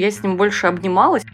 Я 0.00 0.10
с 0.10 0.22
ним 0.22 0.38
больше 0.38 0.66
обнималась, 0.66 1.26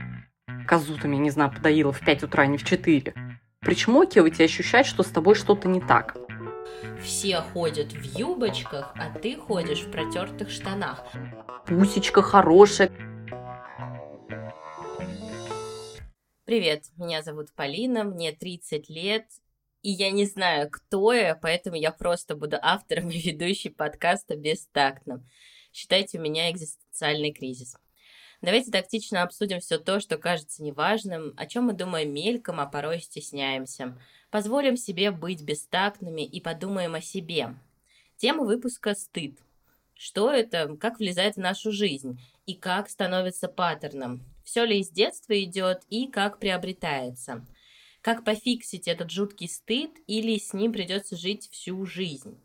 козутами, 0.66 1.14
не 1.14 1.30
знаю, 1.30 1.52
подоила 1.52 1.92
в 1.92 2.04
5 2.04 2.24
утра, 2.24 2.42
а 2.42 2.46
не 2.46 2.58
в 2.58 2.64
4. 2.64 3.14
Причмокивать 3.60 4.40
и 4.40 4.42
ощущать, 4.42 4.86
что 4.86 5.04
с 5.04 5.06
тобой 5.06 5.36
что-то 5.36 5.68
не 5.68 5.80
так. 5.80 6.16
Все 7.00 7.42
ходят 7.42 7.92
в 7.92 8.02
юбочках, 8.18 8.92
а 8.96 9.16
ты 9.16 9.36
ходишь 9.36 9.82
в 9.82 9.92
протертых 9.92 10.50
штанах. 10.50 11.04
Пусечка 11.64 12.22
хорошая. 12.22 12.90
Привет, 16.44 16.86
меня 16.96 17.22
зовут 17.22 17.52
Полина, 17.54 18.02
мне 18.02 18.32
30 18.32 18.88
лет, 18.88 19.28
и 19.82 19.92
я 19.92 20.10
не 20.10 20.26
знаю, 20.26 20.68
кто 20.72 21.12
я, 21.12 21.36
поэтому 21.36 21.76
я 21.76 21.92
просто 21.92 22.34
буду 22.34 22.56
автором 22.60 23.10
и 23.10 23.18
ведущей 23.20 23.68
подкаста 23.68 24.34
«Бестактным». 24.34 25.24
Считайте, 25.72 26.18
у 26.18 26.20
меня 26.20 26.50
экзистенциальный 26.50 27.32
кризис. 27.32 27.76
Давайте 28.42 28.70
тактично 28.70 29.22
обсудим 29.22 29.60
все 29.60 29.78
то, 29.78 29.98
что 29.98 30.18
кажется 30.18 30.62
неважным, 30.62 31.32
о 31.36 31.46
чем 31.46 31.64
мы 31.64 31.72
думаем 31.72 32.12
мельком, 32.12 32.60
а 32.60 32.66
порой 32.66 33.00
стесняемся. 33.00 33.98
Позволим 34.30 34.76
себе 34.76 35.10
быть 35.10 35.42
бестактными 35.42 36.22
и 36.22 36.40
подумаем 36.40 36.94
о 36.94 37.00
себе. 37.00 37.54
Тема 38.16 38.44
выпуска 38.44 38.94
«Стыд». 38.94 39.38
Что 39.94 40.30
это, 40.30 40.76
как 40.76 40.98
влезает 40.98 41.36
в 41.36 41.40
нашу 41.40 41.72
жизнь 41.72 42.20
и 42.44 42.54
как 42.54 42.90
становится 42.90 43.48
паттерном. 43.48 44.22
Все 44.44 44.64
ли 44.64 44.78
из 44.80 44.90
детства 44.90 45.42
идет 45.42 45.82
и 45.88 46.06
как 46.06 46.38
приобретается. 46.38 47.46
Как 48.02 48.24
пофиксить 48.24 48.86
этот 48.86 49.10
жуткий 49.10 49.48
стыд 49.48 49.90
или 50.06 50.38
с 50.38 50.52
ним 50.52 50.72
придется 50.72 51.16
жить 51.16 51.48
всю 51.50 51.84
жизнь. 51.86 52.38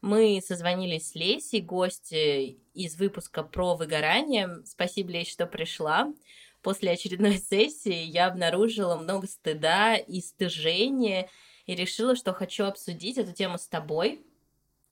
Мы 0.00 0.40
созвонились 0.42 1.10
с 1.10 1.14
Лесей, 1.14 1.60
гости 1.60 2.58
из 2.72 2.96
выпуска 2.96 3.42
про 3.42 3.76
выгорание. 3.76 4.62
Спасибо, 4.64 5.10
Лесь, 5.10 5.30
что 5.30 5.46
пришла. 5.46 6.12
После 6.62 6.92
очередной 6.92 7.36
сессии 7.50 8.04
я 8.04 8.26
обнаружила 8.26 8.96
много 8.96 9.26
стыда 9.26 9.96
и 9.96 10.20
стыжения, 10.20 11.28
и 11.66 11.74
решила, 11.74 12.16
что 12.16 12.32
хочу 12.32 12.64
обсудить 12.64 13.18
эту 13.18 13.32
тему 13.32 13.58
с 13.58 13.66
тобой. 13.66 14.24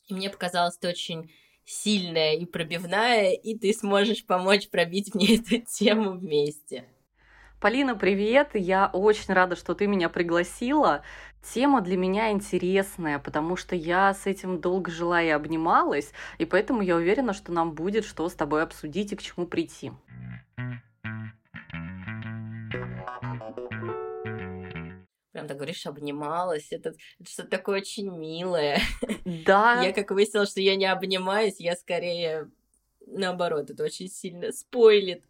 И 0.09 0.15
мне 0.15 0.29
показалось, 0.29 0.77
ты 0.77 0.89
очень 0.89 1.31
сильная 1.65 2.35
и 2.35 2.45
пробивная, 2.45 3.33
и 3.33 3.57
ты 3.59 3.73
сможешь 3.73 4.25
помочь 4.27 4.69
пробить 4.69 5.15
мне 5.15 5.37
эту 5.37 5.59
тему 5.63 6.19
вместе. 6.19 6.85
Полина, 7.61 7.97
привет! 7.97 8.51
Я 8.55 8.89
очень 8.93 9.35
рада, 9.35 9.57
что 9.57 9.75
ты 9.75 9.89
меня 9.89 10.09
пригласила. 10.09 11.03
Тема 11.43 11.81
для 11.81 11.97
меня 11.97 12.31
интересная, 12.31 13.19
потому 13.19 13.57
что 13.57 13.75
я 13.75 14.13
с 14.13 14.27
этим 14.27 14.61
долго 14.61 14.91
жила 14.91 15.23
и 15.23 15.29
обнималась, 15.29 16.13
и 16.39 16.45
поэтому 16.45 16.83
я 16.83 16.97
уверена, 16.97 17.33
что 17.33 17.53
нам 17.53 17.73
будет 17.73 18.05
что 18.05 18.29
с 18.29 18.35
тобой 18.35 18.63
обсудить 18.63 19.13
и 19.13 19.17
к 19.17 19.23
чему 19.23 19.47
прийти. 19.47 19.93
Прям 25.33 25.47
так 25.47 25.57
говоришь, 25.57 25.87
обнималась. 25.87 26.73
Это, 26.73 26.95
это 27.21 27.31
что-то 27.31 27.49
такое 27.49 27.81
очень 27.81 28.11
милое. 28.11 28.81
Да. 29.25 29.83
Я 29.83 29.93
как 29.93 30.11
выяснила, 30.11 30.47
что 30.47 30.61
я 30.61 30.75
не 30.75 30.87
обнимаюсь, 30.87 31.61
я 31.61 31.77
скорее 31.77 32.51
наоборот, 33.07 33.71
это 33.71 33.85
очень 33.85 34.09
сильно 34.09 34.53
спойлит 34.53 35.25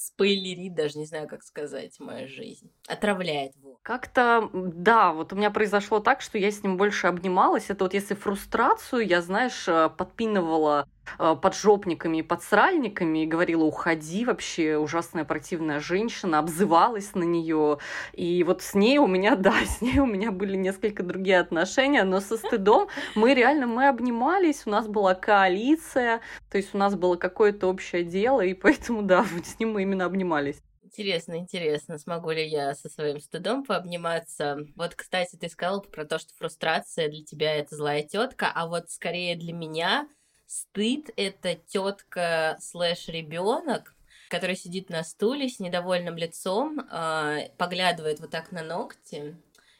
спойлерит, 0.00 0.74
даже 0.74 0.98
не 0.98 1.04
знаю, 1.04 1.28
как 1.28 1.42
сказать, 1.42 2.00
моя 2.00 2.26
жизнь. 2.26 2.70
Отравляет 2.88 3.54
его. 3.56 3.78
Как-то, 3.82 4.48
да, 4.52 5.12
вот 5.12 5.32
у 5.32 5.36
меня 5.36 5.50
произошло 5.50 6.00
так, 6.00 6.22
что 6.22 6.38
я 6.38 6.50
с 6.50 6.62
ним 6.62 6.76
больше 6.76 7.06
обнималась. 7.06 7.68
Это 7.68 7.84
вот 7.84 7.94
если 7.94 8.14
фрустрацию 8.14 9.06
я, 9.06 9.20
знаешь, 9.20 9.68
э, 9.68 9.90
подпинывала 9.90 10.88
поджопниками 11.18 12.18
и 12.18 12.22
подсральниками 12.22 13.24
и 13.24 13.26
говорила, 13.26 13.64
уходи, 13.64 14.24
вообще 14.24 14.76
ужасная 14.76 15.24
противная 15.24 15.80
женщина, 15.80 16.38
обзывалась 16.38 17.14
на 17.14 17.24
нее. 17.24 17.78
И 18.12 18.42
вот 18.44 18.62
с 18.62 18.74
ней 18.74 18.98
у 18.98 19.06
меня, 19.06 19.36
да, 19.36 19.54
с 19.64 19.80
ней 19.80 19.98
у 19.98 20.06
меня 20.06 20.30
были 20.30 20.56
несколько 20.56 21.02
другие 21.02 21.40
отношения, 21.40 22.04
но 22.04 22.20
со 22.20 22.36
стыдом 22.36 22.88
мы 23.14 23.34
реально, 23.34 23.66
мы 23.66 23.88
обнимались, 23.88 24.62
у 24.66 24.70
нас 24.70 24.86
была 24.86 25.14
коалиция, 25.14 26.20
то 26.50 26.58
есть 26.58 26.74
у 26.74 26.78
нас 26.78 26.94
было 26.94 27.16
какое-то 27.16 27.66
общее 27.68 28.04
дело, 28.04 28.40
и 28.40 28.54
поэтому, 28.54 29.02
да, 29.02 29.24
с 29.44 29.58
ним 29.58 29.72
мы 29.72 29.82
именно 29.82 30.04
обнимались. 30.04 30.62
Интересно, 30.92 31.38
интересно, 31.38 31.98
смогу 31.98 32.32
ли 32.32 32.44
я 32.44 32.74
со 32.74 32.88
своим 32.88 33.20
стыдом 33.20 33.64
пообниматься. 33.64 34.58
Вот, 34.74 34.96
кстати, 34.96 35.36
ты 35.36 35.48
сказала 35.48 35.78
про 35.80 36.04
то, 36.04 36.18
что 36.18 36.34
фрустрация 36.34 37.08
для 37.08 37.24
тебя 37.24 37.54
это 37.54 37.76
злая 37.76 38.02
тетка, 38.02 38.50
а 38.52 38.66
вот 38.66 38.90
скорее 38.90 39.36
для 39.36 39.52
меня 39.52 40.08
стыд 40.50 41.10
это 41.16 41.54
тетка 41.54 42.56
слэш 42.60 43.06
ребенок, 43.06 43.94
который 44.28 44.56
сидит 44.56 44.90
на 44.90 45.04
стуле 45.04 45.48
с 45.48 45.60
недовольным 45.60 46.16
лицом, 46.16 46.80
э, 46.80 47.50
поглядывает 47.56 48.18
вот 48.18 48.30
так 48.30 48.50
на 48.50 48.62
ногти 48.62 49.36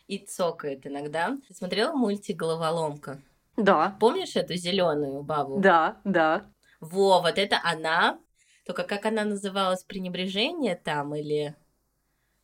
и 0.07 0.19
цокает 0.19 0.87
иногда. 0.87 1.37
Ты 1.49 1.55
смотрела 1.55 1.93
мультик 1.93 2.37
Головоломка? 2.37 3.21
Да. 3.57 3.97
Помнишь 3.99 4.37
эту 4.37 4.55
зеленую 4.55 5.23
бабу? 5.23 5.59
Да, 5.59 5.97
да. 6.05 6.47
Во, 6.81 7.21
вот 7.21 7.37
это 7.37 7.61
она 7.65 8.19
только 8.65 8.85
как 8.85 9.07
она 9.07 9.25
называлась, 9.25 9.83
пренебрежение 9.83 10.77
там 10.77 11.17
или 11.17 11.57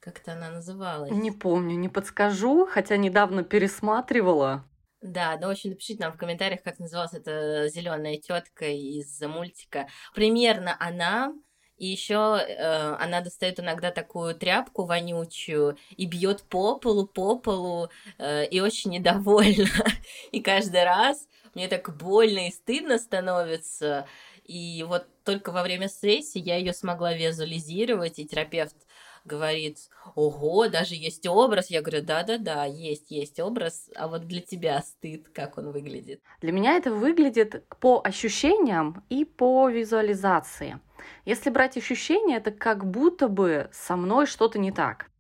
как-то 0.01 0.33
она 0.33 0.51
называлась? 0.51 1.13
Не 1.13 1.31
помню, 1.31 1.77
не 1.77 1.89
подскажу, 1.89 2.67
хотя 2.67 2.97
недавно 2.97 3.45
пересматривала. 3.45 4.65
Да, 5.03 5.37
в 5.37 5.51
общем, 5.51 5.71
напишите 5.71 6.03
нам 6.03 6.13
в 6.13 6.17
комментариях, 6.17 6.63
как 6.63 6.79
называлась 6.79 7.13
эта 7.13 7.69
зеленая 7.69 8.17
тетка 8.17 8.67
из 8.67 9.21
мультика. 9.21 9.89
Примерно 10.15 10.77
она, 10.81 11.35
и 11.77 11.87
еще 11.87 12.39
э, 12.41 12.95
она 12.99 13.21
достает 13.21 13.61
иногда 13.61 13.91
такую 13.91 14.35
тряпку 14.35 14.87
вонючую 14.87 15.77
и 15.97 16.07
бьет 16.07 16.43
по 16.45 16.79
полу, 16.79 17.07
по 17.07 17.39
полу, 17.39 17.91
э, 18.19 18.47
и 18.47 18.61
очень 18.61 18.93
недовольна. 18.93 19.69
И 20.33 20.41
каждый 20.41 20.85
раз 20.85 21.29
мне 21.55 21.69
так 21.69 21.95
больно 21.97 22.49
и 22.49 22.51
стыдно 22.51 22.99
становится. 22.99 24.07
И 24.45 24.85
вот 24.87 25.07
только 25.25 25.53
во 25.53 25.63
время 25.63 25.89
сессии 25.89 26.39
я 26.39 26.57
ее 26.57 26.73
смогла 26.73 27.13
визуализировать, 27.15 28.19
и 28.19 28.27
терапевт 28.27 28.77
говорит, 29.27 29.79
ого, 30.15 30.69
даже 30.69 30.95
есть 30.95 31.27
образ. 31.27 31.71
Я 31.71 31.83
говорю, 31.83 32.05
да-да-да, 32.05 32.65
есть, 32.65 33.11
есть 33.11 33.41
образ, 33.41 33.91
а 33.95 34.09
вот 34.09 34.27
для 34.27 34.41
тебя 34.41 34.81
стыд, 34.83 35.29
как 35.35 35.59
он 35.59 35.73
выглядит? 35.73 36.21
Для 36.41 36.53
меня 36.53 36.77
это 36.77 36.93
выглядит 36.93 37.67
по 37.81 38.01
ощущениям 38.03 39.05
и 39.09 39.25
по 39.25 39.69
визуализации. 39.69 40.81
Если 41.25 41.51
брать 41.51 41.77
ощущения, 41.77 42.37
это 42.37 42.51
как 42.51 42.87
будто 42.87 43.29
бы 43.29 43.69
со 43.73 43.97
мной 43.97 44.27
что-то 44.27 44.59
не 44.59 44.73
так. 44.73 45.11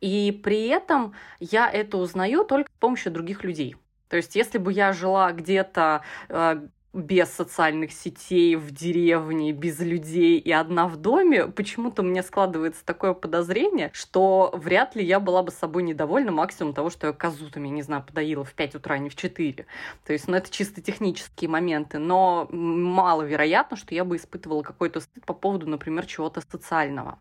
И 0.00 0.32
при 0.44 0.68
этом 0.68 1.14
я 1.40 1.70
это 1.70 1.98
узнаю 1.98 2.44
только 2.44 2.70
с 2.70 2.78
помощью 2.78 3.12
других 3.12 3.44
людей. 3.44 3.76
То 4.08 4.16
есть, 4.16 4.36
если 4.36 4.58
бы 4.58 4.72
я 4.72 4.92
жила 4.92 5.32
где-то 5.32 6.02
э, 6.28 6.68
без 6.96 7.30
социальных 7.30 7.92
сетей, 7.92 8.56
в 8.56 8.70
деревне, 8.70 9.52
без 9.52 9.78
людей 9.80 10.38
и 10.38 10.50
одна 10.50 10.88
в 10.88 10.96
доме, 10.96 11.46
почему-то 11.46 12.02
мне 12.02 12.22
складывается 12.22 12.84
такое 12.84 13.12
подозрение, 13.12 13.90
что 13.92 14.50
вряд 14.54 14.96
ли 14.96 15.04
я 15.04 15.20
была 15.20 15.42
бы 15.42 15.50
собой 15.52 15.82
недовольна 15.82 16.32
максимум 16.32 16.72
того, 16.72 16.88
что 16.88 17.08
я 17.08 17.12
козу 17.12 17.50
там, 17.50 17.64
я 17.64 17.70
не 17.70 17.82
знаю, 17.82 18.02
подоила 18.02 18.44
в 18.44 18.54
5 18.54 18.76
утра, 18.76 18.94
а 18.94 18.98
не 18.98 19.10
в 19.10 19.14
4. 19.14 19.66
То 20.06 20.12
есть, 20.12 20.26
ну, 20.26 20.36
это 20.36 20.50
чисто 20.50 20.80
технические 20.80 21.50
моменты, 21.50 21.98
но 21.98 22.48
маловероятно, 22.50 23.76
что 23.76 23.94
я 23.94 24.04
бы 24.04 24.16
испытывала 24.16 24.62
какой-то 24.62 25.00
стыд 25.00 25.26
по 25.26 25.34
поводу, 25.34 25.68
например, 25.68 26.06
чего-то 26.06 26.40
социального. 26.40 27.18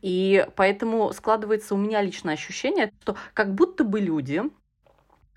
И 0.00 0.46
поэтому 0.56 1.12
складывается 1.12 1.74
у 1.74 1.78
меня 1.78 2.00
личное 2.00 2.34
ощущение, 2.34 2.92
что 3.02 3.16
как 3.34 3.54
будто 3.54 3.84
бы 3.84 4.00
люди 4.00 4.42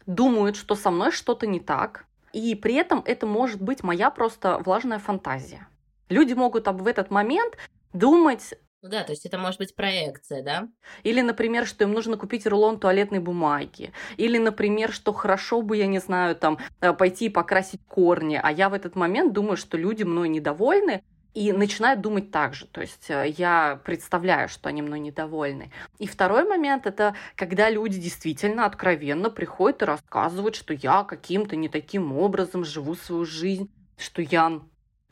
думают, 0.06 0.56
что 0.56 0.76
со 0.76 0.92
мной 0.92 1.12
что-то 1.12 1.46
не 1.46 1.60
так, 1.60 2.06
и 2.34 2.56
при 2.56 2.76
этом 2.76 3.02
это 3.06 3.26
может 3.26 3.62
быть 3.62 3.84
моя 3.84 4.10
просто 4.10 4.60
влажная 4.60 5.00
фантазия. 5.00 5.68
Люди 6.10 6.34
могут 6.34 6.68
об 6.68 6.82
в 6.82 6.88
этот 6.88 7.10
момент 7.10 7.58
думать, 7.94 8.54
ну 8.82 8.90
да, 8.90 9.04
то 9.04 9.12
есть 9.12 9.28
это 9.28 9.38
может 9.38 9.60
быть 9.60 9.76
проекция, 9.76 10.42
да? 10.42 10.68
Или, 11.04 11.22
например, 11.22 11.68
что 11.68 11.84
им 11.84 11.92
нужно 11.92 12.18
купить 12.18 12.48
рулон 12.48 12.80
туалетной 12.80 13.20
бумаги. 13.20 13.94
Или, 14.18 14.40
например, 14.40 14.92
что 14.92 15.14
хорошо 15.14 15.62
бы, 15.62 15.78
я 15.78 15.86
не 15.86 16.00
знаю, 16.00 16.36
там, 16.36 16.58
э, 16.82 16.92
пойти 16.92 17.30
покрасить 17.30 17.86
корни. 17.86 18.40
А 18.42 18.52
я 18.52 18.70
в 18.70 18.74
этот 18.74 18.96
момент 18.96 19.34
думаю, 19.34 19.56
что 19.56 19.78
люди 19.78 20.02
мной 20.02 20.30
недовольны, 20.30 21.04
и 21.34 21.52
начинают 21.54 22.02
думать 22.02 22.32
так 22.32 22.54
же. 22.54 22.66
То 22.68 22.82
есть 22.82 23.10
э, 23.10 23.34
я 23.38 23.80
представляю, 23.84 24.50
что 24.50 24.70
они 24.70 24.82
мной 24.82 25.00
недовольны. 25.00 25.72
И 26.00 26.08
второй 26.08 26.44
момент 26.44 26.86
это 26.86 27.16
когда 27.36 27.70
люди 27.70 28.00
действительно 28.00 28.66
откровенно 28.66 29.30
приходят 29.30 29.82
и 29.82 29.86
рассказывают, 29.86 30.56
что 30.56 30.74
я 30.74 31.04
каким-то 31.04 31.56
не 31.56 31.70
таким 31.70 32.14
образом 32.18 32.66
живу 32.66 32.96
свою 32.96 33.26
жизнь, 33.26 33.70
что 33.98 34.22
я 34.22 34.62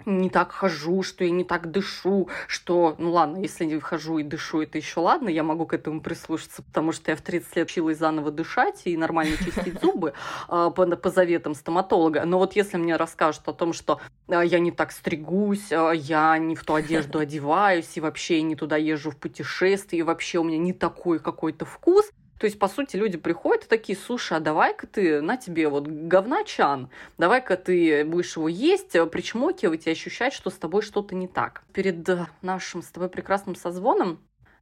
не 0.06 0.30
так 0.30 0.52
хожу, 0.52 1.04
что 1.04 1.24
я 1.24 1.32
не 1.32 1.44
так 1.44 1.72
дышу, 1.72 2.30
что, 2.48 2.96
ну 2.98 3.12
ладно, 3.12 3.38
если 3.38 3.66
не 3.66 3.80
хожу 3.80 4.20
и 4.20 4.24
дышу, 4.24 4.62
это 4.62 4.78
еще 4.78 5.00
ладно, 5.00 5.30
я 5.30 5.44
могу 5.44 5.66
к 5.66 5.74
этому 5.74 6.02
прислушаться, 6.02 6.64
потому 6.64 6.92
что 6.92 7.12
я 7.12 7.18
в 7.18 7.22
30 7.22 7.56
лет 7.56 7.70
училась 7.70 7.98
заново 7.98 8.32
дышать 8.32 8.82
и 8.86 8.98
нормально 8.98 9.38
чистить 9.38 9.80
зубы 9.82 10.14
а, 10.48 10.70
по, 10.70 10.86
по 10.86 11.10
заветам 11.10 11.54
стоматолога. 11.54 12.26
Но 12.26 12.40
вот 12.40 12.56
если 12.56 12.78
мне 12.78 12.96
расскажут 12.96 13.48
о 13.48 13.54
том, 13.54 13.74
что 13.74 14.00
а, 14.28 14.44
я 14.44 14.60
не 14.60 14.72
так 14.72 14.92
стригусь, 14.92 15.72
а, 15.72 15.92
я 15.92 16.38
не 16.38 16.56
в 16.56 16.64
ту 16.64 16.76
одежду 16.76 17.20
одеваюсь, 17.20 17.96
и 17.96 18.02
вообще 18.02 18.42
не 18.42 18.56
туда 18.56 18.78
езжу 18.78 19.12
в 19.12 19.18
путешествие, 19.18 20.00
и 20.00 20.04
вообще 20.04 20.40
у 20.40 20.44
меня 20.44 20.58
не 20.58 20.74
такой 20.74 21.20
какой-то 21.20 21.66
вкус, 21.66 22.10
то 22.40 22.46
есть, 22.46 22.58
по 22.58 22.70
сути, 22.70 22.96
люди 22.96 23.18
приходят 23.18 23.66
и 23.66 23.68
такие, 23.68 23.98
слушай, 23.98 24.38
а 24.38 24.40
давай-ка 24.40 24.88
ты, 24.88 25.22
на 25.22 25.36
тебе 25.36 25.68
вот 25.68 25.88
говна 25.88 26.46
чан, 26.46 26.90
давай-ка 27.18 27.58
ты 27.58 28.06
будешь 28.06 28.38
его 28.38 28.48
есть, 28.48 28.94
причмокивать 29.12 29.88
и 29.88 29.92
ощущать, 29.92 30.34
что 30.34 30.50
с 30.50 30.56
тобой 30.56 30.82
что-то 30.82 31.16
не 31.16 31.28
так. 31.28 31.64
Перед 31.74 32.08
нашим 32.42 32.82
с 32.82 32.88
тобой 32.88 33.10
прекрасным 33.10 33.56
созвоном 33.56 34.20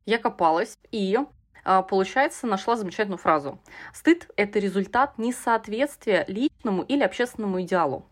я 0.07 0.17
копалась 0.17 0.75
и 0.91 1.19
а, 1.63 1.83
получается, 1.83 2.47
нашла 2.47 2.77
замечательную 2.77 3.19
фразу. 3.19 3.59
Стыд– 3.93 4.27
это 4.37 4.57
результат 4.57 5.17
несоответствия 5.19 6.25
личному 6.27 6.81
или 6.81 7.03
общественному 7.03 7.61
идеалу. 7.61 8.07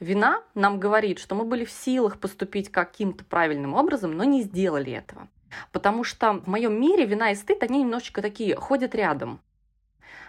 Вина 0.00 0.42
нам 0.54 0.80
говорит, 0.80 1.18
что 1.18 1.34
мы 1.34 1.44
были 1.44 1.64
в 1.64 1.70
силах 1.70 2.18
поступить 2.18 2.72
каким-то 2.72 3.24
правильным 3.24 3.74
образом, 3.74 4.16
но 4.16 4.24
не 4.24 4.42
сделали 4.42 4.92
этого. 4.92 5.28
Потому 5.72 6.04
что 6.04 6.34
в 6.34 6.46
моем 6.46 6.80
мире 6.80 7.06
вина 7.06 7.30
и 7.30 7.34
стыд, 7.34 7.62
они 7.62 7.80
немножечко 7.80 8.22
такие, 8.22 8.56
ходят 8.56 8.94
рядом. 8.94 9.40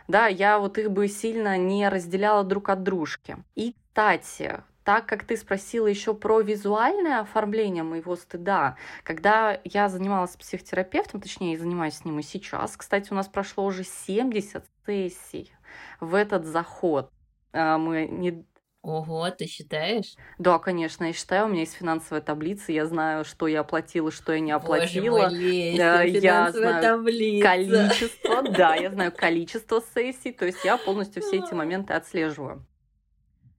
Да, 0.07 0.27
я 0.27 0.60
вот 0.60 0.77
их 0.77 0.92
бы 0.92 1.07
сильно 1.07 1.57
не 1.57 1.88
разделяла 1.89 2.44
друг 2.44 2.69
от 2.69 2.83
дружки. 2.83 3.38
И, 3.56 3.75
кстати, 3.88 4.62
так 4.83 5.07
как 5.07 5.24
ты 5.24 5.36
спросила 5.36 5.88
еще 5.88 6.13
про 6.13 6.42
визуальное 6.42 7.19
оформление 7.19 7.81
моего 7.81 8.16
стыда, 8.16 8.77
когда 9.04 9.60
я 9.63 9.89
занималась 9.89 10.36
психотерапевтом, 10.36 11.22
точнее, 11.22 11.57
занимаюсь 11.57 11.95
с 11.95 12.06
ним 12.06 12.19
и 12.19 12.24
сейчас, 12.24 12.77
кстати, 12.77 13.12
у 13.12 13.16
нас 13.16 13.27
прошло 13.27 13.66
уже 13.66 13.83
70 13.83 14.63
сессий 14.86 15.51
в 16.00 16.13
этот 16.13 16.45
заход. 16.45 17.12
А, 17.51 17.80
мы 17.80 18.06
не 18.06 18.45
Ого, 18.85 19.31
ты 19.31 19.47
считаешь? 19.47 20.13
Да, 20.37 20.59
конечно, 20.59 21.05
я 21.05 21.13
считаю. 21.13 21.45
У 21.45 21.47
меня 21.47 21.61
есть 21.61 21.73
финансовая 21.73 22.21
таблица, 22.21 22.71
я 22.71 22.85
знаю, 22.85 23.25
что 23.25 23.47
я 23.47 23.61
оплатила, 23.61 24.11
что 24.11 24.31
я 24.31 24.39
не 24.39 24.51
оплатила. 24.51 25.23
Боже 25.23 25.35
мой, 25.35 25.75
да, 25.75 26.03
я 26.03 26.51
знаю 26.51 26.81
таблица. 26.83 27.47
количество, 27.47 28.41
да, 28.51 28.75
я 28.75 28.91
знаю 28.91 29.11
количество 29.11 29.81
сессий, 29.95 30.31
то 30.31 30.45
есть 30.45 30.63
я 30.63 30.77
полностью 30.77 31.23
все 31.23 31.37
эти 31.37 31.55
моменты 31.55 31.95
отслеживаю. 31.95 32.63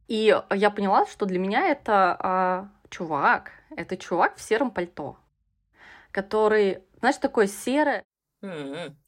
И 0.06 0.32
я 0.55 0.70
поняла, 0.70 1.06
что 1.06 1.26
для 1.26 1.40
меня 1.40 1.67
это 1.67 2.17
а, 2.20 2.69
чувак, 2.88 3.50
это 3.76 3.96
чувак 3.96 4.37
в 4.37 4.40
сером 4.40 4.70
пальто, 4.70 5.19
который, 6.12 6.84
знаешь, 7.00 7.17
такое 7.17 7.49
серое. 7.49 8.05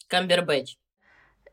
Камбербэтч 0.08 0.78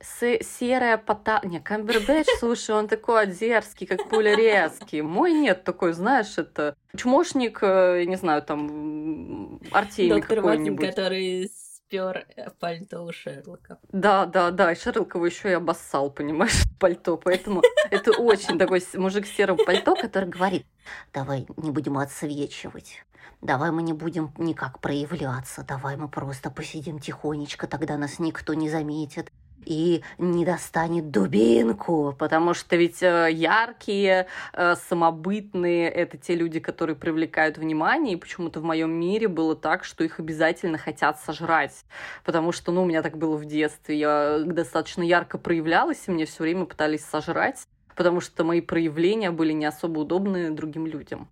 с 0.01 0.43
серая 0.43 0.97
пота... 0.97 1.41
Не, 1.43 1.59
Камбербэтч, 1.59 2.27
слушай, 2.39 2.75
он 2.75 2.87
такой 2.87 3.27
дерзкий, 3.27 3.85
как 3.85 4.09
пуля 4.09 4.35
резкий. 4.35 5.01
Мой 5.01 5.33
нет 5.33 5.63
такой, 5.63 5.93
знаешь, 5.93 6.37
это 6.37 6.75
чмошник, 6.95 7.59
э, 7.61 8.03
не 8.05 8.15
знаю, 8.15 8.41
там, 8.41 9.59
Доктор 9.59 10.37
какой-нибудь. 10.37 10.89
который 10.89 11.49
спер 11.49 12.27
пальто 12.59 13.03
у 13.03 13.11
Шерлока. 13.11 13.79
Да, 13.91 14.25
да, 14.25 14.51
да, 14.51 14.71
и 14.71 14.75
Шерлок 14.75 15.15
его 15.15 15.25
еще 15.25 15.49
и 15.49 15.53
обоссал, 15.53 16.09
понимаешь, 16.09 16.63
пальто. 16.79 17.17
Поэтому 17.17 17.61
это 17.89 18.11
очень 18.11 18.57
такой 18.57 18.83
мужик 18.95 19.25
в 19.25 19.35
сером 19.35 19.57
пальто, 19.57 19.95
который 19.95 20.29
говорит, 20.29 20.65
давай 21.13 21.45
не 21.57 21.71
будем 21.71 21.97
отсвечивать. 21.97 23.03
Давай 23.41 23.71
мы 23.71 23.83
не 23.83 23.93
будем 23.93 24.33
никак 24.37 24.79
проявляться, 24.79 25.63
давай 25.63 25.97
мы 25.97 26.07
просто 26.07 26.49
посидим 26.49 26.99
тихонечко, 26.99 27.67
тогда 27.67 27.97
нас 27.97 28.17
никто 28.17 28.53
не 28.53 28.69
заметит 28.69 29.31
и 29.65 30.03
не 30.17 30.45
достанет 30.45 31.11
дубинку, 31.11 32.15
потому 32.17 32.53
что 32.53 32.75
ведь 32.75 33.01
э, 33.01 33.29
яркие, 33.31 34.27
э, 34.53 34.75
самобытные— 34.75 35.89
это 35.91 36.17
те 36.17 36.35
люди, 36.35 36.59
которые 36.59 36.95
привлекают 36.95 37.57
внимание, 37.57 38.13
и 38.13 38.17
почему-то 38.17 38.59
в 38.59 38.63
моем 38.63 38.91
мире 38.91 39.27
было 39.27 39.55
так, 39.55 39.83
что 39.83 40.03
их 40.03 40.19
обязательно 40.19 40.77
хотят 40.77 41.19
сожрать, 41.19 41.85
потому 42.23 42.51
что, 42.51 42.71
ну, 42.71 42.83
у 42.83 42.85
меня 42.85 43.01
так 43.01 43.17
было 43.17 43.35
в 43.35 43.45
детстве, 43.45 43.97
я 43.97 44.39
достаточно 44.45 45.03
ярко 45.03 45.37
проявлялась, 45.37 46.03
и 46.07 46.11
мне 46.11 46.25
все 46.25 46.43
время 46.43 46.65
пытались 46.65 47.03
сожрать, 47.03 47.67
потому 47.95 48.21
что 48.21 48.43
мои 48.43 48.61
проявления 48.61 49.31
были 49.31 49.53
не 49.53 49.65
особо 49.65 49.99
удобны 49.99 50.51
другим 50.51 50.85
людям, 50.85 51.29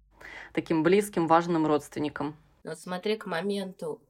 таким 0.54 0.84
близким, 0.84 1.28
важным 1.28 1.68
родственникам. 1.68 2.36
Вот 2.64 2.80
смотри 2.80 3.18
к 3.18 3.26
моменту 3.26 4.02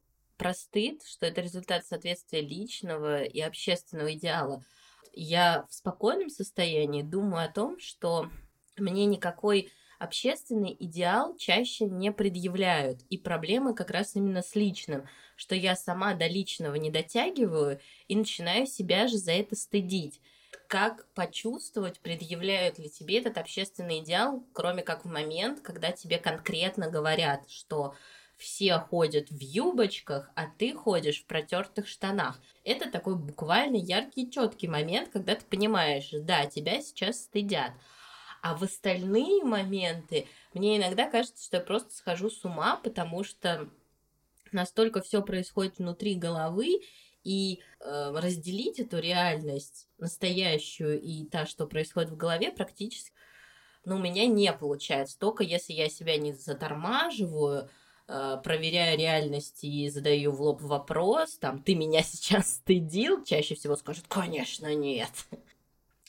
про 0.43 0.53
стыд, 0.53 1.03
что 1.05 1.25
это 1.25 1.39
результат 1.39 1.85
соответствия 1.85 2.41
личного 2.41 3.23
и 3.23 3.39
общественного 3.39 4.13
идеала. 4.13 4.61
Я 5.13 5.65
в 5.69 5.73
спокойном 5.73 6.29
состоянии 6.29 7.01
думаю 7.01 7.45
о 7.45 7.51
том, 7.51 7.79
что 7.79 8.29
мне 8.75 9.05
никакой 9.05 9.71
общественный 9.99 10.75
идеал 10.77 11.37
чаще 11.37 11.85
не 11.85 12.11
предъявляют. 12.11 13.03
И 13.09 13.17
проблемы 13.17 13.73
как 13.73 13.89
раз 13.89 14.17
именно 14.17 14.41
с 14.41 14.53
личным, 14.53 15.07
что 15.37 15.55
я 15.55 15.77
сама 15.77 16.13
до 16.13 16.27
личного 16.27 16.75
не 16.75 16.91
дотягиваю 16.91 17.79
и 18.09 18.15
начинаю 18.17 18.67
себя 18.67 19.07
же 19.07 19.17
за 19.17 19.31
это 19.31 19.55
стыдить. 19.55 20.19
Как 20.67 21.07
почувствовать, 21.13 22.01
предъявляют 22.01 22.79
ли 22.79 22.89
тебе 22.89 23.19
этот 23.19 23.37
общественный 23.37 23.99
идеал, 23.99 24.43
кроме 24.51 24.83
как 24.83 25.05
в 25.05 25.07
момент, 25.07 25.61
когда 25.61 25.93
тебе 25.93 26.17
конкретно 26.17 26.89
говорят, 26.89 27.49
что 27.49 27.95
все 28.43 28.77
ходят 28.77 29.29
в 29.31 29.39
юбочках, 29.39 30.29
а 30.35 30.47
ты 30.47 30.73
ходишь 30.73 31.21
в 31.21 31.25
протертых 31.25 31.87
штанах. 31.87 32.39
Это 32.65 32.91
такой 32.91 33.15
буквально 33.15 33.77
яркий, 33.77 34.29
четкий 34.29 34.67
момент, 34.67 35.09
когда 35.09 35.35
ты 35.35 35.45
понимаешь, 35.45 36.09
да, 36.11 36.45
тебя 36.45 36.81
сейчас 36.81 37.21
стыдят. 37.21 37.71
А 38.41 38.55
в 38.55 38.63
остальные 38.63 39.45
моменты 39.45 40.27
мне 40.53 40.77
иногда 40.77 41.09
кажется, 41.09 41.43
что 41.45 41.57
я 41.57 41.63
просто 41.63 41.95
схожу 41.95 42.29
с 42.29 42.43
ума, 42.43 42.75
потому 42.75 43.23
что 43.23 43.69
настолько 44.51 45.01
все 45.01 45.21
происходит 45.21 45.77
внутри 45.77 46.15
головы, 46.15 46.81
и 47.23 47.61
э, 47.79 48.11
разделить 48.13 48.81
эту 48.81 48.99
реальность 48.99 49.87
настоящую 49.97 50.99
и 50.99 51.23
та, 51.23 51.45
что 51.45 51.65
происходит 51.65 52.09
в 52.09 52.17
голове, 52.17 52.51
практически, 52.51 53.13
ну, 53.85 53.95
у 53.95 53.99
меня 53.99 54.25
не 54.27 54.51
получается. 54.51 55.17
Только 55.17 55.45
если 55.45 55.71
я 55.71 55.87
себя 55.87 56.17
не 56.17 56.33
затормаживаю, 56.33 57.69
Э, 58.05 58.37
проверяя 58.43 58.97
реальность 58.97 59.63
и 59.63 59.89
задаю 59.89 60.33
в 60.33 60.41
лоб 60.41 60.61
вопрос, 60.61 61.37
там, 61.37 61.61
ты 61.61 61.73
меня 61.73 62.03
сейчас 62.03 62.55
стыдил, 62.55 63.23
чаще 63.23 63.55
всего 63.55 63.75
скажет, 63.75 64.05
конечно, 64.07 64.73
нет. 64.75 65.11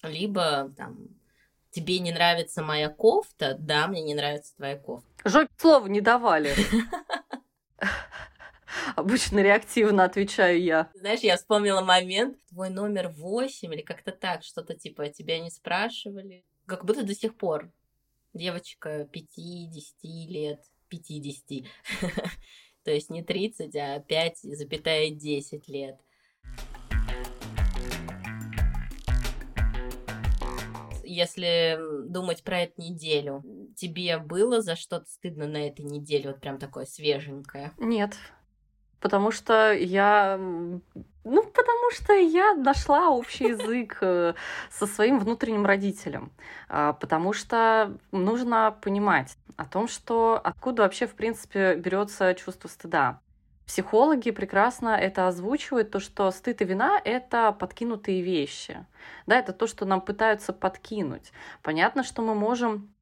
Либо, 0.02 0.72
там, 0.76 1.08
тебе 1.70 2.00
не 2.00 2.12
нравится 2.12 2.62
моя 2.62 2.88
кофта, 2.88 3.56
да, 3.58 3.86
мне 3.86 4.02
не 4.02 4.14
нравится 4.14 4.54
твоя 4.56 4.76
кофта. 4.76 5.08
Жопе 5.24 5.52
слова 5.56 5.86
не 5.86 6.00
давали. 6.00 6.52
Обычно 8.96 9.38
реактивно 9.38 10.04
отвечаю 10.04 10.60
я. 10.60 10.90
Знаешь, 10.94 11.20
я 11.20 11.36
вспомнила 11.36 11.80
момент, 11.80 12.38
твой 12.48 12.70
номер 12.70 13.08
8 13.08 13.72
или 13.72 13.82
как-то 13.82 14.10
так, 14.10 14.42
что-то 14.42 14.74
типа 14.74 15.08
тебя 15.08 15.38
не 15.38 15.50
спрашивали. 15.50 16.44
Как 16.66 16.84
будто 16.84 17.04
до 17.04 17.14
сих 17.14 17.36
пор 17.36 17.70
девочка 18.32 19.08
5-10 19.12 19.70
лет 20.02 20.60
50. 20.88 21.64
То 22.84 22.90
есть 22.90 23.10
не 23.10 23.22
30, 23.22 23.74
а 23.76 23.98
5,10 23.98 25.62
лет. 25.68 25.98
Если 31.02 31.78
думать 32.08 32.42
про 32.42 32.62
эту 32.62 32.82
неделю, 32.82 33.44
тебе 33.76 34.18
было 34.18 34.60
за 34.62 34.74
что-то 34.74 35.06
стыдно 35.08 35.46
на 35.46 35.68
этой 35.68 35.84
неделе, 35.84 36.30
вот 36.30 36.40
прям 36.40 36.58
такое 36.58 36.86
свеженькое? 36.86 37.72
Нет, 37.78 38.16
потому 39.04 39.30
что 39.30 39.74
я 39.74 40.38
ну, 40.38 41.42
потому 41.42 41.90
что 41.90 42.14
я 42.14 42.54
нашла 42.54 43.10
общий 43.10 43.48
язык 43.48 43.98
э, 44.00 44.32
со 44.70 44.86
своим 44.86 45.18
внутренним 45.18 45.66
родителем. 45.66 46.32
А, 46.70 46.94
потому 46.94 47.34
что 47.34 47.98
нужно 48.12 48.74
понимать 48.80 49.36
о 49.58 49.66
том, 49.66 49.88
что 49.88 50.40
откуда 50.42 50.84
вообще, 50.84 51.06
в 51.06 51.14
принципе, 51.16 51.74
берется 51.74 52.32
чувство 52.32 52.68
стыда. 52.68 53.20
Психологи 53.66 54.30
прекрасно 54.30 54.88
это 54.88 55.28
озвучивают, 55.28 55.90
то, 55.90 56.00
что 56.00 56.30
стыд 56.30 56.62
и 56.62 56.64
вина— 56.64 56.98
это 57.04 57.52
подкинутые 57.52 58.22
вещи. 58.22 58.86
Да, 59.26 59.38
это 59.38 59.52
то, 59.52 59.66
что 59.66 59.84
нам 59.84 60.00
пытаются 60.00 60.54
подкинуть. 60.54 61.30
Понятно, 61.62 62.04
что 62.04 62.22
мы 62.22 62.34
можем 62.34 62.93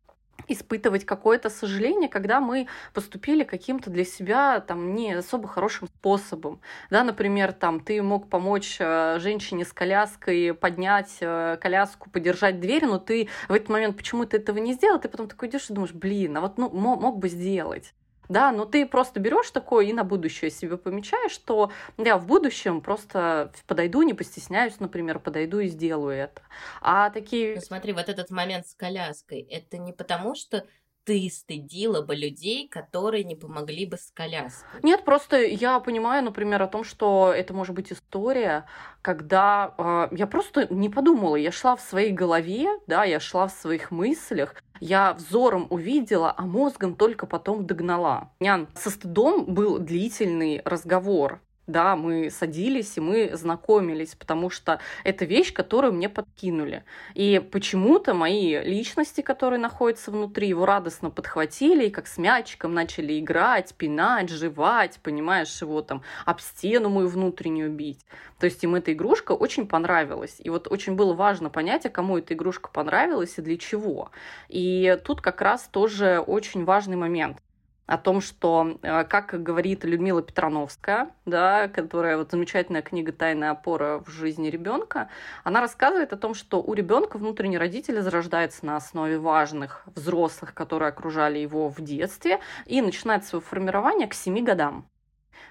испытывать 0.48 1.04
какое-то 1.04 1.50
сожаление, 1.50 2.08
когда 2.08 2.40
мы 2.40 2.68
поступили 2.92 3.44
каким-то 3.44 3.90
для 3.90 4.04
себя 4.04 4.60
там 4.60 4.94
не 4.94 5.12
особо 5.12 5.48
хорошим 5.48 5.88
способом. 5.88 6.60
Да, 6.90 7.04
например, 7.04 7.52
там 7.52 7.80
ты 7.80 8.02
мог 8.02 8.28
помочь 8.28 8.76
э, 8.78 9.18
женщине 9.20 9.64
с 9.64 9.72
коляской 9.72 10.54
поднять 10.54 11.18
э, 11.20 11.58
коляску, 11.60 12.10
подержать 12.10 12.60
дверь, 12.60 12.86
но 12.86 12.98
ты 12.98 13.28
в 13.48 13.52
этот 13.52 13.68
момент 13.68 13.96
почему-то 13.96 14.36
этого 14.36 14.58
не 14.58 14.74
сделал, 14.74 14.98
ты 14.98 15.08
потом 15.08 15.28
такой 15.28 15.48
идешь 15.48 15.70
и 15.70 15.74
думаешь, 15.74 15.94
блин, 15.94 16.36
а 16.36 16.40
вот 16.40 16.58
ну, 16.58 16.68
мог 16.70 17.18
бы 17.18 17.28
сделать 17.28 17.94
да, 18.32 18.52
но 18.52 18.64
ты 18.64 18.86
просто 18.86 19.20
берешь 19.20 19.50
такое 19.50 19.86
и 19.86 19.92
на 19.92 20.04
будущее 20.04 20.50
себе 20.50 20.76
помечаешь, 20.76 21.32
что 21.32 21.70
я 21.98 22.18
в 22.18 22.26
будущем 22.26 22.80
просто 22.80 23.52
подойду, 23.66 24.02
не 24.02 24.14
постесняюсь, 24.14 24.80
например, 24.80 25.18
подойду 25.18 25.60
и 25.60 25.68
сделаю 25.68 26.16
это. 26.16 26.42
А 26.80 27.10
такие... 27.10 27.56
Ну, 27.56 27.60
смотри, 27.60 27.92
вот 27.92 28.08
этот 28.08 28.30
момент 28.30 28.66
с 28.66 28.74
коляской, 28.74 29.40
это 29.40 29.78
не 29.78 29.92
потому, 29.92 30.34
что 30.34 30.64
ты 31.04 31.30
стыдила 31.30 32.02
бы 32.02 32.14
людей, 32.14 32.68
которые 32.68 33.24
не 33.24 33.34
помогли 33.34 33.86
бы 33.86 33.96
с 33.96 34.10
коляской? 34.12 34.80
Нет, 34.82 35.04
просто 35.04 35.36
я 35.42 35.80
понимаю, 35.80 36.24
например, 36.24 36.62
о 36.62 36.68
том, 36.68 36.84
что 36.84 37.32
это 37.34 37.54
может 37.54 37.74
быть 37.74 37.92
история, 37.92 38.66
когда 39.02 39.74
э, 39.76 40.08
я 40.16 40.26
просто 40.26 40.72
не 40.72 40.88
подумала, 40.88 41.36
я 41.36 41.52
шла 41.52 41.76
в 41.76 41.80
своей 41.80 42.12
голове, 42.12 42.68
да, 42.86 43.04
я 43.04 43.20
шла 43.20 43.48
в 43.48 43.52
своих 43.52 43.90
мыслях, 43.90 44.54
я 44.80 45.14
взором 45.14 45.66
увидела, 45.70 46.34
а 46.36 46.42
мозгом 46.42 46.96
только 46.96 47.26
потом 47.26 47.66
догнала. 47.66 48.32
Меня 48.40 48.66
со 48.74 48.90
стыдом 48.90 49.46
был 49.46 49.78
длительный 49.78 50.60
разговор 50.64 51.40
да, 51.66 51.94
мы 51.94 52.30
садились 52.30 52.96
и 52.96 53.00
мы 53.00 53.30
знакомились, 53.34 54.14
потому 54.14 54.50
что 54.50 54.80
это 55.04 55.24
вещь, 55.24 55.52
которую 55.52 55.92
мне 55.92 56.08
подкинули. 56.08 56.84
И 57.14 57.40
почему-то 57.52 58.14
мои 58.14 58.58
личности, 58.60 59.20
которые 59.20 59.60
находятся 59.60 60.10
внутри, 60.10 60.48
его 60.48 60.66
радостно 60.66 61.10
подхватили 61.10 61.86
и 61.86 61.90
как 61.90 62.08
с 62.08 62.18
мячиком 62.18 62.74
начали 62.74 63.18
играть, 63.18 63.74
пинать, 63.74 64.28
жевать, 64.28 64.98
понимаешь, 65.02 65.62
его 65.62 65.82
там 65.82 66.02
об 66.24 66.40
стену 66.40 66.88
мою 66.88 67.08
внутреннюю 67.08 67.70
бить. 67.70 68.04
То 68.40 68.46
есть 68.46 68.62
им 68.64 68.74
эта 68.74 68.92
игрушка 68.92 69.32
очень 69.32 69.68
понравилась. 69.68 70.36
И 70.40 70.50
вот 70.50 70.66
очень 70.70 70.94
было 70.94 71.14
важно 71.14 71.48
понять, 71.48 71.86
а 71.86 71.90
кому 71.90 72.18
эта 72.18 72.34
игрушка 72.34 72.70
понравилась 72.70 73.38
и 73.38 73.42
для 73.42 73.56
чего. 73.56 74.10
И 74.48 74.98
тут 75.04 75.20
как 75.20 75.40
раз 75.40 75.68
тоже 75.70 76.18
очень 76.18 76.64
важный 76.64 76.96
момент 76.96 77.38
о 77.86 77.98
том, 77.98 78.20
что, 78.20 78.78
э, 78.82 79.04
как 79.04 79.42
говорит 79.42 79.84
Людмила 79.84 80.22
Петрановская, 80.22 81.10
да, 81.26 81.68
которая 81.68 82.16
вот 82.16 82.30
замечательная 82.30 82.82
книга 82.82 83.12
«Тайная 83.12 83.50
опора 83.50 84.02
в 84.04 84.08
жизни 84.08 84.48
ребенка», 84.48 85.08
она 85.44 85.60
рассказывает 85.60 86.12
о 86.12 86.16
том, 86.16 86.34
что 86.34 86.62
у 86.62 86.74
ребенка 86.74 87.18
внутренний 87.18 87.58
родитель 87.58 88.00
зарождается 88.00 88.64
на 88.64 88.76
основе 88.76 89.18
важных 89.18 89.84
взрослых, 89.94 90.54
которые 90.54 90.90
окружали 90.90 91.38
его 91.38 91.68
в 91.68 91.80
детстве, 91.80 92.40
и 92.66 92.80
начинает 92.80 93.24
свое 93.24 93.42
формирование 93.42 94.06
к 94.06 94.14
7 94.14 94.44
годам. 94.44 94.86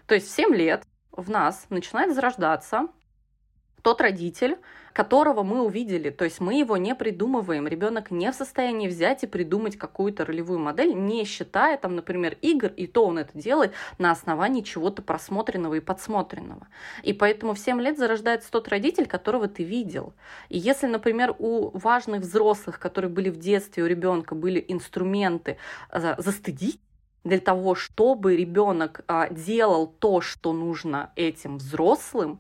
То 0.06 0.16
есть 0.16 0.28
в 0.28 0.32
7 0.32 0.56
лет 0.56 0.84
в 1.12 1.30
нас 1.30 1.66
начинает 1.70 2.16
зарождаться 2.16 2.88
тот 3.82 4.02
родитель, 4.02 4.58
которого 4.94 5.44
мы 5.44 5.62
увидели. 5.62 6.10
То 6.10 6.26
есть 6.26 6.40
мы 6.40 6.56
его 6.56 6.78
не 6.78 6.96
придумываем. 6.96 7.68
Ребенок 7.68 8.12
не 8.12 8.32
в 8.32 8.36
состоянии 8.36 8.88
взять 8.88 9.24
и 9.24 9.28
придумать 9.28 9.78
какую-то 9.78 10.26
ролевую 10.26 10.60
модель, 10.60 10.94
не 10.94 11.24
считая 11.26 11.78
там, 11.78 11.96
например, 11.96 12.38
игр, 12.42 12.68
и 12.76 12.88
то 12.88 13.06
он 13.06 13.18
это 13.18 13.38
делает 13.38 13.74
на 13.98 14.12
основании 14.12 14.62
чего-то 14.62 15.02
просмотренного 15.02 15.76
и 15.76 15.80
подсмотренного. 15.80 16.68
И 17.04 17.14
поэтому 17.14 17.54
в 17.54 17.60
7 17.60 17.82
лет 17.82 17.98
зарождается 17.98 18.52
тот 18.52 18.68
родитель, 18.68 19.08
которого 19.08 19.48
ты 19.48 19.64
видел. 19.64 20.14
И 20.50 20.58
если, 20.58 20.88
например, 20.88 21.36
у 21.40 21.78
важных 21.78 22.22
взрослых, 22.22 22.80
которые 22.80 23.12
были 23.12 23.30
в 23.30 23.38
детстве 23.38 23.84
у 23.84 23.88
ребенка, 23.88 24.36
были 24.36 24.64
инструменты 24.68 25.58
э, 25.92 26.16
застыдить, 26.18 26.80
для 27.24 27.40
того, 27.40 27.76
чтобы 27.76 28.36
ребенок 28.36 29.02
а, 29.08 29.30
делал 29.30 29.88
то, 29.88 30.22
что 30.22 30.54
нужно 30.54 31.12
этим 31.16 31.58
взрослым, 31.58 32.40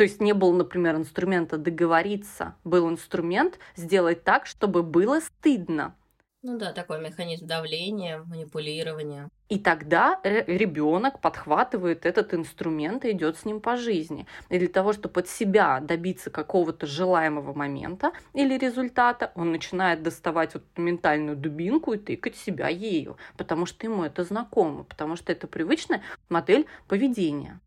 то 0.00 0.04
есть 0.04 0.18
не 0.18 0.32
был, 0.32 0.54
например, 0.54 0.96
инструмента 0.96 1.58
договориться, 1.58 2.54
был 2.64 2.88
инструмент 2.88 3.58
сделать 3.76 4.24
так, 4.24 4.46
чтобы 4.46 4.82
было 4.82 5.20
стыдно. 5.20 5.94
Ну 6.40 6.56
да, 6.56 6.72
такой 6.72 7.02
механизм 7.02 7.46
давления, 7.46 8.22
манипулирования. 8.24 9.28
И 9.50 9.58
тогда 9.58 10.18
ребенок 10.24 11.20
подхватывает 11.20 12.06
этот 12.06 12.32
инструмент 12.32 13.04
и 13.04 13.10
идет 13.10 13.36
с 13.36 13.44
ним 13.44 13.60
по 13.60 13.76
жизни. 13.76 14.26
И 14.48 14.58
для 14.58 14.68
того, 14.68 14.94
чтобы 14.94 15.10
под 15.10 15.28
себя 15.28 15.80
добиться 15.80 16.30
какого-то 16.30 16.86
желаемого 16.86 17.52
момента 17.52 18.12
или 18.32 18.56
результата, 18.56 19.32
он 19.34 19.52
начинает 19.52 20.02
доставать 20.02 20.54
вот 20.54 20.62
ментальную 20.78 21.36
дубинку 21.36 21.92
и 21.92 21.98
тыкать 21.98 22.36
себя 22.36 22.68
ею, 22.68 23.18
потому 23.36 23.66
что 23.66 23.84
ему 23.84 24.02
это 24.02 24.24
знакомо, 24.24 24.84
потому 24.84 25.16
что 25.16 25.30
это 25.30 25.46
привычная 25.46 26.00
модель 26.30 26.64
поведения. 26.88 27.60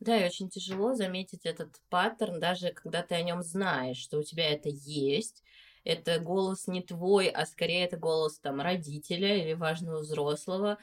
Да, 0.00 0.16
и 0.16 0.26
очень 0.26 0.48
тяжело 0.48 0.94
заметить 0.94 1.44
этот 1.44 1.76
паттерн, 1.90 2.40
даже 2.40 2.72
когда 2.72 3.02
ты 3.02 3.14
о 3.14 3.22
нем 3.22 3.42
знаешь, 3.42 3.98
что 3.98 4.18
у 4.18 4.22
тебя 4.22 4.50
это 4.50 4.70
есть. 4.70 5.42
Это 5.84 6.18
голос 6.18 6.66
не 6.66 6.82
твой, 6.82 7.28
а 7.28 7.46
скорее 7.46 7.84
это 7.84 7.96
голос 7.96 8.38
там 8.38 8.60
родителя 8.60 9.36
или 9.36 9.52
важного 9.52 10.00
взрослого. 10.00 10.78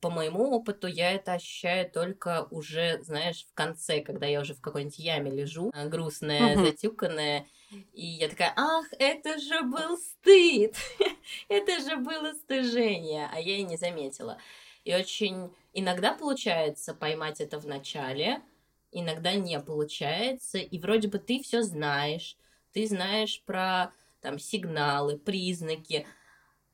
По 0.00 0.10
моему 0.10 0.50
опыту 0.50 0.88
я 0.88 1.12
это 1.12 1.34
ощущаю 1.34 1.90
только 1.90 2.48
уже, 2.50 3.00
знаешь, 3.02 3.44
в 3.44 3.54
конце, 3.54 4.00
когда 4.00 4.26
я 4.26 4.40
уже 4.40 4.54
в 4.54 4.60
какой-нибудь 4.60 4.98
яме 4.98 5.30
лежу, 5.30 5.70
а, 5.72 5.86
грустная, 5.86 6.56
uh-huh. 6.56 6.64
затюканная, 6.64 7.46
и 7.92 8.04
я 8.04 8.28
такая, 8.28 8.52
ах, 8.56 8.86
это 8.98 9.38
же 9.38 9.62
был 9.62 9.96
стыд, 9.96 10.74
это 11.48 11.80
же 11.80 11.96
было 11.96 12.32
стыжение, 12.32 13.30
а 13.32 13.38
я 13.38 13.58
и 13.58 13.62
не 13.62 13.76
заметила. 13.76 14.38
И 14.84 14.92
очень 14.92 15.54
иногда 15.72 16.14
получается 16.14 16.94
поймать 16.94 17.40
это 17.40 17.60
в 17.60 17.66
начале, 17.66 18.42
иногда 18.92 19.34
не 19.34 19.58
получается, 19.60 20.58
и 20.58 20.78
вроде 20.78 21.08
бы 21.08 21.18
ты 21.18 21.42
все 21.42 21.62
знаешь, 21.62 22.36
ты 22.72 22.86
знаешь 22.86 23.42
про 23.44 23.92
там 24.20 24.38
сигналы, 24.38 25.18
признаки, 25.18 26.06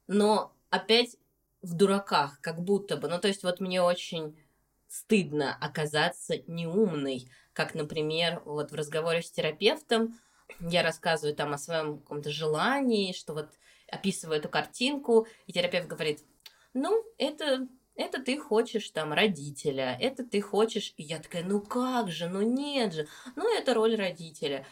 но 0.07 0.53
опять 0.71 1.17
в 1.63 1.75
дураках, 1.75 2.41
как 2.41 2.63
будто 2.63 2.97
бы. 2.97 3.09
Ну, 3.09 3.19
то 3.19 3.29
есть 3.29 3.43
вот 3.43 3.61
мне 3.61 3.83
очень 3.83 4.39
стыдно 4.87 5.57
оказаться 5.61 6.43
неумной, 6.47 7.29
как, 7.53 7.75
например, 7.75 8.43
вот 8.45 8.71
в 8.71 8.75
разговоре 8.75 9.23
с 9.23 9.31
терапевтом 9.31 10.19
я 10.61 10.83
рассказываю 10.83 11.35
там 11.35 11.53
о 11.53 11.59
своем 11.59 11.99
каком-то 11.99 12.31
желании, 12.31 13.13
что 13.13 13.35
вот 13.35 13.51
описываю 13.91 14.39
эту 14.39 14.49
картинку, 14.49 15.27
и 15.47 15.53
терапевт 15.53 15.89
говорит, 15.89 16.25
ну, 16.75 17.05
это 17.19 17.67
это 17.99 18.23
ты 18.23 18.39
хочешь 18.39 18.89
там 18.91 19.13
родителя, 19.13 19.99
это 20.01 20.25
ты 20.25 20.41
хочешь... 20.41 20.95
И 20.97 21.03
я 21.03 21.19
такая, 21.19 21.43
ну 21.43 21.61
как 21.61 22.11
же, 22.11 22.29
ну 22.29 22.43
нет 22.43 22.95
же, 22.95 23.09
ну 23.35 23.53
это 23.53 23.75
роль 23.75 23.97
родителя. 23.97 24.65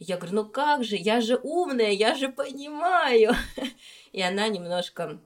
Я 0.00 0.16
говорю, 0.16 0.34
ну 0.34 0.48
как 0.48 0.82
же, 0.82 0.96
я 0.96 1.20
же 1.20 1.38
умная, 1.44 1.92
я 1.92 2.16
же 2.16 2.28
понимаю. 2.28 3.34
И 4.12 4.20
она 4.20 4.48
немножко 4.48 5.20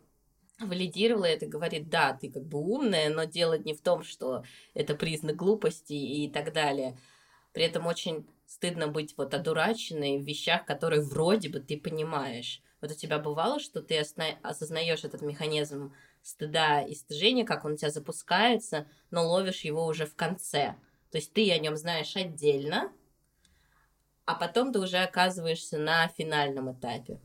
валидировала 0.60 1.24
это, 1.24 1.46
говорит, 1.46 1.88
да, 1.88 2.12
ты 2.12 2.30
как 2.30 2.44
бы 2.44 2.58
умная, 2.58 3.08
но 3.08 3.24
дело 3.24 3.56
не 3.56 3.72
в 3.72 3.80
том, 3.80 4.02
что 4.04 4.44
это 4.74 4.94
признак 4.94 5.36
глупости 5.36 5.94
и 5.94 6.28
так 6.30 6.52
далее. 6.52 6.98
При 7.54 7.64
этом 7.64 7.86
очень 7.86 8.26
стыдно 8.44 8.88
быть 8.88 9.14
вот 9.16 9.32
одураченной 9.32 10.18
в 10.18 10.24
вещах, 10.24 10.66
которые 10.66 11.00
вроде 11.00 11.48
бы 11.48 11.60
ты 11.60 11.78
понимаешь. 11.78 12.60
Вот 12.82 12.90
у 12.90 12.94
тебя 12.94 13.18
бывало, 13.18 13.58
что 13.60 13.80
ты 13.80 13.98
осознаешь 13.98 15.04
этот 15.04 15.22
механизм 15.22 15.94
стыда 16.26 16.82
и 16.82 16.94
стыжения, 16.94 17.44
как 17.44 17.64
он 17.64 17.74
у 17.74 17.76
тебя 17.76 17.90
запускается, 17.90 18.86
но 19.10 19.26
ловишь 19.26 19.60
его 19.60 19.86
уже 19.86 20.06
в 20.06 20.16
конце. 20.16 20.74
То 21.10 21.18
есть 21.18 21.32
ты 21.32 21.50
о 21.52 21.58
нем 21.58 21.76
знаешь 21.76 22.16
отдельно, 22.16 22.90
а 24.24 24.34
потом 24.34 24.72
ты 24.72 24.80
уже 24.80 24.98
оказываешься 24.98 25.78
на 25.78 26.08
финальном 26.08 26.72
этапе. 26.72 27.20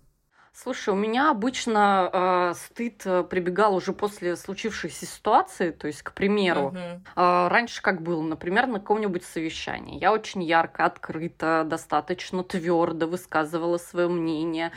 Слушай, 0.53 0.89
у 0.89 0.97
меня 0.97 1.31
обычно 1.31 2.09
э, 2.11 2.53
стыд 2.55 3.01
э, 3.05 3.23
прибегал 3.23 3.73
уже 3.73 3.93
после 3.93 4.35
случившейся 4.35 5.05
ситуации, 5.05 5.71
то 5.71 5.87
есть, 5.87 6.03
к 6.03 6.11
примеру, 6.11 6.75
uh-huh. 6.75 6.99
э, 7.15 7.47
раньше 7.47 7.81
как 7.81 8.01
было, 8.01 8.21
например, 8.21 8.67
на 8.67 8.79
каком-нибудь 8.79 9.23
совещании. 9.23 9.97
Я 9.97 10.11
очень 10.11 10.43
ярко, 10.43 10.83
открыто, 10.83 11.63
достаточно 11.65 12.43
твердо 12.43 13.07
высказывала 13.07 13.77
свое 13.77 14.09
мнение, 14.09 14.73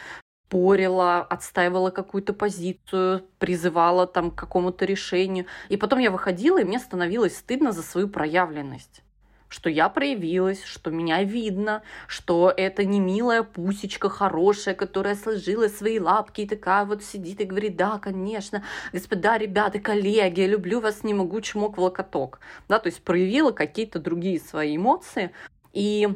спорила, 0.55 1.23
отстаивала 1.23 1.91
какую-то 1.91 2.33
позицию, 2.33 3.25
призывала 3.41 4.07
там 4.07 4.31
к 4.31 4.37
какому-то 4.37 4.85
решению. 4.85 5.47
И 5.69 5.77
потом 5.77 5.99
я 5.99 6.13
выходила, 6.13 6.61
и 6.61 6.65
мне 6.65 6.79
становилось 6.79 7.37
стыдно 7.37 7.73
за 7.73 7.83
свою 7.83 8.09
проявленность 8.09 9.03
что 9.51 9.71
я 9.71 9.89
проявилась, 9.89 10.65
что 10.65 10.91
меня 10.91 11.23
видно, 11.23 11.83
что 12.09 12.53
это 12.57 12.85
не 12.85 12.99
милая 12.99 13.45
пусечка 13.45 14.09
хорошая, 14.09 14.75
которая 14.75 15.15
сложила 15.15 15.69
свои 15.69 16.01
лапки 16.01 16.41
и 16.41 16.49
такая 16.49 16.85
вот 16.85 17.05
сидит 17.05 17.41
и 17.41 17.45
говорит, 17.45 17.77
да, 17.77 18.01
конечно, 18.01 18.65
господа, 18.93 19.39
ребята, 19.39 19.79
коллеги, 19.79 20.41
я 20.41 20.49
люблю 20.49 20.81
вас, 20.81 21.05
не 21.05 21.15
могу, 21.15 21.41
чмок 21.41 21.77
в 21.77 21.81
локоток. 21.81 22.41
Да, 22.69 22.81
то 22.81 22.89
есть 22.89 23.03
проявила 23.03 23.53
какие-то 23.53 24.01
другие 24.01 24.41
свои 24.41 24.77
эмоции, 24.77 25.31
и 25.73 26.09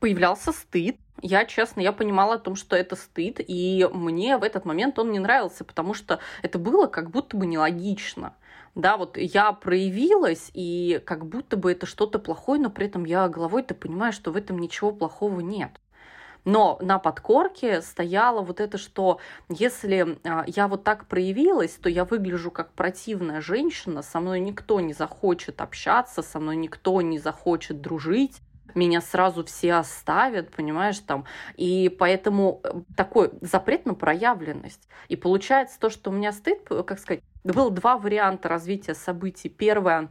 появлялся 0.00 0.50
стыд, 0.52 0.96
Я, 1.20 1.44
честно, 1.44 1.80
я 1.80 1.92
понимала 1.92 2.34
о 2.34 2.38
том, 2.38 2.56
что 2.56 2.74
это 2.74 2.96
стыд, 2.96 3.36
и 3.38 3.88
мне 3.92 4.38
в 4.38 4.42
этот 4.42 4.64
момент 4.64 4.98
он 4.98 5.12
не 5.12 5.18
нравился, 5.18 5.64
потому 5.64 5.94
что 5.94 6.18
это 6.42 6.58
было 6.58 6.86
как 6.86 7.10
будто 7.10 7.36
бы 7.36 7.46
нелогично. 7.46 8.34
Да, 8.74 8.96
вот 8.96 9.18
я 9.18 9.52
проявилась, 9.52 10.50
и 10.54 11.00
как 11.04 11.26
будто 11.26 11.56
бы 11.56 11.70
это 11.70 11.84
что-то 11.84 12.18
плохое, 12.18 12.60
но 12.60 12.70
при 12.70 12.86
этом 12.86 13.04
я 13.04 13.28
головой-то 13.28 13.74
понимаю, 13.74 14.12
что 14.12 14.32
в 14.32 14.36
этом 14.36 14.58
ничего 14.58 14.92
плохого 14.92 15.40
нет. 15.40 15.72
Но 16.44 16.78
на 16.80 16.98
подкорке 16.98 17.82
стояло 17.82 18.40
вот 18.40 18.58
это, 18.58 18.78
что 18.78 19.20
если 19.48 20.18
а, 20.24 20.44
я 20.48 20.66
вот 20.66 20.82
так 20.82 21.06
проявилась, 21.06 21.72
то 21.72 21.88
я 21.88 22.04
выгляжу 22.04 22.50
как 22.50 22.72
противная 22.72 23.40
женщина, 23.40 24.02
со 24.02 24.18
мной 24.18 24.40
никто 24.40 24.80
не 24.80 24.92
захочет 24.92 25.60
общаться, 25.60 26.22
со 26.22 26.40
мной 26.40 26.56
никто 26.56 27.00
не 27.00 27.20
захочет 27.20 27.80
дружить, 27.80 28.40
меня 28.74 29.00
сразу 29.00 29.44
все 29.44 29.74
оставят, 29.74 30.50
понимаешь, 30.50 30.98
там. 30.98 31.24
И 31.56 31.88
поэтому 31.88 32.60
э, 32.64 32.82
такой 32.96 33.30
запрет 33.40 33.86
на 33.86 33.94
проявленность. 33.94 34.88
И 35.08 35.16
получается 35.16 35.78
то, 35.78 35.90
что 35.90 36.10
у 36.10 36.12
меня 36.12 36.32
стыд, 36.32 36.60
как 36.86 36.98
сказать, 36.98 37.22
было 37.44 37.70
два 37.70 37.96
варианта 37.96 38.48
развития 38.48 38.94
событий. 38.94 39.48
Первое, 39.48 40.10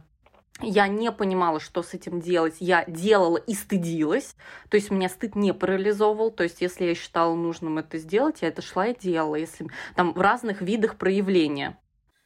я 0.60 0.86
не 0.86 1.10
понимала, 1.10 1.60
что 1.60 1.82
с 1.82 1.94
этим 1.94 2.20
делать. 2.20 2.56
Я 2.60 2.84
делала 2.86 3.38
и 3.38 3.54
стыдилась. 3.54 4.36
То 4.68 4.76
есть 4.76 4.90
меня 4.90 5.08
стыд 5.08 5.34
не 5.34 5.52
парализовывал. 5.52 6.30
То 6.30 6.44
есть 6.44 6.60
если 6.60 6.84
я 6.84 6.94
считала 6.94 7.34
нужным 7.34 7.78
это 7.78 7.98
сделать, 7.98 8.42
я 8.42 8.48
это 8.48 8.62
шла 8.62 8.88
и 8.88 8.98
делала. 8.98 9.36
Если 9.36 9.66
там 9.96 10.12
в 10.12 10.20
разных 10.20 10.60
видах 10.60 10.96
проявления. 10.98 11.78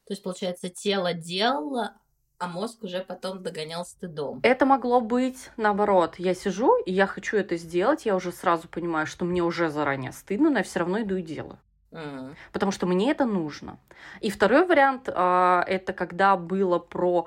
То 0.06 0.12
есть, 0.12 0.22
получается, 0.22 0.68
тело 0.68 1.14
делало, 1.14 1.96
а 2.38 2.48
мозг 2.48 2.82
уже 2.84 3.00
потом 3.00 3.42
догонял 3.42 3.84
стыдом. 3.84 4.40
Это 4.42 4.66
могло 4.66 5.00
быть 5.00 5.50
наоборот. 5.56 6.16
Я 6.18 6.34
сижу, 6.34 6.78
и 6.84 6.92
я 6.92 7.06
хочу 7.06 7.36
это 7.36 7.56
сделать, 7.56 8.06
я 8.06 8.14
уже 8.16 8.32
сразу 8.32 8.68
понимаю, 8.68 9.06
что 9.06 9.24
мне 9.24 9.42
уже 9.42 9.70
заранее 9.70 10.12
стыдно, 10.12 10.50
но 10.50 10.58
я 10.58 10.64
все 10.64 10.80
равно 10.80 11.00
иду 11.02 11.16
и 11.16 11.22
делаю. 11.22 11.58
Mm. 11.92 12.34
Потому 12.52 12.72
что 12.72 12.86
мне 12.86 13.10
это 13.10 13.24
нужно. 13.24 13.78
И 14.20 14.30
второй 14.30 14.66
вариант 14.66 15.08
э, 15.08 15.62
это 15.66 15.92
когда 15.92 16.36
было 16.36 16.78
про 16.78 17.26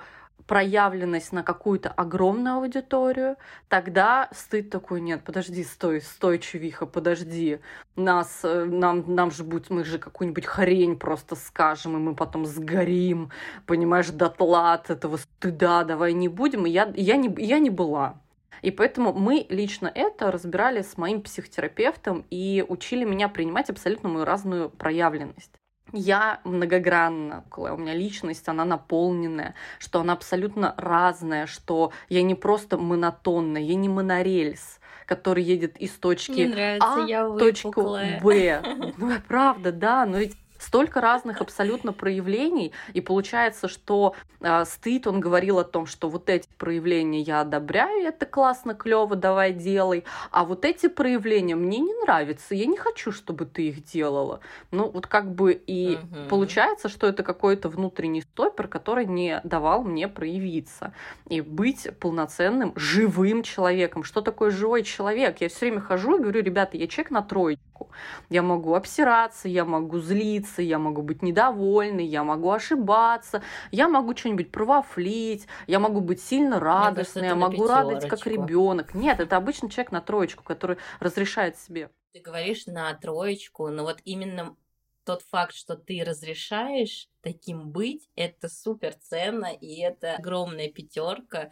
проявленность 0.49 1.31
на 1.31 1.43
какую-то 1.43 1.89
огромную 1.89 2.55
аудиторию, 2.55 3.37
тогда 3.67 4.29
стыд 4.33 4.71
такой, 4.71 4.99
нет, 4.99 5.23
подожди, 5.23 5.63
стой, 5.63 6.01
стой, 6.01 6.39
чувиха, 6.39 6.87
подожди, 6.87 7.59
нас, 7.95 8.39
э, 8.41 8.65
нам, 8.65 9.03
нам 9.13 9.29
же 9.29 9.43
будет, 9.43 9.69
мы 9.69 9.83
же 9.83 9.99
какую-нибудь 9.99 10.47
хрень 10.47 10.97
просто 10.97 11.35
скажем, 11.35 11.97
и 11.97 11.99
мы 11.99 12.15
потом 12.15 12.47
сгорим, 12.47 13.29
понимаешь, 13.67 14.09
дотла 14.09 14.73
от 14.73 14.89
этого 14.89 15.17
стыда, 15.17 15.83
давай 15.83 16.13
не 16.13 16.27
будем, 16.27 16.65
и 16.65 16.71
я, 16.71 16.91
я, 16.95 17.15
не, 17.15 17.31
я 17.37 17.59
не 17.59 17.69
была. 17.69 18.19
И 18.63 18.71
поэтому 18.71 19.13
мы 19.13 19.45
лично 19.49 19.91
это 19.93 20.31
разбирали 20.31 20.81
с 20.81 20.97
моим 20.97 21.21
психотерапевтом 21.21 22.25
и 22.31 22.65
учили 22.67 23.05
меня 23.05 23.29
принимать 23.29 23.69
абсолютно 23.69 24.09
мою 24.09 24.25
разную 24.25 24.71
проявленность 24.71 25.58
я 25.93 26.39
многогранна, 26.43 27.43
у 27.55 27.77
меня 27.77 27.93
личность, 27.93 28.47
она 28.47 28.65
наполненная, 28.65 29.55
что 29.79 30.01
она 30.01 30.13
абсолютно 30.13 30.73
разная, 30.77 31.45
что 31.45 31.91
я 32.09 32.21
не 32.21 32.35
просто 32.35 32.77
монотонная, 32.77 33.61
я 33.61 33.75
не 33.75 33.89
монорельс, 33.89 34.79
который 35.05 35.43
едет 35.43 35.77
из 35.77 35.91
точки 35.91 36.41
нравится, 36.41 36.87
А 36.87 37.27
в 37.27 37.37
точку 37.37 37.97
Б. 38.21 38.61
Ну, 38.97 39.11
правда, 39.27 39.71
да, 39.71 40.05
но 40.05 40.17
ведь 40.17 40.37
столько 40.59 41.01
разных 41.01 41.41
абсолютно 41.41 41.93
проявлений, 41.93 42.71
и 42.93 43.01
получается, 43.01 43.67
что 43.67 44.15
э, 44.41 44.65
стыд, 44.65 45.07
он 45.07 45.19
говорил 45.19 45.59
о 45.59 45.63
том, 45.63 45.85
что 45.85 46.09
вот 46.09 46.29
эти 46.29 46.47
проявления 46.57 47.21
я 47.21 47.41
одобряю, 47.41 48.07
это 48.07 48.25
классно, 48.25 48.75
клево, 48.75 49.15
давай 49.15 49.53
делай, 49.53 50.03
а 50.31 50.45
вот 50.45 50.65
эти 50.65 50.87
проявления 50.87 51.55
мне 51.55 51.79
не 51.79 51.93
нравятся, 52.03 52.55
я 52.55 52.65
не 52.65 52.77
хочу, 52.77 53.11
чтобы 53.11 53.45
ты 53.45 53.69
их 53.69 53.83
делала. 53.85 54.41
Ну, 54.71 54.89
вот 54.89 55.07
как 55.07 55.33
бы 55.33 55.53
и 55.53 55.95
угу. 55.95 56.29
получается, 56.29 56.89
что 56.89 57.07
это 57.07 57.23
какой-то 57.23 57.69
внутренний 57.69 58.21
стопер, 58.21 58.67
который 58.67 59.05
не 59.05 59.41
давал 59.43 59.83
мне 59.83 60.07
проявиться 60.07 60.93
и 61.27 61.41
быть 61.41 61.87
полноценным, 61.99 62.73
живым 62.75 63.43
человеком. 63.43 64.03
Что 64.03 64.21
такое 64.21 64.51
живой 64.51 64.83
человек? 64.83 65.41
Я 65.41 65.49
все 65.49 65.61
время 65.61 65.81
хожу 65.81 66.17
и 66.17 66.21
говорю, 66.21 66.41
ребята, 66.41 66.77
я 66.77 66.87
человек 66.87 67.11
на 67.11 67.21
троечку. 67.21 67.89
Я 68.29 68.41
могу 68.41 68.75
обсираться, 68.75 69.47
я 69.47 69.65
могу 69.65 69.99
злиться, 69.99 70.48
злиться, 70.49 70.61
я 70.61 70.79
могу 70.79 71.01
быть 71.01 71.21
недовольной, 71.21 72.05
я 72.05 72.23
могу 72.23 72.51
ошибаться, 72.51 73.41
я 73.71 73.87
могу 73.87 74.15
что-нибудь 74.15 74.51
провафлить, 74.51 75.47
я 75.67 75.79
могу 75.79 76.01
быть 76.01 76.21
сильно 76.21 76.59
радостной, 76.59 77.27
я 77.27 77.35
могу 77.35 77.67
радовать 77.67 78.07
как 78.07 78.25
ребенок. 78.25 78.93
Нет, 78.93 79.19
это 79.19 79.37
обычный 79.37 79.69
человек 79.69 79.91
на 79.91 80.01
троечку, 80.01 80.43
который 80.43 80.77
разрешает 80.99 81.57
себе. 81.57 81.89
Ты 82.13 82.21
говоришь 82.21 82.65
на 82.65 82.93
троечку, 82.95 83.69
но 83.69 83.83
вот 83.83 83.99
именно 84.03 84.55
тот 85.03 85.21
факт, 85.21 85.53
что 85.53 85.75
ты 85.75 86.03
разрешаешь 86.05 87.07
таким 87.21 87.69
быть, 87.69 88.09
это 88.15 88.49
супер 88.49 88.93
ценно, 88.93 89.51
и 89.53 89.79
это 89.79 90.15
огромная 90.15 90.69
пятерка. 90.69 91.51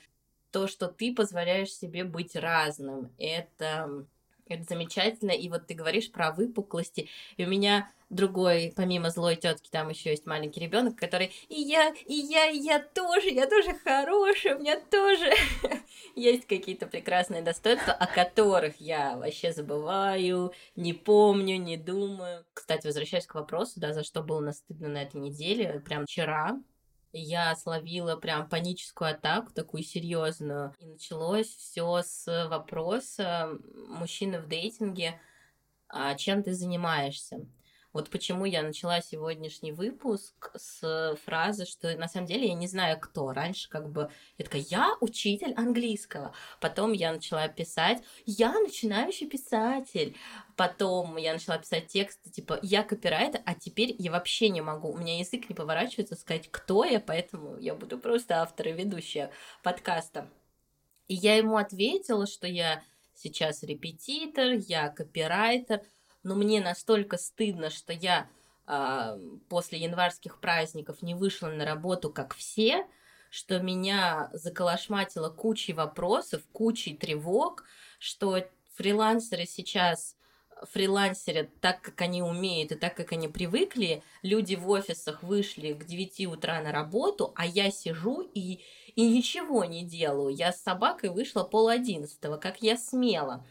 То, 0.51 0.67
что 0.67 0.87
ты 0.87 1.13
позволяешь 1.13 1.73
себе 1.73 2.03
быть 2.03 2.35
разным, 2.35 3.11
это, 3.17 4.05
это 4.55 4.63
замечательно. 4.63 5.31
И 5.31 5.49
вот 5.49 5.67
ты 5.67 5.73
говоришь 5.73 6.11
про 6.11 6.31
выпуклости, 6.31 7.09
и 7.37 7.45
у 7.45 7.47
меня 7.47 7.91
другой, 8.09 8.73
помимо 8.75 9.09
злой 9.09 9.35
тетки, 9.35 9.69
там 9.69 9.89
еще 9.89 10.11
есть 10.11 10.25
маленький 10.25 10.61
ребенок, 10.61 10.95
который 10.95 11.31
и 11.49 11.61
я, 11.61 11.93
и 12.05 12.13
я, 12.13 12.49
и 12.49 12.57
я 12.57 12.79
тоже, 12.79 13.29
я 13.29 13.47
тоже 13.47 13.73
хорошая, 13.83 14.55
у 14.55 14.59
меня 14.59 14.79
тоже 14.79 15.31
есть 16.15 16.47
какие-то 16.47 16.87
прекрасные 16.87 17.41
достоинства, 17.41 17.93
о 17.93 18.07
которых 18.07 18.79
я 18.79 19.17
вообще 19.17 19.51
забываю, 19.51 20.53
не 20.75 20.93
помню, 20.93 21.57
не 21.57 21.77
думаю. 21.77 22.45
Кстати, 22.53 22.87
возвращаясь 22.87 23.27
к 23.27 23.35
вопросу, 23.35 23.79
да, 23.79 23.93
за 23.93 24.03
что 24.03 24.23
было 24.23 24.39
настыдно 24.39 24.87
на 24.87 25.03
этой 25.03 25.19
неделе, 25.19 25.81
прям 25.85 26.05
вчера 26.05 26.59
я 27.11 27.55
словила 27.55 28.15
прям 28.15 28.47
паническую 28.49 29.11
атаку, 29.11 29.53
такую 29.53 29.83
серьезную. 29.83 30.73
И 30.79 30.85
началось 30.85 31.47
все 31.47 32.01
с 32.03 32.47
вопроса 32.49 33.57
мужчины 33.89 34.39
в 34.39 34.47
дейтинге, 34.47 35.19
а 35.89 36.15
чем 36.15 36.43
ты 36.43 36.53
занимаешься? 36.53 37.45
Вот 37.97 38.11
почему 38.11 38.45
я 38.45 38.61
начала 38.61 39.01
сегодняшний 39.01 39.71
выпуск 39.71 40.51
с 40.55 41.17
фразы, 41.25 41.65
что 41.65 41.97
на 41.97 42.07
самом 42.07 42.27
деле 42.27 42.49
я 42.49 42.53
не 42.53 42.67
знаю 42.67 42.99
кто. 42.99 43.33
Раньше 43.33 43.67
как 43.69 43.89
бы 43.89 44.11
я 44.37 44.45
такая, 44.45 44.61
я 44.69 44.95
учитель 45.01 45.55
английского. 45.55 46.31
Потом 46.61 46.91
я 46.91 47.11
начала 47.11 47.47
писать, 47.47 48.03
я 48.27 48.53
начинающий 48.53 49.25
писатель. 49.25 50.15
Потом 50.55 51.17
я 51.17 51.33
начала 51.33 51.57
писать 51.57 51.87
тексты, 51.87 52.29
типа, 52.29 52.59
я 52.61 52.83
копирайтер, 52.83 53.41
а 53.47 53.55
теперь 53.55 53.95
я 53.97 54.11
вообще 54.11 54.49
не 54.49 54.61
могу. 54.61 54.89
У 54.89 54.97
меня 54.97 55.17
язык 55.17 55.49
не 55.49 55.55
поворачивается 55.55 56.15
сказать, 56.15 56.49
кто 56.51 56.85
я, 56.85 56.99
поэтому 56.99 57.57
я 57.57 57.73
буду 57.73 57.97
просто 57.97 58.43
автор 58.43 58.67
и 58.67 58.73
ведущая 58.73 59.31
подкаста. 59.63 60.29
И 61.07 61.15
я 61.15 61.35
ему 61.35 61.57
ответила, 61.57 62.27
что 62.27 62.45
я 62.45 62.83
сейчас 63.15 63.63
репетитор, 63.63 64.51
я 64.51 64.89
копирайтер– 64.89 65.81
но 66.27 66.35
мне 66.35 66.59
настолько 66.59 67.17
стыдно, 67.17 67.69
что 67.69 67.93
я 67.93 68.27
э, 68.67 69.17
после 69.47 69.79
январских 69.79 70.41
праздников 70.41 71.01
не 71.01 71.15
вышла 71.15 71.47
на 71.47 71.63
работу, 71.63 72.09
как 72.11 72.35
все, 72.35 72.85
что 73.29 73.59
меня 73.59 74.29
заколошматило 74.33 75.29
кучей 75.29 75.71
вопросов, 75.71 76.41
кучей 76.51 76.97
тревог, 76.97 77.63
что 77.97 78.45
фрилансеры 78.75 79.45
сейчас 79.45 80.17
фрилансерят 80.73 81.47
так, 81.61 81.81
как 81.81 82.01
они 82.01 82.21
умеют 82.21 82.73
и 82.73 82.75
так, 82.75 82.93
как 82.93 83.13
они 83.13 83.29
привыкли. 83.29 84.03
Люди 84.21 84.55
в 84.55 84.69
офисах 84.69 85.23
вышли 85.23 85.71
к 85.71 85.85
9 85.85 86.27
утра 86.27 86.61
на 86.61 86.73
работу, 86.73 87.31
а 87.37 87.45
я 87.45 87.71
сижу 87.71 88.29
и, 88.33 88.59
и 88.95 89.09
ничего 89.09 89.63
не 89.63 89.85
делаю. 89.85 90.35
Я 90.35 90.51
с 90.51 90.61
собакой 90.61 91.09
вышла 91.09 91.45
пол 91.45 91.69
одиннадцатого, 91.69 92.35
как 92.35 92.61
я 92.61 92.75
смела. 92.75 93.45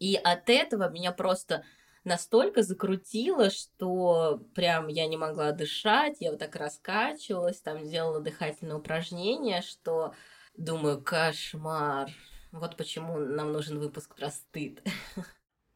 И 0.00 0.16
от 0.16 0.48
этого 0.48 0.88
меня 0.88 1.12
просто 1.12 1.64
настолько 2.04 2.62
закрутило, 2.62 3.50
что 3.50 4.42
прям 4.54 4.88
я 4.88 5.06
не 5.06 5.16
могла 5.16 5.52
дышать, 5.52 6.16
я 6.20 6.30
вот 6.30 6.40
так 6.40 6.56
раскачивалась, 6.56 7.60
там 7.60 7.86
делала 7.86 8.20
дыхательные 8.20 8.76
упражнения, 8.76 9.62
что 9.62 10.14
думаю, 10.56 11.00
кошмар. 11.00 12.08
Вот 12.50 12.76
почему 12.76 13.18
нам 13.18 13.52
нужен 13.52 13.78
выпуск 13.78 14.16
про 14.16 14.30
стыд. 14.30 14.82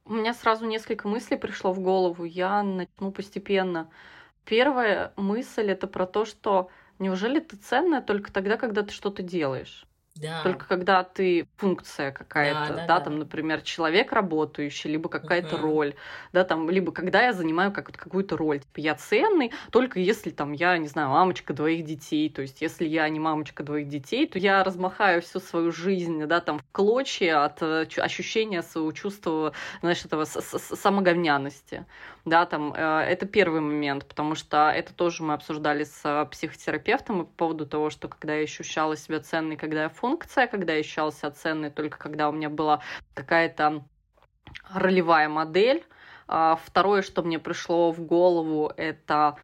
У 0.06 0.14
меня 0.14 0.34
сразу 0.34 0.66
несколько 0.66 1.06
мыслей 1.06 1.36
пришло 1.36 1.72
в 1.72 1.80
голову. 1.80 2.24
Я 2.24 2.62
начну 2.62 3.12
постепенно. 3.12 3.90
Первая 4.44 5.12
мысль 5.16 5.70
это 5.70 5.86
про 5.86 6.06
то, 6.06 6.24
что 6.24 6.70
неужели 6.98 7.40
ты 7.40 7.56
ценная 7.56 8.02
только 8.02 8.32
тогда, 8.32 8.56
когда 8.56 8.82
ты 8.82 8.92
что-то 8.92 9.22
делаешь? 9.22 9.86
Да. 10.14 10.38
Только 10.42 10.66
когда 10.68 11.02
ты 11.04 11.48
функция 11.56 12.12
какая-то, 12.12 12.60
Да, 12.64 12.70
да, 12.70 12.86
да, 12.86 13.00
да. 13.00 13.00
там, 13.00 13.18
например, 13.18 13.62
человек 13.62 14.12
работающий, 14.12 14.90
либо 14.90 15.08
какая-то 15.08 15.56
Мгм. 15.56 15.56
роль, 15.56 15.94
да, 16.34 16.44
там, 16.44 16.68
либо 16.68 16.92
когда 16.92 17.22
я 17.22 17.32
занимаю 17.32 17.72
как 17.72 17.86
какую-то 17.96 18.36
роль, 18.36 18.60
типа 18.60 18.80
я 18.80 18.94
ценный, 18.94 19.52
только 19.70 19.98
если 20.00 20.28
там 20.30 20.52
я, 20.52 20.76
не 20.76 20.86
знаю, 20.88 21.08
мамочка 21.08 21.54
двоих 21.54 21.84
детей, 21.86 22.28
то 22.28 22.42
есть 22.42 22.60
если 22.60 22.86
я 22.86 23.08
не 23.08 23.18
мамочка 23.20 23.62
двоих 23.62 23.88
детей, 23.88 24.26
то 24.28 24.38
я 24.38 24.62
размахаю 24.62 25.22
всю 25.22 25.40
свою 25.40 25.72
жизнь, 25.72 26.22
да, 26.26 26.40
там, 26.42 26.58
в 26.58 26.64
клочья 26.72 27.44
от 27.44 27.62
э, 27.62 27.86
ощущения 27.96 28.62
своего 28.62 28.92
чувства, 28.92 29.54
знаешь, 29.80 30.04
этого 30.04 30.26
самоговняности, 30.26 31.86
да, 32.24 32.46
там, 32.46 32.72
э, 32.74 32.80
это 32.80 33.26
первый 33.26 33.60
момент, 33.60 34.06
потому 34.06 34.34
что 34.34 34.70
это 34.70 34.94
тоже 34.94 35.22
мы 35.22 35.34
обсуждали 35.34 35.84
с 35.84 36.00
э, 36.04 36.24
психотерапевтом 36.30 37.26
по 37.26 37.32
поводу 37.32 37.66
того, 37.66 37.90
что 37.90 38.08
когда 38.08 38.34
я 38.34 38.44
ощущала 38.44 38.96
себя 38.96 39.20
ценной, 39.20 39.56
когда 39.56 39.82
я 39.84 39.88
функция, 39.90 40.46
когда 40.46 40.72
я 40.72 40.80
ощущала 40.80 41.12
себя 41.12 41.30
ценной 41.32 41.70
только 41.70 41.98
когда 41.98 42.28
у 42.30 42.32
меня 42.32 42.48
была 42.48 42.80
какая-то 43.12 43.84
ролевая 44.72 45.28
модель. 45.28 45.84
А, 46.26 46.56
Второе, 46.56 47.02
что 47.02 47.22
мне 47.22 47.38
пришло 47.38 47.92
в 47.92 48.00
голову, 48.00 48.72
это 48.76 49.36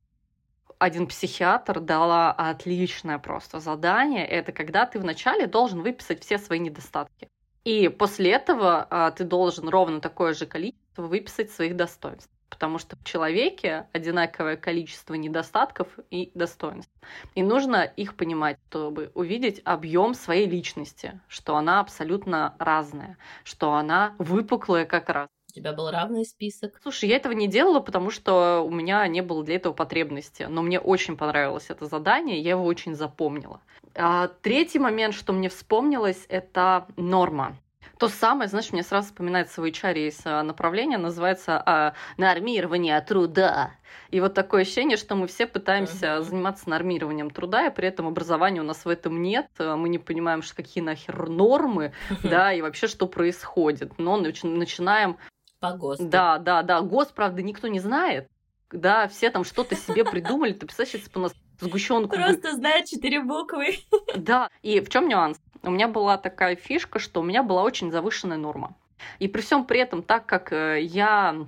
один 0.78 1.06
психиатр 1.06 1.80
дала 1.80 2.32
отличное 2.32 3.18
просто 3.18 3.60
задание. 3.60 4.26
Это 4.26 4.52
когда 4.52 4.86
ты 4.86 4.98
вначале 4.98 5.46
должен 5.46 5.82
выписать 5.82 6.24
все 6.24 6.38
свои 6.38 6.58
недостатки. 6.58 7.28
И 7.64 7.88
после 7.88 8.30
этого 8.32 8.86
а, 8.88 9.10
ты 9.10 9.24
должен 9.24 9.68
ровно 9.68 10.00
такое 10.00 10.32
же 10.32 10.46
количество 10.46 11.02
выписать 11.02 11.50
своих 11.50 11.76
достоинств. 11.76 12.30
Потому 12.50 12.78
что 12.78 12.96
в 12.96 13.04
человеке 13.04 13.86
одинаковое 13.92 14.56
количество 14.56 15.14
недостатков 15.14 15.88
и 16.10 16.30
достоинств. 16.34 16.92
И 17.34 17.42
нужно 17.42 17.84
их 17.84 18.16
понимать, 18.16 18.58
чтобы 18.68 19.10
увидеть 19.14 19.62
объем 19.64 20.14
своей 20.14 20.46
личности, 20.46 21.20
что 21.28 21.56
она 21.56 21.80
абсолютно 21.80 22.54
разная, 22.58 23.16
что 23.44 23.74
она 23.74 24.14
выпуклая 24.18 24.84
как 24.84 25.08
раз. 25.08 25.28
У 25.50 25.52
тебя 25.52 25.72
был 25.72 25.90
равный 25.90 26.24
список. 26.24 26.78
Слушай, 26.80 27.08
я 27.08 27.16
этого 27.16 27.32
не 27.32 27.48
делала, 27.48 27.80
потому 27.80 28.10
что 28.10 28.60
у 28.60 28.70
меня 28.70 29.06
не 29.08 29.20
было 29.20 29.42
для 29.42 29.56
этого 29.56 29.72
потребности. 29.72 30.46
Но 30.48 30.62
мне 30.62 30.78
очень 30.78 31.16
понравилось 31.16 31.70
это 31.70 31.86
задание, 31.86 32.40
я 32.40 32.50
его 32.50 32.64
очень 32.64 32.94
запомнила. 32.94 33.60
А, 33.96 34.28
третий 34.42 34.78
момент, 34.78 35.14
что 35.14 35.32
мне 35.32 35.48
вспомнилось, 35.48 36.24
это 36.28 36.86
норма. 36.96 37.56
То 38.00 38.08
самое, 38.08 38.48
знаешь, 38.48 38.72
мне 38.72 38.82
сразу 38.82 39.08
вспоминается 39.08 39.60
в 39.60 39.64
HR 39.66 39.94
есть 39.98 40.22
а, 40.24 40.42
направление, 40.42 40.96
называется 40.96 41.62
а, 41.64 41.92
нормирование 42.16 42.98
труда. 43.02 43.72
И 44.10 44.20
вот 44.20 44.32
такое 44.32 44.62
ощущение, 44.62 44.96
что 44.96 45.16
мы 45.16 45.26
все 45.26 45.46
пытаемся 45.46 46.14
Мгм. 46.16 46.24
заниматься 46.24 46.70
нормированием 46.70 47.30
труда, 47.30 47.66
и 47.66 47.70
при 47.74 47.86
этом 47.88 48.06
образования 48.06 48.60
у 48.62 48.64
нас 48.64 48.86
в 48.86 48.88
этом 48.88 49.20
нет. 49.20 49.48
А, 49.58 49.76
Мы 49.76 49.90
не 49.90 49.98
понимаем, 49.98 50.40
что 50.40 50.56
какие 50.56 50.82
нахер 50.82 51.28
нормы, 51.28 51.92
да, 52.22 52.54
и 52.54 52.62
вообще 52.62 52.86
что 52.86 53.06
происходит. 53.06 53.98
Но 53.98 54.18
нач- 54.18 54.48
начинаем 54.48 55.18
По 55.60 55.72
ГОСТу. 55.72 56.06
да, 56.06 56.38
да, 56.38 56.62
да. 56.62 56.80
ГОС, 56.80 57.08
правда, 57.08 57.42
никто 57.42 57.68
не 57.68 57.80
знает. 57.80 58.28
Да, 58.72 59.08
все 59.08 59.28
там 59.28 59.44
что-то 59.44 59.76
себе 59.76 60.06
придумали. 60.06 60.52
Ты 60.54 60.60
представляешь, 60.64 60.94
если 60.94 61.10
бы 61.12 61.20
у 61.20 61.22
нас 61.24 61.34
сгущенку... 61.60 62.16
Просто 62.16 62.54
знает 62.54 62.86
четыре 62.86 63.20
буквы. 63.20 63.78
Да. 64.16 64.50
И 64.62 64.80
в 64.80 64.88
чем 64.88 65.08
нюанс? 65.08 65.38
У 65.62 65.70
меня 65.70 65.88
была 65.88 66.16
такая 66.16 66.56
фишка, 66.56 66.98
что 66.98 67.20
у 67.20 67.22
меня 67.22 67.42
была 67.42 67.62
очень 67.62 67.90
завышенная 67.90 68.36
норма. 68.36 68.74
И 69.18 69.28
при 69.28 69.40
всем 69.40 69.64
при 69.64 69.80
этом, 69.80 70.02
так 70.02 70.26
как 70.26 70.52
э, 70.52 70.80
я 70.82 71.46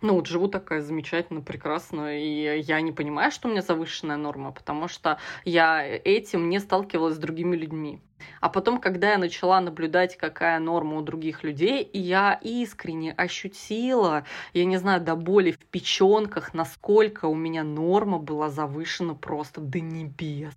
ну, 0.00 0.14
вот 0.14 0.26
живу 0.26 0.48
такая 0.48 0.82
замечательно, 0.82 1.40
прекрасно, 1.40 2.18
и 2.18 2.60
я 2.60 2.80
не 2.80 2.92
понимаю, 2.92 3.30
что 3.30 3.48
у 3.48 3.50
меня 3.50 3.62
завышенная 3.62 4.16
норма, 4.16 4.52
потому 4.52 4.88
что 4.88 5.18
я 5.44 5.84
этим 5.84 6.48
не 6.48 6.58
сталкивалась 6.58 7.14
с 7.14 7.18
другими 7.18 7.56
людьми. 7.56 8.00
А 8.40 8.48
потом, 8.48 8.80
когда 8.80 9.12
я 9.12 9.18
начала 9.18 9.60
наблюдать, 9.60 10.16
какая 10.16 10.58
норма 10.58 10.98
у 10.98 11.02
других 11.02 11.42
людей, 11.42 11.82
и 11.82 11.98
я 11.98 12.38
искренне 12.42 13.12
ощутила, 13.12 14.24
я 14.52 14.64
не 14.64 14.76
знаю, 14.76 15.00
до 15.00 15.16
боли 15.16 15.52
в 15.52 15.58
печенках, 15.58 16.54
насколько 16.54 17.26
у 17.26 17.34
меня 17.34 17.64
норма 17.64 18.18
была 18.18 18.50
завышена 18.50 19.14
просто 19.14 19.60
до 19.60 19.80
небес, 19.80 20.54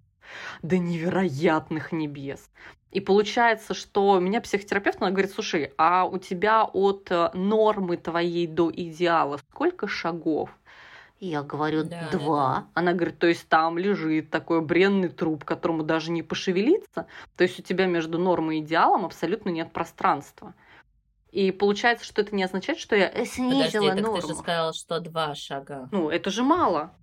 до 0.62 0.78
невероятных 0.78 1.92
небес. 1.92 2.50
И 2.92 3.00
получается, 3.02 3.74
что 3.74 4.18
меня 4.20 4.42
психотерапевт, 4.42 5.02
она 5.02 5.12
говорит, 5.12 5.32
слушай, 5.32 5.74
а 5.78 6.06
у 6.06 6.18
тебя 6.18 6.63
от 6.63 7.12
э, 7.12 7.30
нормы 7.34 7.98
твоей 7.98 8.48
до 8.48 8.72
идеала 8.72 9.38
сколько 9.52 9.88
шагов? 9.88 10.50
И 11.20 11.28
Я 11.28 11.42
говорю, 11.44 11.84
Да, 11.84 12.10
два. 12.12 12.48
да, 12.48 12.60
да. 12.62 12.68
Она 12.76 12.94
говорит, 12.94 13.20
то 13.20 13.28
есть 13.28 13.48
там 13.50 13.78
лежит 13.78 14.30
такой 14.30 14.62
бренный 14.62 15.10
труп, 15.10 15.44
которому 15.44 15.84
даже 15.84 16.12
не 16.12 16.24
пошевелиться. 16.24 17.08
То 17.36 17.44
есть 17.44 17.60
у 17.60 17.63
тебя 17.63 17.88
между 17.88 18.20
нормой 18.20 18.60
и 18.60 18.62
идеалом 18.62 19.06
абсолютно 19.06 19.50
нет 19.50 19.72
пространства. 19.74 20.54
И 21.32 21.52
получается, 21.52 22.06
что 22.06 22.22
это 22.22 22.34
не 22.36 22.44
означает, 22.44 22.80
что 22.80 22.96
я 22.96 23.08
э, 23.10 23.12
Подожди, 23.12 23.32
снизила 23.36 23.90
так 23.96 24.00
норму. 24.02 24.22
ты 24.22 24.28
же 24.28 24.34
сказал, 24.36 24.74
что 24.74 25.00
два 25.02 25.36
шага. 25.36 25.90
Ну, 25.92 26.10
это 26.10 26.30
же 26.30 26.44
мало. 26.44 26.94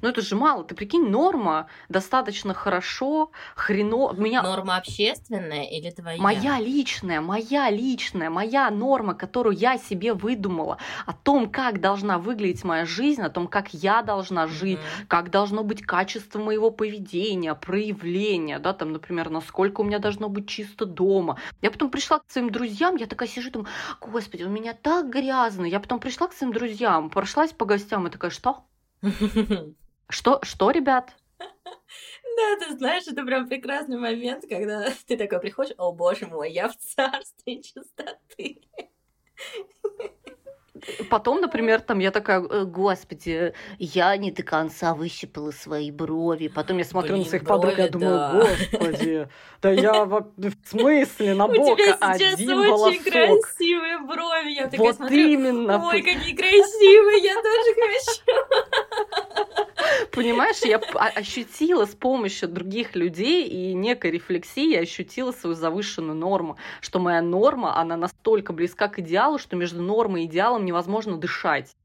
Ну, 0.00 0.08
это 0.08 0.20
же 0.20 0.36
мало. 0.36 0.64
Ты 0.64 0.74
прикинь, 0.74 1.08
норма 1.08 1.66
достаточно 1.88 2.54
хорошо, 2.54 3.30
хрено... 3.56 4.12
Меня... 4.16 4.42
Норма 4.42 4.76
общественная 4.76 5.64
или 5.64 5.90
твоя? 5.90 6.22
Моя 6.22 6.60
личная, 6.60 7.20
моя 7.20 7.68
личная, 7.68 8.30
моя 8.30 8.70
норма, 8.70 9.14
которую 9.14 9.56
я 9.56 9.76
себе 9.76 10.14
выдумала, 10.14 10.78
о 11.06 11.12
том, 11.12 11.50
как 11.50 11.80
должна 11.80 12.18
выглядеть 12.18 12.62
моя 12.64 12.84
жизнь, 12.84 13.22
о 13.22 13.28
том, 13.28 13.48
как 13.48 13.74
я 13.74 14.02
должна 14.02 14.46
жить, 14.46 14.78
Мгм. 14.78 15.06
как 15.08 15.30
должно 15.30 15.64
быть 15.64 15.82
качество 15.82 16.38
моего 16.38 16.70
поведения, 16.70 17.54
проявления, 17.54 18.60
да, 18.60 18.72
там, 18.72 18.92
например, 18.92 19.30
насколько 19.30 19.80
у 19.80 19.84
меня 19.84 19.98
должно 19.98 20.28
быть 20.28 20.48
чисто 20.48 20.86
дома. 20.86 21.38
Я 21.60 21.70
потом 21.72 21.90
пришла 21.90 22.20
к 22.20 22.24
своим 22.28 22.50
друзьям, 22.50 22.96
я 22.96 23.06
такая 23.06 23.28
сижу, 23.28 23.50
думаю, 23.50 23.68
господи, 24.00 24.44
у 24.44 24.48
меня 24.48 24.74
так 24.74 25.10
грязно. 25.10 25.64
Я 25.64 25.80
потом 25.80 25.98
пришла 25.98 26.28
к 26.28 26.32
своим 26.32 26.52
друзьям, 26.52 27.10
прошлась 27.10 27.52
по 27.52 27.64
гостям 27.64 28.06
и 28.06 28.10
такая, 28.10 28.30
что? 28.30 28.64
Что, 30.10 30.40
что, 30.42 30.70
ребят? 30.70 31.12
Да, 31.38 32.56
ты 32.66 32.76
знаешь, 32.76 33.06
это 33.06 33.24
прям 33.24 33.48
прекрасный 33.48 33.98
момент, 33.98 34.44
когда 34.48 34.86
ты 35.06 35.16
такой 35.16 35.40
приходишь, 35.40 35.74
о 35.76 35.92
боже 35.92 36.26
мой, 36.26 36.50
я 36.52 36.68
в 36.68 36.76
царстве 36.76 37.62
чистоты. 37.62 38.60
Потом, 41.10 41.40
например, 41.40 41.80
там 41.80 41.98
я 41.98 42.12
такая, 42.12 42.40
«Э, 42.40 42.64
господи, 42.64 43.52
я 43.78 44.16
не 44.16 44.30
до 44.30 44.44
конца 44.44 44.94
выщипала 44.94 45.50
свои 45.50 45.90
брови. 45.90 46.46
Потом 46.46 46.78
я 46.78 46.84
смотрю 46.84 47.14
Блин, 47.14 47.24
на 47.24 47.28
своих 47.28 47.44
подруг, 47.44 47.72
я 47.76 47.88
брови, 47.88 47.92
думаю, 47.92 48.16
да. 48.16 48.32
господи, 48.72 49.28
да 49.60 49.70
я 49.72 50.04
в 50.04 50.30
смысле 50.64 51.34
на 51.34 51.46
У 51.46 51.52
тебя 51.52 51.76
сейчас 51.76 52.34
один 52.34 52.58
очень 52.58 52.70
волосок. 52.70 53.02
красивые 53.02 53.98
брови. 53.98 54.50
Я 54.50 54.64
такая 54.68 54.78
Вот 54.78 54.96
смотрю, 54.96 55.16
именно. 55.28 55.84
ой, 55.84 56.00
какие 56.02 56.36
красивые, 56.36 57.24
я 57.24 57.34
тоже 57.34 57.74
хочу. 57.74 59.64
Понимаешь, 60.12 60.60
я 60.64 60.78
ощутила 60.78 61.84
с 61.86 61.94
помощью 61.94 62.48
других 62.48 62.94
людей 62.94 63.46
и 63.46 63.74
некой 63.74 64.10
рефлексии, 64.10 64.72
я 64.72 64.80
ощутила 64.80 65.32
свою 65.32 65.54
завышенную 65.54 66.16
норму, 66.16 66.56
что 66.80 66.98
моя 66.98 67.22
норма, 67.22 67.78
она 67.78 67.96
настолько 67.96 68.52
близка 68.52 68.88
к 68.88 68.98
идеалу, 68.98 69.38
что 69.38 69.56
между 69.56 69.82
нормой 69.82 70.24
и 70.24 70.26
идеалом 70.26 70.64
невозможно 70.64 71.16
дышать. 71.16 71.76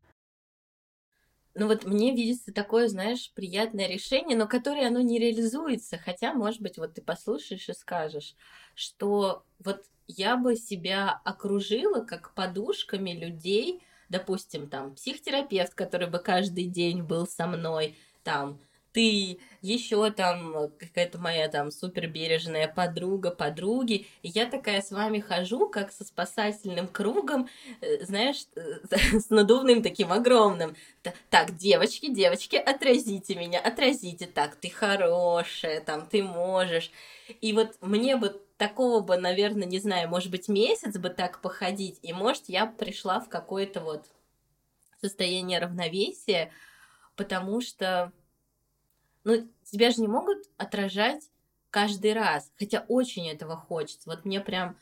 Ну 1.55 1.67
вот 1.67 1.85
мне 1.85 2.15
видится 2.15 2.51
такое, 2.51 2.87
знаешь, 2.87 3.31
приятное 3.35 3.87
решение, 3.87 4.35
но 4.35 4.47
которое 4.47 4.87
оно 4.87 5.01
не 5.01 5.19
реализуется. 5.19 5.99
Хотя, 5.99 6.33
может 6.33 6.61
быть, 6.61 6.79
вот 6.79 6.95
ты 6.95 7.01
послушаешь 7.01 7.69
и 7.69 7.73
скажешь, 7.73 8.35
что 8.73 9.43
вот 9.63 9.83
я 10.07 10.35
бы 10.35 10.55
себя 10.55 11.21
окружила 11.23 12.03
как 12.03 12.33
подушками 12.33 13.11
людей, 13.11 13.83
допустим, 14.13 14.69
там, 14.69 14.93
психотерапевт, 14.95 15.73
который 15.73 16.07
бы 16.07 16.19
каждый 16.19 16.65
день 16.65 17.01
был 17.01 17.25
со 17.27 17.47
мной, 17.47 17.97
там, 18.23 18.59
ты, 18.93 19.39
еще 19.61 20.11
там 20.11 20.69
какая-то 20.79 21.17
моя 21.17 21.47
там 21.47 21.71
супер 21.71 22.07
бережная 22.07 22.67
подруга, 22.67 23.31
подруги, 23.31 24.05
и 24.21 24.29
я 24.29 24.45
такая 24.45 24.83
с 24.83 24.91
вами 24.91 25.19
хожу, 25.19 25.67
как 25.67 25.91
со 25.91 26.05
спасательным 26.05 26.87
кругом, 26.87 27.49
э, 27.81 28.05
знаешь, 28.05 28.45
э, 28.55 28.61
с 29.19 29.31
надувным 29.31 29.81
таким 29.81 30.13
огромным. 30.13 30.75
Так, 31.31 31.57
девочки, 31.57 32.13
девочки, 32.13 32.55
отразите 32.55 33.33
меня, 33.33 33.59
отразите. 33.59 34.27
Так, 34.27 34.55
ты 34.55 34.69
хорошая, 34.69 35.81
там, 35.81 36.05
ты 36.05 36.21
можешь. 36.21 36.91
И 37.41 37.51
вот 37.53 37.75
мне 37.81 38.15
бы 38.15 38.39
такого 38.67 39.01
бы, 39.01 39.17
наверное, 39.17 39.67
не 39.67 39.79
знаю, 39.79 40.07
может 40.07 40.31
быть, 40.31 40.47
месяц 40.47 40.97
бы 40.97 41.09
так 41.09 41.41
походить, 41.41 41.99
и, 42.01 42.13
может, 42.13 42.47
я 42.47 42.65
пришла 42.65 43.19
в 43.19 43.27
какое-то 43.27 43.81
вот 43.81 44.05
состояние 45.01 45.59
равновесия, 45.59 46.49
потому 47.17 47.59
что, 47.59 48.13
ну, 49.25 49.49
тебя 49.65 49.91
же 49.91 49.99
не 49.99 50.07
могут 50.07 50.49
отражать 50.55 51.29
каждый 51.71 52.13
раз, 52.13 52.53
хотя 52.57 52.85
очень 52.87 53.29
этого 53.29 53.57
хочется. 53.57 54.09
Вот 54.09 54.23
мне 54.23 54.39
прям, 54.39 54.77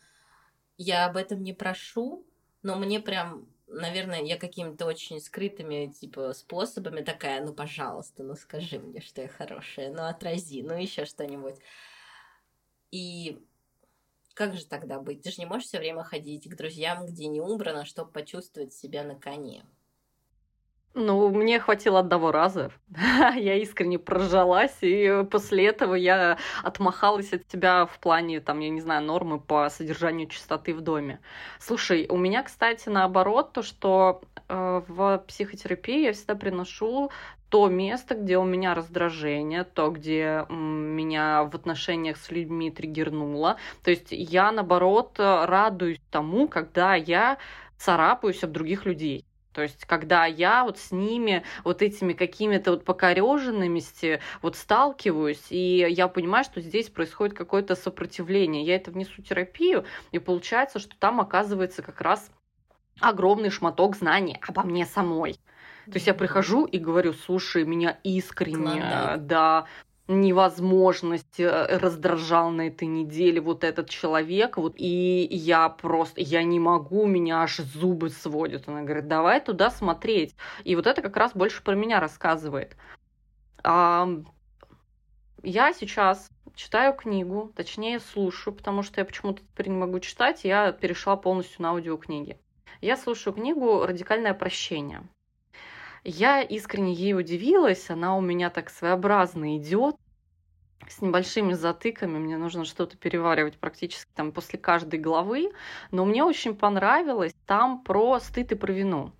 я 0.78 1.08
об 1.08 1.18
этом 1.18 1.42
не 1.42 1.54
прошу, 1.54 2.24
но 2.62 2.76
мне 2.76 3.00
прям, 3.00 3.48
наверное, 3.66 4.22
я 4.22 4.38
какими-то 4.38 4.86
очень 4.86 5.20
скрытыми, 5.20 5.88
типа, 5.88 6.34
способами 6.34 7.02
такая, 7.02 7.44
ну, 7.44 7.52
пожалуйста, 7.52 8.22
ну, 8.22 8.36
скажи 8.36 8.78
мне, 8.78 9.02
что 9.02 9.24
я 9.24 9.28
хорошая, 9.28 9.92
ну, 9.92 10.04
отрази, 10.04 10.62
ну, 10.62 10.80
еще 10.80 11.06
что-нибудь. 11.06 11.56
И 12.92 13.42
как 14.34 14.56
же 14.56 14.66
тогда 14.66 15.00
быть? 15.00 15.22
Ты 15.24 15.32
же 15.32 15.38
не 15.40 15.46
можешь 15.46 15.68
все 15.68 15.80
время 15.80 16.04
ходить 16.04 16.50
к 16.50 16.56
друзьям, 16.56 17.06
где 17.06 17.28
не 17.28 17.42
убрано, 17.42 17.86
чтобы 17.86 18.12
почувствовать 18.12 18.74
себя 18.74 19.04
на 19.04 19.16
коне. 19.20 19.66
Ну, 20.94 21.30
мне 21.30 21.60
хватило 21.60 22.00
одного 22.00 22.32
раза. 22.34 22.72
я 23.36 23.56
искренне 23.56 23.98
прожалась, 23.98 24.76
и 24.82 25.26
после 25.32 25.68
этого 25.68 25.96
я 25.96 26.38
отмахалась 26.64 27.32
от 27.32 27.48
тебя 27.48 27.86
в 27.86 27.98
плане, 28.00 28.42
там, 28.42 28.60
я 28.60 28.70
не 28.70 28.82
знаю, 28.82 29.04
нормы 29.04 29.40
по 29.40 29.70
содержанию 29.70 30.28
чистоты 30.28 30.74
в 30.74 30.82
доме. 30.82 31.22
Слушай, 31.60 32.08
у 32.10 32.18
меня, 32.18 32.44
кстати, 32.44 32.90
наоборот, 32.90 33.54
то, 33.54 33.64
что 33.64 34.22
э, 34.50 34.82
в 34.86 35.24
психотерапии 35.28 36.04
я 36.08 36.14
всегда 36.14 36.36
приношу 36.36 37.10
то 37.48 37.68
место, 37.70 38.16
где 38.16 38.38
у 38.38 38.44
меня 38.44 38.74
раздражение, 38.74 39.64
то, 39.64 39.92
где 39.92 40.46
меня 40.50 41.44
в 41.44 41.56
отношениях 41.56 42.18
с 42.18 42.32
людьми 42.32 42.72
триггернуло. 42.72 43.58
То 43.84 43.92
есть 43.92 44.08
я, 44.12 44.52
наоборот, 44.52 45.16
радуюсь 45.18 46.02
тому, 46.10 46.48
когда 46.48 46.96
я 46.96 47.38
царапаюсь 47.78 48.44
об 48.44 48.52
других 48.52 48.86
людей. 48.86 49.26
То 49.54 49.62
есть, 49.62 49.86
когда 49.86 50.26
я 50.26 50.64
вот 50.64 50.78
с 50.78 50.92
ними, 50.92 51.44
вот 51.64 51.82
этими 51.82 52.14
какими-то 52.14 52.72
вот 52.72 52.86
покореженными 52.86 53.82
вот 54.42 54.56
сталкиваюсь, 54.56 55.48
и 55.50 55.86
я 55.90 56.08
понимаю, 56.08 56.44
что 56.44 56.62
здесь 56.62 56.90
происходит 56.90 57.36
какое-то 57.36 57.76
сопротивление. 57.76 58.64
Я 58.64 58.76
это 58.76 58.92
внесу 58.92 59.22
терапию, 59.22 59.86
и 60.12 60.20
получается, 60.20 60.80
что 60.80 60.96
там 60.98 61.20
оказывается 61.20 61.82
как 61.82 62.02
раз 62.02 62.32
огромный 63.00 63.50
шматок 63.50 63.96
знаний 63.96 64.38
обо 64.48 64.64
мне 64.64 64.86
самой. 64.86 65.34
То 65.86 65.94
есть 65.96 66.08
я 66.08 66.14
прихожу 66.14 66.66
и 66.66 66.78
говорю, 66.78 67.14
слушай, 67.14 67.66
меня 67.66 67.98
искренне, 68.04 68.82
Клондайк. 68.82 69.22
да, 69.26 69.66
невозможность 70.12 71.40
э, 71.40 71.78
раздражал 71.78 72.52
на 72.52 72.68
этой 72.68 72.88
неделе 72.88 73.42
вот 73.42 73.64
этот 73.64 73.90
человек, 73.90 74.58
вот, 74.58 74.74
и 74.78 75.28
я 75.32 75.70
просто, 75.70 76.22
я 76.22 76.44
не 76.44 76.60
могу, 76.60 77.06
меня 77.06 77.42
аж 77.42 77.58
зубы 77.58 78.10
сводят. 78.10 78.68
Она 78.68 78.82
говорит, 78.82 79.08
давай 79.08 79.40
туда 79.42 79.70
смотреть. 79.70 80.36
И 80.64 80.76
вот 80.76 80.88
это 80.88 81.02
как 81.02 81.18
раз 81.18 81.34
больше 81.34 81.64
про 81.64 81.76
меня 81.76 82.00
рассказывает. 82.00 82.76
А, 83.64 84.08
я 85.44 85.74
сейчас 85.74 86.30
читаю 86.56 86.94
книгу, 86.94 87.52
точнее 87.56 88.00
слушаю, 88.00 88.54
потому 88.54 88.84
что 88.84 89.02
я 89.02 89.06
почему-то 89.06 89.42
теперь 89.42 89.70
не 89.70 89.78
могу 89.78 90.00
читать, 90.00 90.44
я 90.44 90.72
перешла 90.72 91.16
полностью 91.16 91.62
на 91.64 91.70
аудиокниги. 91.70 92.38
Я 92.82 92.98
слушаю 92.98 93.34
книгу 93.34 93.86
«Радикальное 93.86 94.34
прощение». 94.34 95.04
Я 96.04 96.42
искренне 96.42 96.94
ей 96.94 97.14
удивилась, 97.14 97.92
она 97.92 98.18
у 98.18 98.22
меня 98.22 98.50
так 98.50 98.72
своеобразно 98.72 99.58
идет, 99.58 99.96
с 100.90 101.02
небольшими 101.02 101.54
затыками, 101.54 102.18
мне 102.18 102.38
нужно 102.38 102.66
что-то 102.66 102.98
переваривать 102.98 103.58
практически 103.58 104.10
там 104.16 104.32
после 104.32 104.60
каждой 104.60 105.00
главы, 105.00 105.52
но 105.92 106.06
мне 106.06 106.24
очень 106.24 106.56
понравилось 106.56 107.34
там 107.46 107.84
про 107.84 108.20
стыд 108.20 108.52
и 108.52 108.56
про 108.56 108.72
вину. 108.72 109.12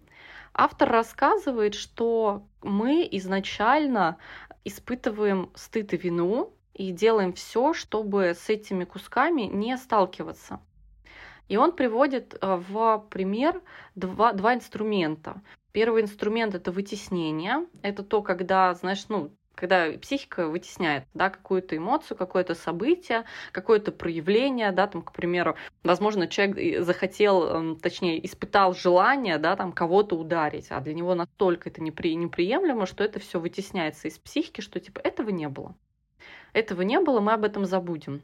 Автор 0.54 0.90
рассказывает, 0.90 1.76
что 1.76 2.44
мы 2.62 3.08
изначально 3.12 4.18
испытываем 4.66 5.50
стыд 5.56 5.94
и 5.94 5.98
вину 5.98 6.54
и 6.74 6.92
делаем 6.92 7.34
все, 7.34 7.74
чтобы 7.74 8.34
с 8.36 8.50
этими 8.50 8.84
кусками 8.84 9.44
не 9.44 9.78
сталкиваться. 9.78 10.60
И 11.48 11.58
он 11.58 11.74
приводит 11.74 12.38
э, 12.40 12.56
в 12.56 13.06
пример 13.10 13.62
два, 13.96 14.34
два 14.34 14.56
инструмента. 14.56 15.42
Первый 15.74 16.02
инструмент 16.02 16.56
это 16.56 16.72
вытеснение. 16.72 17.68
Это 17.82 18.04
то, 18.04 18.22
когда, 18.22 18.74
знаешь, 18.74 19.06
ну, 19.10 19.32
когда 19.56 19.92
психика 19.98 20.48
вытесняет 20.48 21.06
да, 21.14 21.30
какую-то 21.30 21.78
эмоцию, 21.78 22.18
какое-то 22.18 22.56
событие, 22.56 23.26
какое-то 23.52 23.92
проявление, 23.92 24.72
да, 24.72 24.88
там, 24.88 25.02
к 25.02 25.12
примеру, 25.14 25.56
возможно, 25.84 26.28
человек 26.28 26.84
захотел, 26.84 27.44
эм, 27.48 27.76
точнее, 27.76 28.26
испытал 28.26 28.74
желание, 28.74 29.38
да, 29.38 29.56
там, 29.56 29.72
кого-то 29.72 30.16
ударить, 30.16 30.68
а 30.70 30.80
для 30.80 30.94
него 30.94 31.16
настолько 31.16 31.70
это 31.70 31.82
непри... 31.82 32.16
неприемлемо, 32.16 32.86
что 32.86 33.04
это 33.04 33.20
все 33.20 33.40
вытесняется 33.40 34.08
из 34.08 34.18
психики, 34.18 34.62
что, 34.62 34.80
типа, 34.80 35.00
этого 35.00 35.30
не 35.30 35.48
было. 35.48 35.76
Этого 36.54 36.82
не 36.82 37.00
было, 37.00 37.20
мы 37.20 37.34
об 37.34 37.44
этом 37.44 37.66
забудем. 37.66 38.22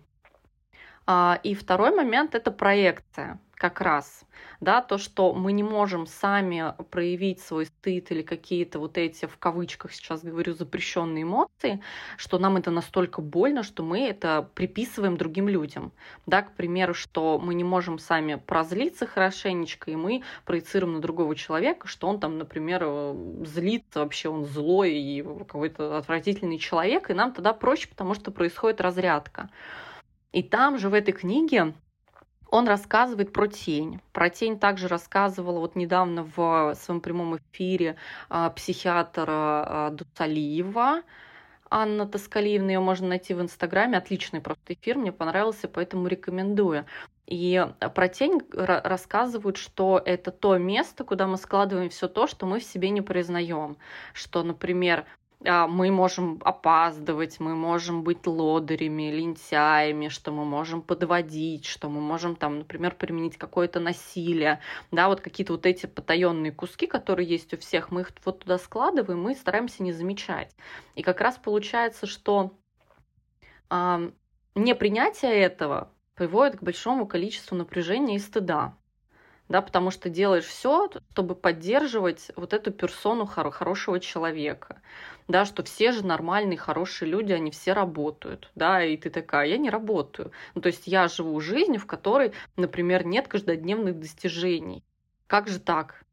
А, 1.06 1.40
и 1.44 1.54
второй 1.56 1.96
момент– 1.96 2.36
это 2.36 2.52
проекция 2.52 3.40
как 3.58 3.82
раз, 3.82 4.24
да, 4.62 4.82
то, 4.82 4.98
что 5.00 5.34
мы 5.34 5.52
не 5.52 5.64
можем 5.64 6.06
сами 6.06 6.74
проявить 6.92 7.42
свой 7.42 7.66
стыд 7.66 8.12
или 8.12 8.22
какие-то 8.22 8.78
вот 8.78 8.98
эти, 8.98 9.26
в 9.26 9.38
кавычках 9.38 9.94
сейчас 9.94 10.24
говорю, 10.24 10.54
запрещенные 10.54 11.24
эмоции, 11.24 11.82
что 12.18 12.38
нам 12.38 12.58
это 12.58 12.70
настолько 12.70 13.22
больно, 13.22 13.64
что 13.64 13.82
мы 13.82 14.02
это 14.02 14.48
приписываем 14.54 15.18
другим 15.18 15.50
людям, 15.50 15.92
да, 16.28 16.44
к 16.44 16.56
примеру, 16.56 16.94
что 16.94 17.40
мы 17.40 17.56
не 17.56 17.64
можем 17.64 17.98
сами 17.98 18.36
прозлиться 18.36 19.08
хорошенечко, 19.08 19.90
и 19.90 19.96
мы 19.96 20.24
проецируем 20.46 20.94
на 20.94 21.02
другого 21.02 21.36
человека, 21.36 21.88
что 21.88 22.08
он 22.08 22.20
там, 22.20 22.38
например, 22.38 22.86
злится, 23.44 24.02
вообще 24.02 24.30
он 24.30 24.46
злой 24.46 24.94
и 24.94 25.24
какой-то 25.24 25.98
отвратительный 25.98 26.60
человек, 26.60 27.10
и 27.10 27.16
нам 27.16 27.34
тогда 27.34 27.54
проще, 27.54 27.88
потому 27.88 28.14
что 28.14 28.30
происходит 28.30 28.82
разрядка. 28.82 29.50
И 30.32 30.44
там 30.44 30.78
же 30.78 30.90
в 30.90 30.94
этой 30.94 31.14
книге 31.14 31.74
он 32.50 32.68
рассказывает 32.68 33.34
про 33.34 33.48
тень. 33.48 34.00
Про 34.14 34.30
тень 34.30 34.60
также 34.60 34.88
рассказывала 34.88 35.60
вот 35.60 35.76
недавно 35.76 36.24
в 36.36 36.76
своем 36.76 37.02
прямом 37.02 37.38
эфире 37.38 37.96
а, 38.30 38.50
психиатра 38.52 39.26
а, 39.28 39.90
Дусалиева. 39.92 41.04
Анна 41.70 42.08
Тоскалиевна, 42.08 42.72
ее 42.72 42.80
можно 42.80 43.10
найти 43.10 43.34
в 43.34 43.42
Инстаграме. 43.42 43.98
Отличный 43.98 44.40
просто 44.40 44.74
эфир, 44.74 44.98
мне 44.98 45.12
понравился, 45.12 45.68
поэтому 45.68 46.08
рекомендую. 46.08 46.86
И 47.26 47.68
про 47.94 48.08
тень 48.08 48.40
рассказывают, 48.54 49.58
что 49.58 50.02
это 50.04 50.32
то 50.32 50.58
место, 50.58 51.04
куда 51.04 51.28
мы 51.28 51.36
складываем 51.36 51.90
все 51.90 52.08
то, 52.08 52.26
что 52.26 52.46
мы 52.46 52.60
в 52.60 52.64
себе 52.64 52.90
не 52.90 53.02
признаем. 53.02 53.78
Что, 54.14 54.44
например, 54.44 55.06
мы 55.44 55.92
можем 55.92 56.42
опаздывать, 56.44 57.40
мы 57.40 57.56
можем 57.56 58.04
быть 58.04 58.26
лодырями, 58.26 59.12
лентяями, 59.12 60.08
что 60.08 60.32
мы 60.32 60.46
можем 60.46 60.82
подводить, 60.82 61.66
что 61.66 61.90
мы 61.90 62.02
можем 62.02 62.36
там, 62.36 62.60
например, 62.60 62.96
применить 62.96 63.38
какое-то 63.38 63.80
насилие, 63.80 64.62
да, 64.92 65.08
вот 65.08 65.22
какие-то 65.22 65.54
вот 65.54 65.66
эти 65.68 65.86
потаенные 65.86 66.52
куски, 66.52 66.88
которые 66.88 67.30
есть 67.30 67.54
у 67.54 67.58
всех, 67.58 67.92
мы 67.92 68.02
их 68.02 68.12
вот 68.26 68.40
туда 68.40 68.58
складываем, 68.58 69.22
мы 69.22 69.36
стараемся 69.36 69.84
не 69.84 69.94
замечать. 69.94 70.56
И 70.96 71.04
как 71.04 71.22
раз 71.22 71.38
получается, 71.38 72.08
что 72.08 72.58
э, 73.70 74.12
непринятие 74.56 75.36
этого 75.36 75.92
приводит 76.16 76.58
к 76.58 76.64
большому 76.64 77.06
количеству 77.06 77.56
напряжения 77.56 78.16
и 78.16 78.20
стыда 78.20 78.76
да, 79.50 79.62
потому 79.62 79.92
что 79.92 80.10
делаешь 80.10 80.46
все, 80.46 80.90
чтобы 81.12 81.36
поддерживать 81.36 82.32
вот 82.36 82.54
эту 82.54 82.72
персону 82.72 83.26
хор- 83.26 83.52
хорошего 83.52 84.00
человека, 84.00 84.82
да, 85.28 85.46
что 85.46 85.64
все 85.64 85.92
же 85.92 86.06
нормальные, 86.06 86.58
хорошие 86.58 87.10
люди, 87.10 87.32
они 87.34 87.52
все 87.52 87.74
работают, 87.74 88.52
да, 88.56 88.84
и 88.84 88.98
ты 88.98 89.10
такая, 89.10 89.48
я 89.48 89.58
не 89.58 89.70
работаю. 89.70 90.32
Ну, 90.56 90.62
то 90.62 90.68
есть 90.68 90.88
я 90.88 91.08
живу 91.08 91.40
жизнью, 91.40 91.80
в 91.80 91.86
которой, 91.86 92.34
например, 92.56 93.06
нет 93.06 93.28
каждодневных 93.28 94.00
достижений. 94.00 94.84
Как 95.28 95.48
же 95.48 95.60
так? 95.60 96.04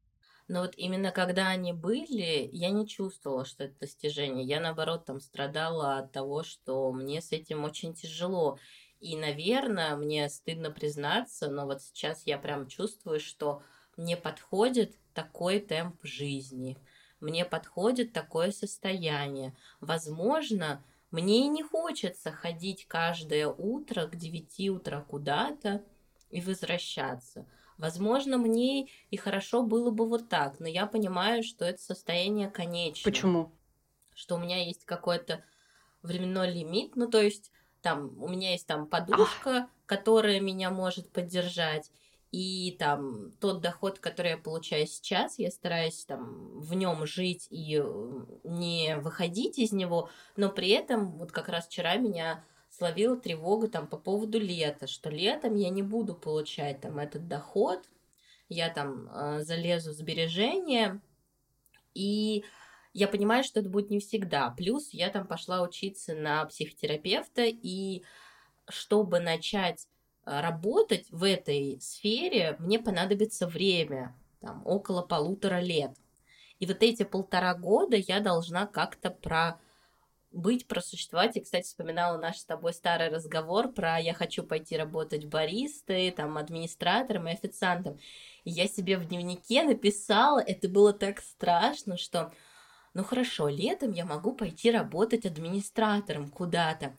Но 0.48 0.60
вот 0.60 0.74
именно 0.76 1.10
когда 1.10 1.48
они 1.48 1.72
были, 1.72 2.48
я 2.52 2.70
не 2.70 2.86
чувствовала, 2.86 3.44
что 3.44 3.64
это 3.64 3.78
достижение. 3.80 4.44
Я, 4.44 4.60
наоборот, 4.60 5.06
там 5.06 5.20
страдала 5.20 5.98
от 5.98 6.12
того, 6.12 6.42
что 6.42 6.92
мне 6.92 7.22
с 7.22 7.32
этим 7.32 7.64
очень 7.64 7.94
тяжело. 7.94 8.58
И, 9.04 9.18
наверное, 9.18 9.96
мне 9.96 10.30
стыдно 10.30 10.70
признаться, 10.70 11.50
но 11.50 11.66
вот 11.66 11.82
сейчас 11.82 12.22
я 12.24 12.38
прям 12.38 12.66
чувствую, 12.66 13.20
что 13.20 13.62
мне 13.98 14.16
подходит 14.16 14.96
такой 15.12 15.60
темп 15.60 15.96
жизни, 16.02 16.78
мне 17.20 17.44
подходит 17.44 18.14
такое 18.14 18.50
состояние. 18.50 19.54
Возможно, 19.82 20.82
мне 21.10 21.44
и 21.44 21.48
не 21.48 21.62
хочется 21.62 22.32
ходить 22.32 22.86
каждое 22.88 23.46
утро 23.46 24.06
к 24.06 24.16
9 24.16 24.70
утра 24.70 25.02
куда-то 25.02 25.84
и 26.30 26.40
возвращаться. 26.40 27.46
Возможно, 27.76 28.38
мне 28.38 28.88
и 29.10 29.18
хорошо 29.18 29.62
было 29.64 29.90
бы 29.90 30.08
вот 30.08 30.30
так, 30.30 30.60
но 30.60 30.66
я 30.66 30.86
понимаю, 30.86 31.42
что 31.42 31.66
это 31.66 31.82
состояние 31.82 32.48
конечное. 32.48 33.12
Почему? 33.12 33.52
Что 34.14 34.36
у 34.36 34.38
меня 34.38 34.64
есть 34.64 34.86
какой-то 34.86 35.44
временной 36.00 36.50
лимит, 36.50 36.96
ну 36.96 37.06
то 37.06 37.20
есть 37.20 37.50
там 37.84 38.10
у 38.20 38.28
меня 38.28 38.52
есть 38.52 38.66
там 38.66 38.86
подушка, 38.86 39.50
Ах. 39.50 39.68
которая 39.86 40.40
меня 40.40 40.70
может 40.70 41.10
поддержать, 41.10 41.90
и 42.32 42.74
там 42.80 43.30
тот 43.40 43.60
доход, 43.60 44.00
который 44.00 44.32
я 44.32 44.38
получаю 44.38 44.86
сейчас, 44.86 45.38
я 45.38 45.50
стараюсь 45.50 46.04
там 46.04 46.58
в 46.58 46.74
нем 46.74 47.06
жить 47.06 47.46
и 47.50 47.80
э, 47.80 48.24
не 48.42 48.96
выходить 48.96 49.58
из 49.58 49.70
него, 49.70 50.08
но 50.34 50.48
при 50.48 50.70
этом 50.70 51.12
вот 51.18 51.30
как 51.30 51.48
раз 51.48 51.66
вчера 51.66 51.96
меня 51.96 52.42
словила 52.70 53.16
тревога 53.16 53.68
там 53.68 53.86
по 53.86 53.98
поводу 53.98 54.40
лета, 54.40 54.86
что 54.86 55.10
летом 55.10 55.54
я 55.54 55.68
не 55.68 55.82
буду 55.82 56.14
получать 56.14 56.80
там 56.80 56.98
этот 56.98 57.28
доход, 57.28 57.88
я 58.48 58.68
там 58.70 59.08
э, 59.12 59.44
залезу 59.44 59.90
в 59.90 59.94
сбережения 59.94 61.00
и 61.94 62.44
я 62.94 63.08
понимаю, 63.08 63.42
что 63.42 63.60
это 63.60 63.68
будет 63.68 63.90
не 63.90 63.98
всегда. 63.98 64.50
Плюс 64.50 64.90
я 64.92 65.10
там 65.10 65.26
пошла 65.26 65.62
учиться 65.62 66.14
на 66.14 66.44
психотерапевта, 66.46 67.42
и 67.44 68.04
чтобы 68.68 69.18
начать 69.18 69.88
э, 70.24 70.40
работать 70.40 71.10
в 71.10 71.24
этой 71.24 71.78
сфере, 71.80 72.56
мне 72.60 72.78
понадобится 72.78 73.48
время, 73.48 74.14
там, 74.40 74.62
около 74.64 75.02
полутора 75.02 75.60
лет. 75.60 75.90
И 76.60 76.66
вот 76.66 76.82
эти 76.82 77.02
полтора 77.02 77.54
года 77.54 77.96
я 77.96 78.20
должна 78.20 78.66
как-то 78.66 79.10
про 79.10 79.58
быть, 80.30 80.66
просуществовать. 80.66 81.36
И, 81.36 81.40
кстати, 81.40 81.64
вспоминала 81.64 82.18
наш 82.18 82.38
с 82.38 82.44
тобой 82.44 82.72
старый 82.74 83.08
разговор 83.08 83.72
про 83.72 83.98
«я 83.98 84.14
хочу 84.14 84.42
пойти 84.44 84.76
работать 84.76 85.26
баристой, 85.26 86.10
там, 86.10 86.36
администратором 86.38 87.28
и 87.28 87.32
официантом». 87.32 87.98
И 88.44 88.50
я 88.50 88.66
себе 88.66 88.98
в 88.98 89.06
дневнике 89.06 89.64
написала, 89.64 90.40
это 90.40 90.68
было 90.68 90.92
так 90.92 91.20
страшно, 91.20 91.96
что 91.96 92.32
ну 92.94 93.04
хорошо, 93.04 93.48
летом 93.48 93.92
я 93.92 94.04
могу 94.04 94.32
пойти 94.32 94.70
работать 94.70 95.26
администратором 95.26 96.28
куда-то. 96.28 96.96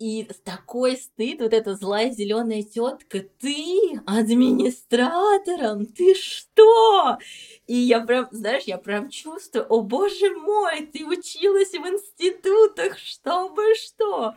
И 0.00 0.26
такой 0.44 0.96
стыд, 0.96 1.42
вот 1.42 1.52
эта 1.52 1.76
злая 1.76 2.10
зеленая 2.10 2.62
тетка, 2.62 3.20
ты 3.38 4.00
администратором, 4.06 5.84
ты 5.84 6.14
что? 6.14 7.18
И 7.66 7.76
я 7.76 8.00
прям, 8.00 8.26
знаешь, 8.30 8.64
я 8.64 8.78
прям 8.78 9.10
чувствую, 9.10 9.66
о 9.68 9.82
боже 9.82 10.34
мой, 10.34 10.86
ты 10.86 11.04
училась 11.04 11.72
в 11.72 11.86
институтах, 11.86 12.96
чтобы 12.96 13.74
что? 13.74 14.34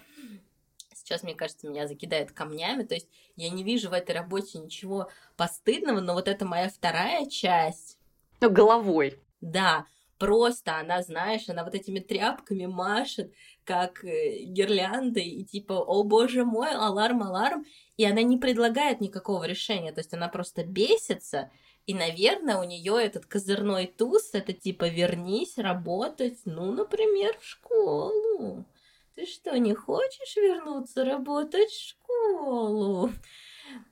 Сейчас, 0.94 1.24
мне 1.24 1.34
кажется, 1.34 1.68
меня 1.68 1.88
закидает 1.88 2.34
камнями, 2.34 2.84
то 2.84 2.96
есть 2.96 3.08
я 3.38 3.50
не 3.50 3.64
вижу 3.64 3.90
в 3.90 3.94
этой 3.94 4.14
работе 4.16 4.60
ничего 4.60 5.10
постыдного, 5.38 6.02
но 6.02 6.14
вот 6.14 6.28
это 6.28 6.46
моя 6.46 6.70
вторая 6.70 7.26
часть. 7.26 7.98
Ну, 8.42 8.50
головой. 8.50 9.18
Да, 9.40 9.86
просто 10.24 10.78
она, 10.78 11.02
знаешь, 11.02 11.50
она 11.50 11.66
вот 11.66 11.76
этими 11.76 12.00
тряпками 12.00 12.66
машет, 12.66 13.34
как 13.66 14.06
э, 14.06 14.44
гирляндой, 14.44 15.26
и 15.26 15.44
типа, 15.44 15.74
о 15.74 16.04
боже 16.04 16.46
мой, 16.46 16.70
аларм, 16.72 17.24
аларм, 17.24 17.66
и 17.98 18.06
она 18.06 18.22
не 18.22 18.38
предлагает 18.38 19.02
никакого 19.02 19.44
решения, 19.44 19.92
то 19.92 20.00
есть 20.00 20.14
она 20.14 20.30
просто 20.30 20.64
бесится, 20.64 21.52
и, 21.88 21.94
наверное, 21.94 22.58
у 22.58 22.64
нее 22.64 23.04
этот 23.04 23.26
козырной 23.26 23.86
туз, 23.86 24.30
это 24.34 24.54
типа, 24.54 24.88
вернись 24.88 25.58
работать, 25.58 26.40
ну, 26.46 26.72
например, 26.72 27.38
в 27.38 27.46
школу. 27.46 28.64
Ты 29.16 29.26
что, 29.26 29.58
не 29.58 29.74
хочешь 29.74 30.38
вернуться 30.38 31.04
работать 31.04 31.70
в 31.70 31.90
школу? 31.90 33.12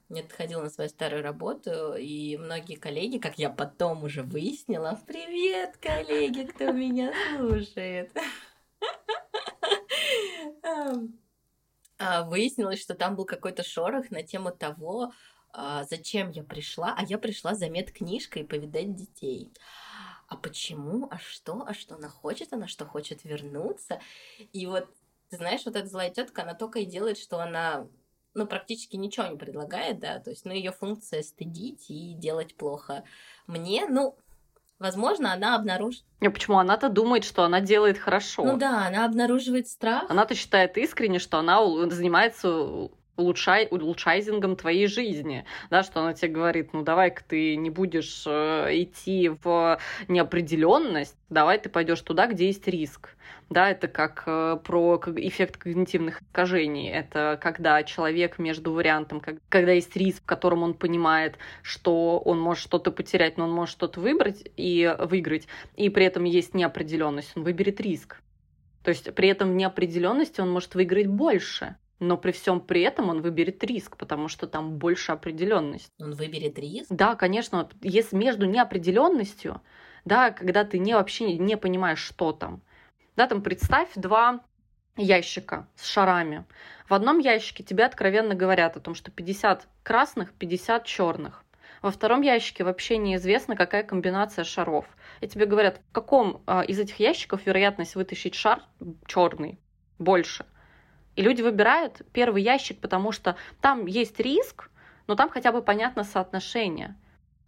Я 0.09 0.21
отходила 0.23 0.63
на 0.63 0.69
свою 0.69 0.89
старую 0.89 1.23
работу, 1.23 1.95
и 1.95 2.37
многие 2.37 2.75
коллеги, 2.75 3.17
как 3.17 3.39
я 3.39 3.49
потом 3.49 4.03
уже 4.03 4.23
выяснила, 4.23 4.99
привет, 5.07 5.77
коллеги, 5.77 6.43
кто 6.43 6.71
меня 6.71 7.13
слушает. 7.37 8.11
А, 11.97 12.23
выяснилось, 12.23 12.81
что 12.81 12.95
там 12.95 13.15
был 13.15 13.25
какой-то 13.25 13.63
шорох 13.63 14.09
на 14.09 14.23
тему 14.23 14.51
того, 14.51 15.13
а, 15.53 15.83
зачем 15.83 16.31
я 16.31 16.43
пришла, 16.43 16.95
а 16.97 17.03
я 17.03 17.17
пришла 17.17 17.53
за 17.53 17.69
медкнижкой 17.69 18.43
повидать 18.43 18.95
детей. 18.95 19.51
А 20.27 20.35
почему? 20.35 21.07
А 21.11 21.19
что? 21.19 21.63
А 21.67 21.73
что 21.73 21.95
она 21.95 22.09
хочет? 22.09 22.53
Она 22.53 22.67
что 22.67 22.85
хочет 22.85 23.23
вернуться? 23.23 23.99
И 24.53 24.65
вот, 24.65 24.87
ты 25.29 25.37
знаешь, 25.37 25.65
вот 25.65 25.75
эта 25.75 25.87
злая 25.87 26.09
тетка, 26.09 26.43
она 26.43 26.55
только 26.55 26.79
и 26.79 26.85
делает, 26.85 27.17
что 27.17 27.39
она 27.39 27.87
ну, 28.33 28.45
практически 28.47 28.95
ничего 28.95 29.27
не 29.27 29.37
предлагает, 29.37 29.99
да, 29.99 30.19
то 30.19 30.29
есть, 30.29 30.45
ну, 30.45 30.53
ее 30.53 30.71
функция 30.71 31.21
стыдить 31.21 31.89
и 31.89 32.13
делать 32.13 32.55
плохо 32.55 33.03
мне, 33.47 33.85
ну, 33.87 34.17
возможно, 34.79 35.33
она 35.33 35.55
обнаружит... 35.55 36.03
А 36.21 36.29
почему? 36.29 36.57
Она-то 36.59 36.89
думает, 36.89 37.23
что 37.23 37.43
она 37.43 37.61
делает 37.61 37.97
хорошо. 37.97 38.43
Ну 38.43 38.57
да, 38.57 38.87
она 38.87 39.05
обнаруживает 39.05 39.67
страх. 39.67 40.05
Она-то 40.09 40.35
считает 40.35 40.77
искренне, 40.77 41.19
что 41.19 41.39
она 41.39 41.59
занимается 41.89 42.89
улучшай, 43.17 43.67
улучшайзингом 43.69 44.55
твоей 44.55 44.87
жизни, 44.87 45.45
да, 45.69 45.83
что 45.83 46.01
она 46.01 46.13
тебе 46.13 46.31
говорит, 46.31 46.73
ну 46.73 46.83
давай-ка 46.83 47.23
ты 47.27 47.55
не 47.55 47.69
будешь 47.69 48.23
э, 48.25 48.69
идти 48.71 49.29
в 49.43 49.79
неопределенность, 50.07 51.17
давай 51.29 51.59
ты 51.59 51.69
пойдешь 51.69 52.01
туда, 52.01 52.27
где 52.27 52.47
есть 52.47 52.67
риск. 52.67 53.15
Да, 53.49 53.69
это 53.69 53.89
как 53.89 54.23
э, 54.27 54.57
про 54.63 55.01
эффект 55.17 55.57
когнитивных 55.57 56.21
искажений. 56.21 56.89
Это 56.89 57.37
когда 57.41 57.83
человек 57.83 58.39
между 58.39 58.71
вариантом, 58.71 59.21
когда 59.49 59.73
есть 59.73 59.95
риск, 59.97 60.23
в 60.23 60.25
котором 60.25 60.63
он 60.63 60.73
понимает, 60.73 61.37
что 61.61 62.19
он 62.19 62.39
может 62.39 62.63
что-то 62.63 62.91
потерять, 62.91 63.37
но 63.37 63.43
он 63.43 63.51
может 63.51 63.73
что-то 63.73 63.99
выбрать 63.99 64.49
и 64.55 64.95
выиграть, 64.99 65.47
и 65.75 65.89
при 65.89 66.05
этом 66.05 66.23
есть 66.23 66.53
неопределенность, 66.53 67.33
он 67.35 67.43
выберет 67.43 67.81
риск. 67.81 68.21
То 68.83 68.89
есть 68.89 69.13
при 69.13 69.27
этом 69.27 69.51
в 69.51 69.55
неопределенности 69.55 70.39
он 70.41 70.49
может 70.49 70.73
выиграть 70.73 71.07
больше 71.07 71.75
но 72.01 72.17
при 72.17 72.31
всем 72.31 72.59
при 72.59 72.81
этом 72.81 73.09
он 73.09 73.21
выберет 73.21 73.63
риск, 73.63 73.95
потому 73.95 74.27
что 74.27 74.47
там 74.47 74.77
больше 74.77 75.11
определенность. 75.11 75.91
Он 75.99 76.13
выберет 76.13 76.57
риск? 76.57 76.87
Да, 76.89 77.15
конечно. 77.15 77.69
Если 77.83 78.15
между 78.15 78.47
неопределенностью, 78.47 79.61
да, 80.03 80.31
когда 80.31 80.63
ты 80.65 80.79
не 80.79 80.95
вообще 80.95 81.37
не 81.37 81.55
понимаешь, 81.57 81.99
что 81.99 82.31
там, 82.31 82.63
да, 83.15 83.27
там 83.27 83.43
представь 83.43 83.89
два 83.95 84.41
ящика 84.97 85.67
с 85.75 85.85
шарами. 85.85 86.43
В 86.89 86.95
одном 86.95 87.19
ящике 87.19 87.63
тебе 87.63 87.85
откровенно 87.85 88.33
говорят 88.33 88.75
о 88.75 88.79
том, 88.79 88.95
что 88.95 89.11
50 89.11 89.67
красных, 89.83 90.33
50 90.33 90.83
черных. 90.85 91.45
Во 91.83 91.91
втором 91.91 92.21
ящике 92.21 92.63
вообще 92.63 92.97
неизвестно, 92.97 93.55
какая 93.55 93.83
комбинация 93.83 94.43
шаров. 94.43 94.85
И 95.19 95.27
тебе 95.27 95.45
говорят, 95.45 95.81
в 95.89 95.91
каком 95.93 96.41
а, 96.47 96.63
из 96.63 96.79
этих 96.79 96.99
ящиков 96.99 97.45
вероятность 97.45 97.93
вытащить 97.93 98.33
шар 98.33 98.63
черный 99.05 99.59
больше– 99.99 100.47
и 101.15 101.21
люди 101.21 101.41
выбирают 101.41 102.01
первый 102.13 102.43
ящик, 102.43 102.79
потому 102.79 103.11
что 103.11 103.35
там 103.61 103.85
есть 103.85 104.19
риск, 104.19 104.69
но 105.07 105.15
там 105.15 105.29
хотя 105.29 105.51
бы 105.51 105.61
понятно 105.61 106.03
соотношение. 106.03 106.95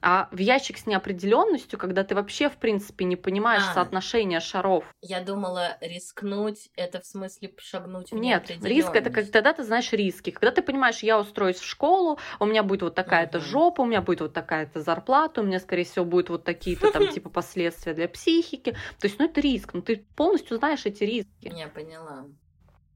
А 0.05 0.27
в 0.31 0.37
ящик 0.37 0.77
с 0.77 0.85
неопределенностью, 0.85 1.79
когда 1.79 2.03
ты 2.03 2.13
вообще, 2.13 2.49
в 2.49 2.57
принципе, 2.57 3.05
не 3.05 3.15
понимаешь 3.15 3.63
а, 3.69 3.73
соотношение 3.73 4.41
шаров. 4.41 4.83
Я 5.01 5.21
думала, 5.21 5.77
рискнуть 5.79 6.69
это 6.75 6.99
в 6.99 7.05
смысле 7.05 7.53
шагнуть 7.57 8.11
в 8.11 8.15
Нет, 8.15 8.51
риск 8.63 8.93
это 8.97 9.09
как 9.09 9.31
тогда 9.31 9.53
ты 9.53 9.63
знаешь 9.63 9.93
риски. 9.93 10.31
Когда 10.31 10.51
ты 10.51 10.61
понимаешь, 10.61 11.03
я 11.03 11.17
устроюсь 11.17 11.55
в 11.55 11.65
школу, 11.65 12.19
у 12.41 12.45
меня 12.45 12.63
будет 12.63 12.81
вот 12.81 12.95
такая-то 12.95 13.37
угу. 13.37 13.45
жопа, 13.45 13.81
у 13.81 13.85
меня 13.85 14.01
будет 14.01 14.19
вот 14.19 14.33
такая-то 14.33 14.81
зарплата, 14.81 15.39
у 15.39 15.45
меня, 15.45 15.61
скорее 15.61 15.85
всего, 15.85 16.03
будут 16.03 16.29
вот 16.29 16.43
такие-то 16.43 16.91
там 16.91 17.07
типа 17.13 17.29
последствия 17.29 17.93
для 17.93 18.09
психики. 18.09 18.71
То 18.99 19.07
есть, 19.07 19.19
ну, 19.19 19.25
это 19.25 19.39
риск. 19.39 19.73
Ну, 19.73 19.81
ты 19.81 20.05
полностью 20.17 20.57
знаешь 20.57 20.85
эти 20.85 21.05
риски. 21.05 21.29
Я 21.43 21.69
поняла. 21.69 22.25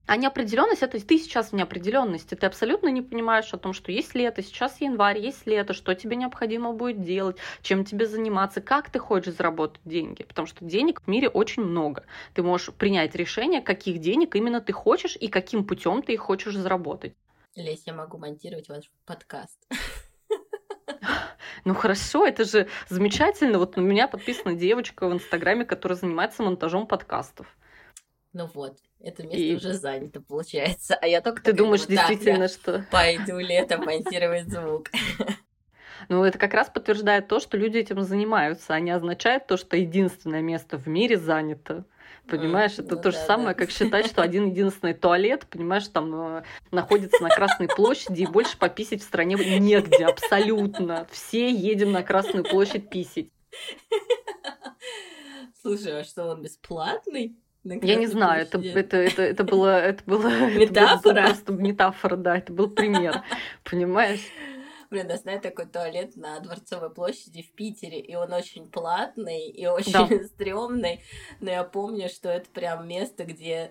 А 0.08 0.16
неопределенность 0.16 0.84
это 0.84 1.06
ты 1.06 1.18
сейчас 1.18 1.52
в 1.52 1.54
неопределенности. 1.54 2.34
Ты 2.34 2.46
абсолютно 2.46 2.88
не 2.88 3.02
понимаешь 3.02 3.54
о 3.54 3.58
том, 3.58 3.74
что 3.74 3.92
есть 3.92 4.16
лето, 4.16 4.42
сейчас 4.42 4.80
январь, 4.80 5.20
есть 5.20 5.46
лето, 5.46 5.74
что 5.74 5.94
тебе 5.96 6.16
необходимо 6.16 6.72
будет 6.72 7.02
делать, 7.02 7.38
чем 7.62 7.84
тебе 7.84 8.08
заниматься, 8.08 8.62
как 8.62 8.90
ты 8.90 9.00
хочешь 9.00 9.36
заработать 9.36 9.82
деньги. 9.84 10.24
Потому 10.24 10.48
что 10.48 10.64
денег 10.64 11.02
в 11.02 11.08
мире 11.08 11.28
очень 11.28 11.64
много. 11.64 12.06
Ты 12.34 12.42
можешь 12.42 12.74
принять 12.74 13.16
решение, 13.16 13.62
каких 13.62 14.00
денег 14.00 14.36
именно 14.38 14.62
ты 14.62 14.72
хочешь 14.72 15.18
и 15.20 15.28
каким 15.28 15.66
путем 15.66 16.02
ты 16.02 16.14
их 16.14 16.22
хочешь 16.22 16.56
заработать. 16.56 17.14
Лесь, 17.56 17.84
я 17.86 17.94
могу 17.94 18.18
монтировать 18.18 18.70
ваш 18.70 18.90
подкаст. 19.06 19.60
Ну 21.66 21.74
хорошо, 21.74 22.26
это 22.26 22.46
же 22.46 22.68
замечательно. 22.88 23.60
Вот 23.60 23.78
у 23.78 23.82
меня 23.82 24.08
подписана 24.08 24.56
девочка 24.56 25.06
в 25.06 25.12
Инстаграме, 25.12 25.66
которая 25.66 25.98
занимается 25.98 26.44
монтажом 26.44 26.88
подкастов. 26.88 27.57
Ну 28.34 28.50
вот, 28.54 28.78
это 29.00 29.24
место 29.24 29.38
и... 29.38 29.56
уже 29.56 29.74
занято, 29.74 30.22
получается. 30.22 30.96
А 30.96 31.08
я 31.08 31.22
только 31.22 31.44
Ты 31.44 31.54
думаешь 31.54 31.86
действительно, 31.86 32.48
что... 32.48 32.86
Пойду 32.92 33.40
летом 33.40 33.82
монтировать 33.86 34.48
звук. 34.48 34.90
Ну, 36.10 36.24
это 36.24 36.38
как 36.38 36.54
раз 36.54 36.70
подтверждает 36.70 37.28
то, 37.28 37.40
что 37.40 37.58
люди 37.58 37.78
этим 37.78 38.02
занимаются, 38.02 38.74
а 38.74 38.80
не 38.80 38.92
означает 38.92 39.48
то, 39.48 39.58
что 39.58 39.76
единственное 39.76 40.42
место 40.42 40.78
в 40.78 40.88
мире 40.88 41.18
занято. 41.18 41.86
Понимаешь, 42.28 42.74
mm, 42.74 42.86
это 42.86 42.96
ну, 42.96 43.02
то 43.02 43.12
же 43.12 43.18
да, 43.18 43.26
самое, 43.26 43.50
да. 43.50 43.54
как 43.56 43.72
считать, 43.72 44.08
что 44.08 44.22
один 44.22 44.52
единственный 44.52 44.94
туалет, 44.94 45.46
понимаешь, 45.50 45.88
там 45.88 46.38
э, 46.38 46.44
находится 46.72 47.22
на 47.24 47.30
Красной 47.30 47.68
площади, 47.68 48.24
и 48.24 48.28
больше 48.28 48.58
пописить 48.58 49.02
в 49.02 49.06
стране 49.06 49.36
негде, 49.36 50.06
абсолютно. 50.06 51.08
Все 51.12 51.50
едем 51.50 51.92
на 51.92 52.04
Красную 52.04 52.44
площадь 52.44 52.90
писить. 52.90 53.32
Слушай, 55.62 56.02
а 56.02 56.04
что 56.04 56.30
он 56.30 56.42
бесплатный? 56.42 57.36
Я 57.82 57.96
не 57.96 58.08
знаю, 58.08 58.44
это, 58.44 58.60
это, 58.60 58.98
это, 58.98 59.22
это 59.22 59.44
было... 59.44 59.80
Это 59.80 60.04
было 60.06 60.28
метафора? 60.50 61.20
Это 61.20 61.28
просто 61.28 61.54
метафора, 61.54 62.16
да, 62.16 62.38
это 62.38 62.54
был 62.54 62.70
пример, 62.70 63.24
понимаешь? 63.64 64.22
Блин, 64.90 65.10
я 65.10 65.18
знаю 65.18 65.42
такой 65.42 65.66
туалет 65.66 66.16
на 66.16 66.40
Дворцовой 66.40 66.90
площади 66.90 67.42
в 67.42 67.52
Питере, 67.52 68.00
и 68.00 68.16
он 68.16 68.32
очень 68.32 68.70
платный 68.70 69.50
и 69.50 69.68
очень 69.68 69.92
да. 69.92 70.08
стрёмный, 70.28 71.04
но 71.42 71.52
я 71.52 71.64
помню, 71.64 72.08
что 72.08 72.30
это 72.30 72.50
прям 72.50 72.88
место, 72.88 73.26
где... 73.26 73.70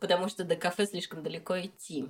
Потому 0.00 0.28
что 0.28 0.44
до 0.44 0.56
кафе 0.56 0.86
слишком 0.86 1.22
далеко 1.22 1.60
идти. 1.60 2.08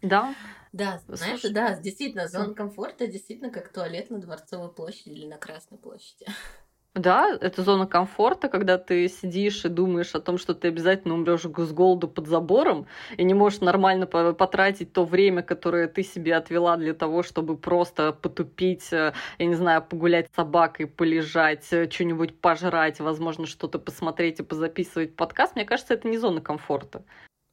Да. 0.00 0.34
Да, 0.72 1.00
знаешь, 1.08 1.40
Слушай, 1.40 1.52
да, 1.52 1.76
действительно, 1.76 2.28
зона 2.28 2.54
комфорта 2.54 3.06
действительно 3.06 3.50
как 3.50 3.72
туалет 3.72 4.10
на 4.10 4.18
Дворцовой 4.18 4.72
площади 4.72 5.10
или 5.10 5.26
на 5.26 5.38
Красной 5.38 5.78
площади. 5.78 6.26
Да, 6.94 7.38
это 7.40 7.62
зона 7.62 7.86
комфорта, 7.86 8.48
когда 8.48 8.76
ты 8.76 9.08
сидишь 9.08 9.64
и 9.64 9.68
думаешь 9.68 10.14
о 10.14 10.20
том, 10.20 10.36
что 10.36 10.54
ты 10.54 10.68
обязательно 10.68 11.14
умрешь 11.14 11.42
с 11.42 11.72
голоду 11.72 12.08
под 12.08 12.26
забором 12.26 12.86
и 13.16 13.22
не 13.22 13.34
можешь 13.34 13.60
нормально 13.60 14.06
потратить 14.06 14.92
то 14.92 15.04
время, 15.04 15.42
которое 15.42 15.86
ты 15.86 16.02
себе 16.02 16.34
отвела 16.34 16.76
для 16.76 16.94
того, 16.94 17.22
чтобы 17.22 17.56
просто 17.56 18.12
потупить, 18.12 18.92
э, 18.92 19.12
я 19.38 19.46
не 19.46 19.54
знаю, 19.54 19.82
погулять 19.82 20.28
с 20.32 20.34
собакой, 20.34 20.86
полежать, 20.88 21.72
э, 21.72 21.88
что-нибудь 21.88 22.40
пожрать, 22.40 22.98
возможно, 22.98 23.46
что-то 23.46 23.78
посмотреть 23.78 24.40
и 24.40 24.42
позаписывать 24.42 25.14
подкаст. 25.14 25.54
Мне 25.54 25.64
кажется, 25.64 25.94
это 25.94 26.08
не 26.08 26.18
зона 26.18 26.40
комфорта. 26.40 27.04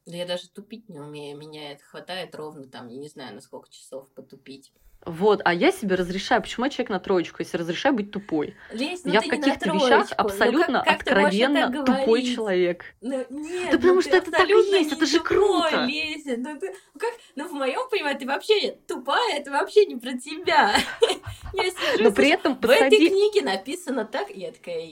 Да 0.06 0.16
я 0.16 0.26
даже 0.26 0.48
тупить 0.48 0.88
не 0.88 0.98
умею, 0.98 1.36
меня 1.36 1.72
это 1.72 1.84
хватает 1.84 2.34
ровно 2.34 2.64
там, 2.68 2.88
я 2.88 2.96
не 2.96 3.08
знаю, 3.08 3.34
на 3.34 3.40
сколько 3.40 3.68
часов 3.70 4.08
потупить. 4.12 4.72
Вот, 5.06 5.40
а 5.44 5.54
я 5.54 5.70
себе 5.70 5.94
разрешаю, 5.94 6.42
почему 6.42 6.66
я 6.66 6.70
человек 6.70 6.90
на 6.90 6.98
троечку, 6.98 7.36
если 7.38 7.56
разрешаю 7.56 7.94
быть 7.94 8.10
тупой. 8.10 8.56
Лезь, 8.72 9.04
ну 9.04 9.12
я 9.12 9.20
в 9.20 9.28
каких-то 9.28 9.70
вещах 9.70 10.08
ну 10.10 10.16
абсолютно 10.16 10.78
ну, 10.78 10.84
как, 10.84 10.98
как 11.04 11.16
откровенно 11.16 11.84
тупой 11.84 12.24
человек. 12.24 12.84
Ну, 13.00 13.24
нет, 13.30 13.70
да 13.70 13.76
потому 13.76 13.94
ну, 13.94 14.02
что 14.02 14.16
это 14.16 14.32
так 14.32 14.48
и 14.48 14.52
есть, 14.52 14.92
это 14.92 15.06
же 15.06 15.20
круто. 15.20 15.84
Лезет. 15.84 16.38
Ну, 16.38 16.58
ты, 16.58 16.74
ну, 16.92 17.00
как, 17.00 17.10
ну, 17.36 17.46
в 17.46 17.52
моем 17.52 17.88
понимании, 17.88 18.18
ты 18.18 18.26
вообще 18.26 18.78
тупая, 18.88 19.38
это 19.38 19.52
вообще 19.52 19.86
не 19.86 19.94
про 19.94 20.14
тебя. 20.14 20.74
Я 21.52 21.70
сижу, 21.70 22.02
Но 22.02 22.10
при 22.10 22.30
этом. 22.30 22.58
В 22.58 22.68
этой 22.68 23.08
книге 23.08 23.42
написано 23.42 24.04
так, 24.04 24.28
я 24.30 24.50
такая, 24.50 24.82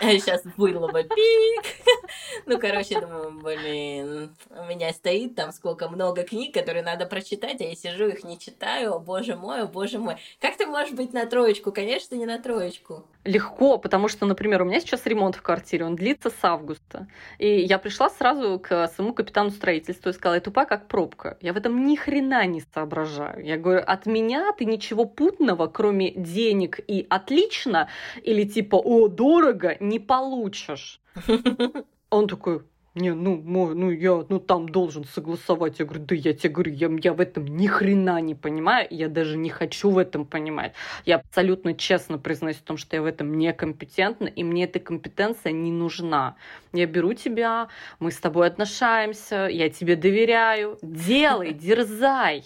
сейчас 0.00 0.42
было 0.56 0.88
бы 0.88 1.02
пик. 1.02 1.64
Ну, 2.46 2.58
короче, 2.58 3.00
думаю, 3.00 3.32
блин, 3.42 4.34
у 4.50 4.64
меня 4.64 4.92
стоит 4.92 5.34
там 5.34 5.52
сколько 5.52 5.88
много 5.88 6.22
книг, 6.22 6.54
которые 6.54 6.82
надо 6.82 7.06
прочитать, 7.06 7.60
а 7.60 7.64
я 7.64 7.74
сижу, 7.74 8.08
их 8.08 8.24
не 8.24 8.38
читаю, 8.38 8.94
о 8.94 8.98
боже 8.98 9.23
боже 9.24 9.36
мой, 9.36 9.62
о 9.62 9.66
боже 9.66 9.98
мой. 9.98 10.16
Как 10.40 10.56
ты 10.56 10.66
можешь 10.66 10.92
быть 10.92 11.14
на 11.14 11.24
троечку? 11.24 11.72
Конечно, 11.72 12.14
не 12.14 12.26
на 12.26 12.38
троечку. 12.38 13.06
Легко, 13.24 13.78
потому 13.78 14.08
что, 14.08 14.26
например, 14.26 14.62
у 14.62 14.64
меня 14.66 14.80
сейчас 14.80 15.06
ремонт 15.06 15.36
в 15.36 15.42
квартире, 15.42 15.86
он 15.86 15.96
длится 15.96 16.28
с 16.28 16.36
августа. 16.42 17.06
И 17.38 17.48
я 17.48 17.78
пришла 17.78 18.10
сразу 18.10 18.58
к 18.58 18.88
своему 18.88 19.14
капитану 19.14 19.50
строительства 19.50 20.10
и 20.10 20.12
сказала, 20.12 20.34
я 20.34 20.40
тупа 20.40 20.66
как 20.66 20.88
пробка. 20.88 21.38
Я 21.40 21.54
в 21.54 21.56
этом 21.56 21.86
ни 21.86 21.96
хрена 21.96 22.44
не 22.46 22.62
соображаю. 22.74 23.42
Я 23.44 23.56
говорю, 23.56 23.82
от 23.86 24.04
меня 24.04 24.52
ты 24.52 24.66
ничего 24.66 25.06
путного, 25.06 25.68
кроме 25.68 26.10
денег 26.10 26.80
и 26.86 27.06
отлично, 27.08 27.88
или 28.22 28.44
типа, 28.44 28.76
о, 28.76 29.08
дорого, 29.08 29.76
не 29.80 29.98
получишь. 29.98 31.00
Он 32.10 32.28
такой, 32.28 32.62
не, 32.94 33.12
ну, 33.12 33.36
мой, 33.42 33.74
ну 33.74 33.90
я, 33.90 34.24
ну 34.28 34.38
там 34.38 34.68
должен 34.68 35.04
согласовать. 35.04 35.80
Я 35.80 35.84
говорю, 35.84 36.04
да 36.04 36.14
я 36.14 36.32
тебе 36.32 36.50
говорю, 36.50 36.72
я, 36.72 36.88
я 37.02 37.12
в 37.12 37.20
этом 37.20 37.44
ни 37.44 37.66
хрена 37.66 38.20
не 38.20 38.36
понимаю, 38.36 38.86
я 38.90 39.08
даже 39.08 39.36
не 39.36 39.50
хочу 39.50 39.90
в 39.90 39.98
этом 39.98 40.24
понимать. 40.24 40.74
Я 41.04 41.16
абсолютно 41.16 41.74
честно 41.74 42.18
признаюсь 42.18 42.58
в 42.58 42.62
том, 42.62 42.76
что 42.76 42.94
я 42.96 43.02
в 43.02 43.06
этом 43.06 43.36
некомпетентна, 43.36 44.26
и 44.28 44.44
мне 44.44 44.64
эта 44.64 44.78
компетенция 44.78 45.52
не 45.52 45.72
нужна. 45.72 46.36
Я 46.72 46.86
беру 46.86 47.14
тебя, 47.14 47.68
мы 47.98 48.12
с 48.12 48.18
тобой 48.18 48.46
отношаемся, 48.46 49.48
я 49.50 49.68
тебе 49.70 49.96
доверяю, 49.96 50.78
делай, 50.82 51.52
дерзай. 51.52 52.44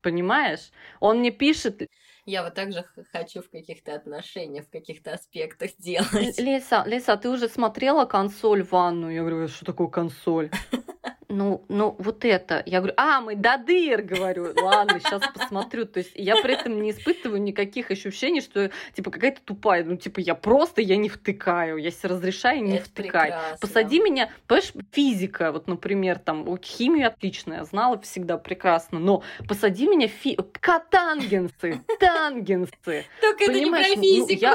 Понимаешь? 0.00 0.70
Он 1.00 1.18
мне 1.18 1.30
пишет, 1.30 1.82
я 2.28 2.42
вот 2.42 2.54
так 2.54 2.72
же 2.72 2.84
хочу 3.12 3.42
в 3.42 3.50
каких-то 3.50 3.94
отношениях, 3.94 4.66
в 4.66 4.70
каких-то 4.70 5.14
аспектах 5.14 5.70
делать. 5.78 6.38
Леса, 6.38 6.84
Леса, 6.86 7.16
ты 7.16 7.30
уже 7.30 7.48
смотрела 7.48 8.04
консоль 8.04 8.62
в 8.62 8.72
ванну? 8.72 9.08
Я 9.08 9.20
говорю, 9.20 9.48
что 9.48 9.64
такое 9.64 9.88
консоль? 9.88 10.50
ну, 11.28 11.64
ну, 11.68 11.94
вот 11.98 12.24
это. 12.24 12.62
Я 12.64 12.78
говорю, 12.78 12.94
а, 12.96 13.20
мы 13.20 13.36
до 13.36 13.58
дыр, 13.58 14.02
говорю. 14.02 14.52
Ладно, 14.56 14.98
сейчас 14.98 15.22
посмотрю. 15.32 15.84
То 15.84 15.98
есть 15.98 16.12
я 16.14 16.40
при 16.40 16.54
этом 16.54 16.80
не 16.80 16.90
испытываю 16.90 17.40
никаких 17.42 17.90
ощущений, 17.90 18.40
что, 18.40 18.70
типа, 18.94 19.10
какая-то 19.10 19.42
тупая. 19.42 19.84
Ну, 19.84 19.96
типа, 19.96 20.20
я 20.20 20.34
просто, 20.34 20.80
я 20.80 20.96
не 20.96 21.08
втыкаю. 21.08 21.76
Я 21.76 21.90
себе 21.90 22.10
разрешаю 22.10 22.62
не 22.62 22.76
это 22.76 22.86
втыкать. 22.86 23.32
Прекрасно. 23.34 23.58
Посади 23.60 24.00
меня, 24.00 24.30
понимаешь, 24.46 24.72
физика, 24.92 25.52
вот, 25.52 25.68
например, 25.68 26.18
там, 26.18 26.58
химию 26.62 27.08
отличная, 27.08 27.64
знала 27.64 28.00
всегда 28.00 28.38
прекрасно, 28.38 28.98
но 28.98 29.22
посади 29.46 29.86
меня 29.86 30.08
фи... 30.08 30.38
Катангенсы, 30.60 31.82
тангенсы. 32.00 33.04
Только 33.20 33.44
это 33.44 33.52
не 33.52 33.70
про 33.70 33.78
ну, 33.80 34.02
физику. 34.02 34.46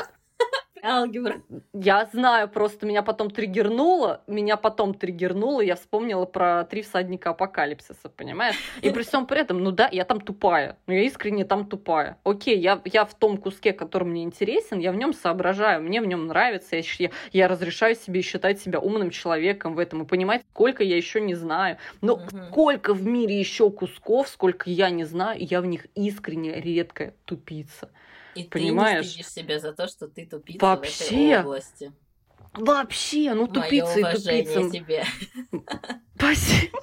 Я 0.83 0.97
алгебра. 0.97 1.41
Я 1.73 2.09
знаю, 2.11 2.49
просто 2.49 2.85
меня 2.85 3.03
потом 3.03 3.31
триггернуло, 3.31 4.21
меня 4.27 4.57
потом 4.57 4.93
триггернуло, 4.93 5.61
я 5.61 5.75
вспомнила 5.75 6.25
про 6.25 6.65
три 6.65 6.81
всадника 6.81 7.29
апокалипсиса, 7.29 8.09
понимаешь? 8.09 8.57
И 8.81 8.89
при 8.89 9.03
всем 9.03 9.25
при 9.25 9.39
этом, 9.39 9.63
ну 9.63 9.71
да, 9.71 9.87
я 9.91 10.03
там 10.03 10.19
тупая, 10.19 10.77
но 10.85 10.93
я 10.93 11.03
искренне 11.03 11.45
там 11.45 11.67
тупая. 11.67 12.17
Окей, 12.25 12.59
я, 12.59 12.81
я 12.85 13.05
в 13.05 13.13
том 13.13 13.37
куске, 13.37 13.71
который 13.71 14.03
мне 14.03 14.23
интересен, 14.23 14.79
я 14.79 14.91
в 14.91 14.95
нем 14.95 15.13
соображаю, 15.13 15.81
мне 15.81 16.01
в 16.01 16.05
нем 16.05 16.27
нравится, 16.27 16.75
я, 16.75 16.83
я, 16.99 17.09
я 17.31 17.47
разрешаю 17.47 17.95
себе 17.95 18.21
считать 18.21 18.59
себя 18.59 18.79
умным 18.79 19.09
человеком 19.09 19.75
в 19.75 19.79
этом 19.79 20.03
и 20.03 20.05
понимать, 20.05 20.43
сколько 20.51 20.83
я 20.83 20.97
еще 20.97 21.21
не 21.21 21.35
знаю. 21.35 21.77
Но 22.01 22.15
угу. 22.15 22.23
сколько 22.49 22.93
в 22.93 23.05
мире 23.05 23.39
еще 23.39 23.71
кусков, 23.71 24.27
сколько 24.27 24.69
я 24.69 24.89
не 24.89 25.05
знаю, 25.05 25.37
я 25.39 25.61
в 25.61 25.65
них 25.65 25.87
искренне 25.95 26.59
редкая 26.59 27.13
тупица. 27.23 27.89
И 28.35 28.43
Понимаешь? 28.45 29.11
ты 29.11 29.17
не 29.17 29.23
стыдишь 29.23 29.31
себя 29.31 29.59
за 29.59 29.73
то, 29.73 29.87
что 29.87 30.07
ты 30.07 30.25
тупица 30.25 30.65
Вообще? 30.65 31.03
в 31.03 31.07
этой 31.07 31.39
области. 31.41 31.93
Вообще, 32.53 33.33
ну 33.33 33.47
тупица 33.47 33.99
и 33.99 34.03
тупица. 34.03 34.69
тебе. 34.69 35.05
Спасибо. 36.23 36.79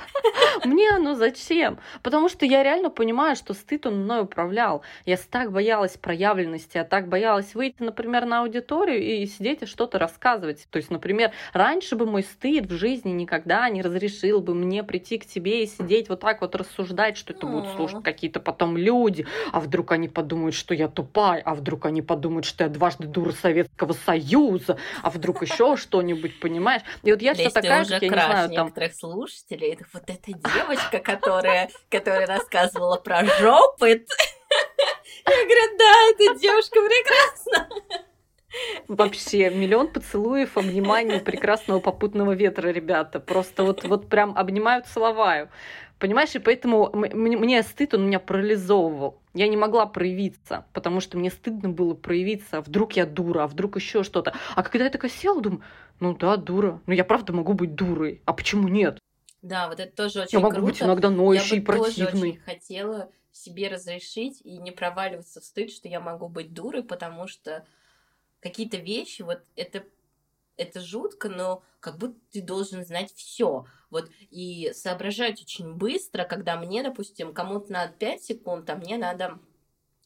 Мне 0.65 0.91
оно 0.91 1.15
зачем? 1.15 1.79
Потому 2.03 2.29
что 2.29 2.45
я 2.45 2.63
реально 2.63 2.91
понимаю, 2.91 3.37
что 3.37 3.55
стыд 3.55 3.87
он 3.87 4.03
мной 4.03 4.23
управлял. 4.23 4.83
Я 5.07 5.17
так 5.17 5.53
боялась 5.53 5.97
проявленности, 5.97 6.77
я 6.77 6.85
так 6.85 7.09
боялась 7.09 7.55
выйти, 7.55 7.83
например, 7.83 8.27
на 8.27 8.41
аудиторию 8.41 9.03
и 9.03 9.27
сидеть 9.27 9.63
и 9.63 9.67
что-то 9.67 9.99
рассказывать. 9.99 10.67
То 10.71 10.77
есть, 10.77 10.91
например, 10.91 11.33
раньше 11.53 11.97
бы 11.97 12.07
мой 12.07 12.23
стыд 12.23 12.67
в 12.67 12.77
жизни 12.77 13.11
никогда 13.11 13.69
не 13.69 13.83
разрешил 13.83 14.41
бы 14.41 14.55
мне 14.55 14.83
прийти 14.85 15.19
к 15.19 15.27
тебе 15.27 15.65
и 15.65 15.67
сидеть 15.67 16.09
вот 16.09 16.21
так 16.21 16.41
вот 16.43 16.55
рассуждать, 16.55 17.17
что 17.17 17.33
это 17.33 17.47
будут 17.47 17.71
слушать 17.75 18.03
какие-то 18.03 18.41
потом 18.41 18.77
люди, 18.77 19.27
а 19.53 19.61
вдруг 19.61 19.93
они 19.93 20.09
подумают, 20.09 20.55
что 20.55 20.75
я 20.75 20.89
тупая, 20.89 21.41
а 21.45 21.55
вдруг 21.55 21.87
они 21.87 22.03
подумают, 22.03 22.45
что 22.45 22.65
я 22.65 22.71
дважды 22.71 23.07
дура 23.07 23.33
Советского 23.33 23.93
Союза, 23.93 24.77
а 25.03 25.11
вдруг 25.11 25.43
еще 25.43 25.77
что-нибудь, 25.77 26.39
понимаешь? 26.41 26.83
И 27.03 27.11
вот 27.11 27.23
я 27.23 27.35
вся 27.35 27.51
такая, 27.51 27.85
как 27.85 28.03
я 28.03 28.09
не 28.09 28.15
знаю, 28.15 28.51
там... 28.51 28.73
слушателей, 29.31 29.73
это 29.73 29.85
вот 29.93 30.05
эта 30.07 30.33
девочка, 30.33 30.99
которая, 30.99 31.71
которая 31.91 32.27
рассказывала 32.27 32.97
про 32.97 33.25
жопы. 33.25 34.05
Я 35.27 35.45
говорю, 35.45 35.79
да, 35.79 35.95
эта 36.11 36.39
девушка 36.39 36.81
прекрасна. 36.81 37.69
Вообще, 38.89 39.51
миллион 39.51 39.93
поцелуев, 39.93 40.57
обниманий 40.57 41.21
прекрасного 41.21 41.79
попутного 41.79 42.33
ветра, 42.33 42.69
ребята. 42.69 43.21
Просто 43.21 43.63
вот, 43.63 43.85
вот 43.85 44.09
прям 44.09 44.37
обнимаю, 44.37 44.83
целоваю. 44.93 45.51
Понимаешь, 46.01 46.35
и 46.35 46.39
поэтому 46.39 46.91
мне 46.95 47.63
стыд, 47.63 47.95
он 47.95 48.07
меня 48.07 48.19
парализовывал. 48.19 49.21
Я 49.35 49.47
не 49.47 49.57
могла 49.57 49.87
проявиться, 49.87 50.65
потому 50.73 51.01
что 51.01 51.19
мне 51.19 51.31
стыдно 51.31 51.69
было 51.69 51.95
проявиться. 51.95 52.59
А 52.59 52.63
вдруг 52.63 52.95
я 52.95 53.07
дура, 53.07 53.45
а 53.45 53.47
вдруг 53.47 53.77
еще 53.77 54.03
что-то. 54.03 54.35
А 54.57 54.63
когда 54.63 54.87
я 54.87 54.91
такая 54.91 55.11
села, 55.11 55.41
думаю, 55.41 55.63
ну 56.01 56.17
да, 56.17 56.37
дура. 56.37 56.81
Ну 56.87 56.95
я 56.95 57.05
правда 57.05 57.33
могу 57.33 57.53
быть 57.53 57.75
дурой. 57.75 58.23
А 58.25 58.33
почему 58.33 58.67
нет? 58.67 58.99
Да, 59.43 59.69
вот 59.69 59.81
это 59.81 59.95
тоже 59.95 60.21
очень 60.21 60.39
Я 60.39 60.41
могу 60.41 60.57
круто. 60.57 60.73
быть 60.73 60.83
иногда 60.83 61.11
и 61.57 61.61
противной. 61.61 61.97
Я 61.97 62.07
бы 62.07 62.13
тоже 62.13 62.29
очень 62.29 62.41
хотела 62.41 63.13
себе 63.33 63.69
разрешить 63.69 64.41
и 64.43 64.59
не 64.59 64.71
проваливаться 64.71 65.41
в 65.41 65.45
стыд, 65.45 65.71
что 65.71 65.89
я 65.89 66.01
могу 66.01 66.29
быть 66.29 66.53
дурой, 66.53 66.83
потому 66.83 67.27
что 67.27 67.65
какие-то 68.41 68.77
вещи, 68.77 69.23
вот 69.23 69.41
это 69.57 69.85
это 70.61 70.81
жутко, 70.81 71.31
но 71.31 71.63
как 71.81 71.97
будто 71.97 72.19
ты 72.31 72.43
должен 72.43 72.85
знать 72.85 73.13
все. 73.15 73.65
Вот 73.89 74.11
и 74.31 74.73
соображать 74.75 75.41
очень 75.41 75.73
быстро, 75.73 76.25
когда 76.25 76.57
мне, 76.57 76.83
допустим, 76.83 77.33
кому-то 77.33 77.73
надо 77.73 77.95
5 77.95 78.23
секунд, 78.23 78.69
а 78.69 78.77
мне 78.77 78.99
надо 78.99 79.39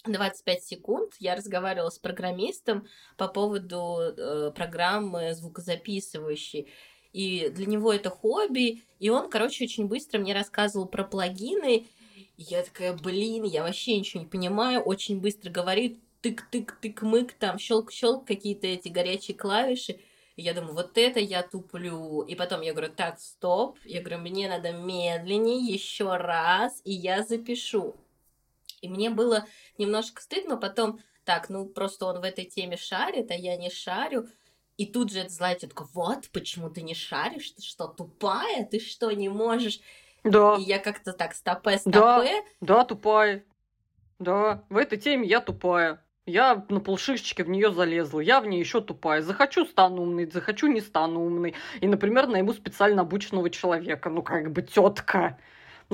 25 0.05 0.63
секунд. 0.63 1.15
Я 1.19 1.35
разговаривала 1.35 1.91
с 1.91 1.99
программистом 1.99 2.87
по 3.17 3.27
поводу 3.27 3.99
э, 4.01 4.53
программы 4.55 5.35
звукозаписывающей. 5.35 6.71
И 7.15 7.49
для 7.49 7.67
него 7.67 7.93
это 7.93 8.11
хобби. 8.11 8.83
И 8.99 9.09
он, 9.09 9.31
короче, 9.31 9.65
очень 9.65 9.87
быстро 9.87 10.19
мне 10.19 10.35
рассказывал 10.35 10.87
про 10.87 11.05
плагины. 11.05 11.87
И 12.37 12.43
я 12.43 12.63
такая, 12.65 12.93
блин, 12.93 13.45
я 13.45 13.63
вообще 13.63 13.97
ничего 13.97 14.25
не 14.25 14.29
понимаю. 14.29 14.81
Очень 14.81 15.21
быстро 15.21 15.49
говорит, 15.51 16.01
тык-тык-тык-мык, 16.23 17.31
там 17.39 17.57
щелк-щелк, 17.59 18.27
какие-то 18.27 18.67
эти 18.67 18.89
горячие 18.89 19.37
клавиши. 19.37 20.01
И 20.35 20.43
я 20.43 20.55
думаю, 20.55 20.75
вот 20.75 20.99
это 20.99 21.21
я 21.21 21.45
туплю. 21.45 22.23
И 22.23 22.35
потом 22.35 22.63
я 22.63 22.73
говорю, 22.73 22.93
так, 22.93 23.21
стоп. 23.21 23.79
Я 23.85 24.01
говорю, 24.01 24.19
мне 24.19 24.49
надо 24.49 24.73
медленнее, 24.73 25.61
еще 25.61 26.17
раз, 26.17 26.81
и 26.85 26.93
я 26.93 27.23
запишу. 27.23 27.95
И 28.81 28.89
мне 28.89 29.09
было 29.09 29.47
немножко 29.79 30.21
стыдно, 30.21 30.57
потом, 30.57 30.99
так, 31.25 31.49
ну 31.49 31.65
просто 31.67 32.07
он 32.07 32.21
в 32.21 32.25
этой 32.25 32.45
теме 32.45 32.77
шарит, 32.77 33.31
а 33.31 33.35
я 33.35 33.57
не 33.57 33.71
шарю. 33.71 34.29
И 34.77 34.87
тут 34.87 35.13
же 35.13 35.21
это 35.21 35.31
злая 35.31 35.55
тетка, 35.55 35.87
вот, 35.93 36.29
почему 36.33 36.69
ты 36.69 36.83
не 36.83 36.95
шаришь, 36.95 37.51
ты 37.51 37.63
что, 37.63 37.87
тупая, 37.87 38.65
ты 38.65 38.81
что, 38.81 39.11
не 39.13 39.29
можешь? 39.29 39.81
Да. 40.25 40.57
И 40.59 40.63
я 40.63 40.79
как-то 40.79 41.13
так, 41.13 41.35
стопе, 41.35 41.79
стопе. 41.79 41.93
Да, 41.93 42.25
да, 42.61 42.85
тупая. 42.85 43.45
Да, 44.19 44.65
в 44.71 44.77
этой 44.77 44.99
теме 44.99 45.29
я 45.29 45.41
тупая. 45.41 46.03
Я 46.27 46.65
на 46.71 46.81
полшишечки 46.81 47.43
в 47.43 47.51
нее 47.51 47.71
залезла, 47.71 48.21
я 48.21 48.41
в 48.41 48.47
ней 48.47 48.59
еще 48.59 48.81
тупая. 48.81 49.21
Захочу 49.21 49.67
стану 49.67 50.03
умной, 50.03 50.27
захочу 50.27 50.69
не 50.69 50.81
стану 50.81 51.21
умной. 51.21 51.55
И, 51.81 51.87
например, 51.87 52.27
найму 52.27 52.55
специально 52.55 53.03
обученного 53.03 53.51
человека. 53.51 54.09
Ну, 54.09 54.23
как 54.23 54.51
бы 54.51 54.63
тетка. 54.63 55.39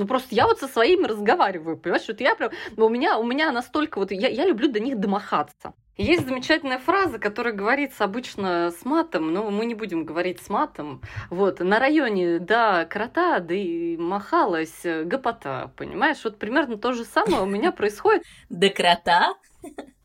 Ну, 0.01 0.07
просто 0.07 0.33
я 0.33 0.47
вот 0.47 0.59
со 0.59 0.67
своими 0.67 1.05
разговариваю, 1.05 1.77
понимаешь? 1.77 2.07
Вот 2.07 2.19
я 2.21 2.33
прям... 2.33 2.49
Ну, 2.75 2.87
у 2.87 2.89
меня, 2.89 3.19
у 3.19 3.23
меня 3.23 3.51
настолько 3.51 3.99
вот... 3.99 4.11
Я, 4.11 4.29
я 4.29 4.47
люблю 4.47 4.67
до 4.67 4.79
них 4.79 4.99
домахаться. 4.99 5.73
Есть 5.95 6.27
замечательная 6.27 6.79
фраза, 6.79 7.19
которая 7.19 7.53
говорится 7.53 8.03
обычно 8.03 8.71
с 8.71 8.83
матом, 8.83 9.31
но 9.31 9.51
мы 9.51 9.67
не 9.67 9.75
будем 9.75 10.03
говорить 10.03 10.41
с 10.41 10.49
матом. 10.49 11.03
Вот, 11.29 11.59
на 11.59 11.77
районе, 11.77 12.39
да, 12.39 12.85
крота, 12.85 13.37
да 13.41 13.53
и 13.53 13.95
махалась 13.95 14.81
гопота, 14.83 15.71
понимаешь? 15.77 16.17
Вот 16.23 16.39
примерно 16.39 16.79
то 16.79 16.93
же 16.93 17.05
самое 17.05 17.43
у 17.43 17.45
меня 17.45 17.71
происходит. 17.71 18.23
До 18.49 18.69
крота? 18.69 19.35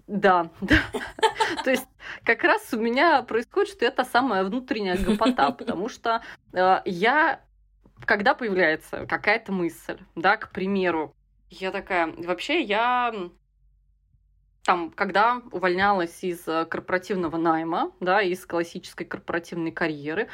Да, 0.07 0.51
да. 0.61 0.76
То 1.64 1.70
есть 1.70 1.86
как 2.22 2.44
раз 2.44 2.68
у 2.74 2.76
меня 2.78 3.22
происходит, 3.22 3.70
что 3.70 3.86
это 3.86 4.05
самая 4.05 4.44
внутренняя 4.44 4.99
гопота, 4.99 5.51
потому 5.53 5.88
что 5.88 6.22
э, 6.53 6.80
я, 6.84 7.40
когда 8.07 8.34
появляется 8.34 9.07
какая-то 9.07 9.52
мысль, 9.52 9.98
да, 10.14 10.36
к 10.36 10.50
примеру, 10.50 11.14
я 11.50 11.70
такая, 11.70 12.12
вообще 12.16 12.62
я 12.62 13.12
там, 14.64 14.90
когда 14.90 15.42
увольнялась 15.52 16.24
из 16.24 16.46
э, 16.48 16.64
корпоративного 16.64 17.36
найма, 17.36 17.92
да, 18.00 18.20
из 18.20 18.44
классической 18.46 19.07
корпоративной 19.07 19.70
карьеры, 19.70 20.28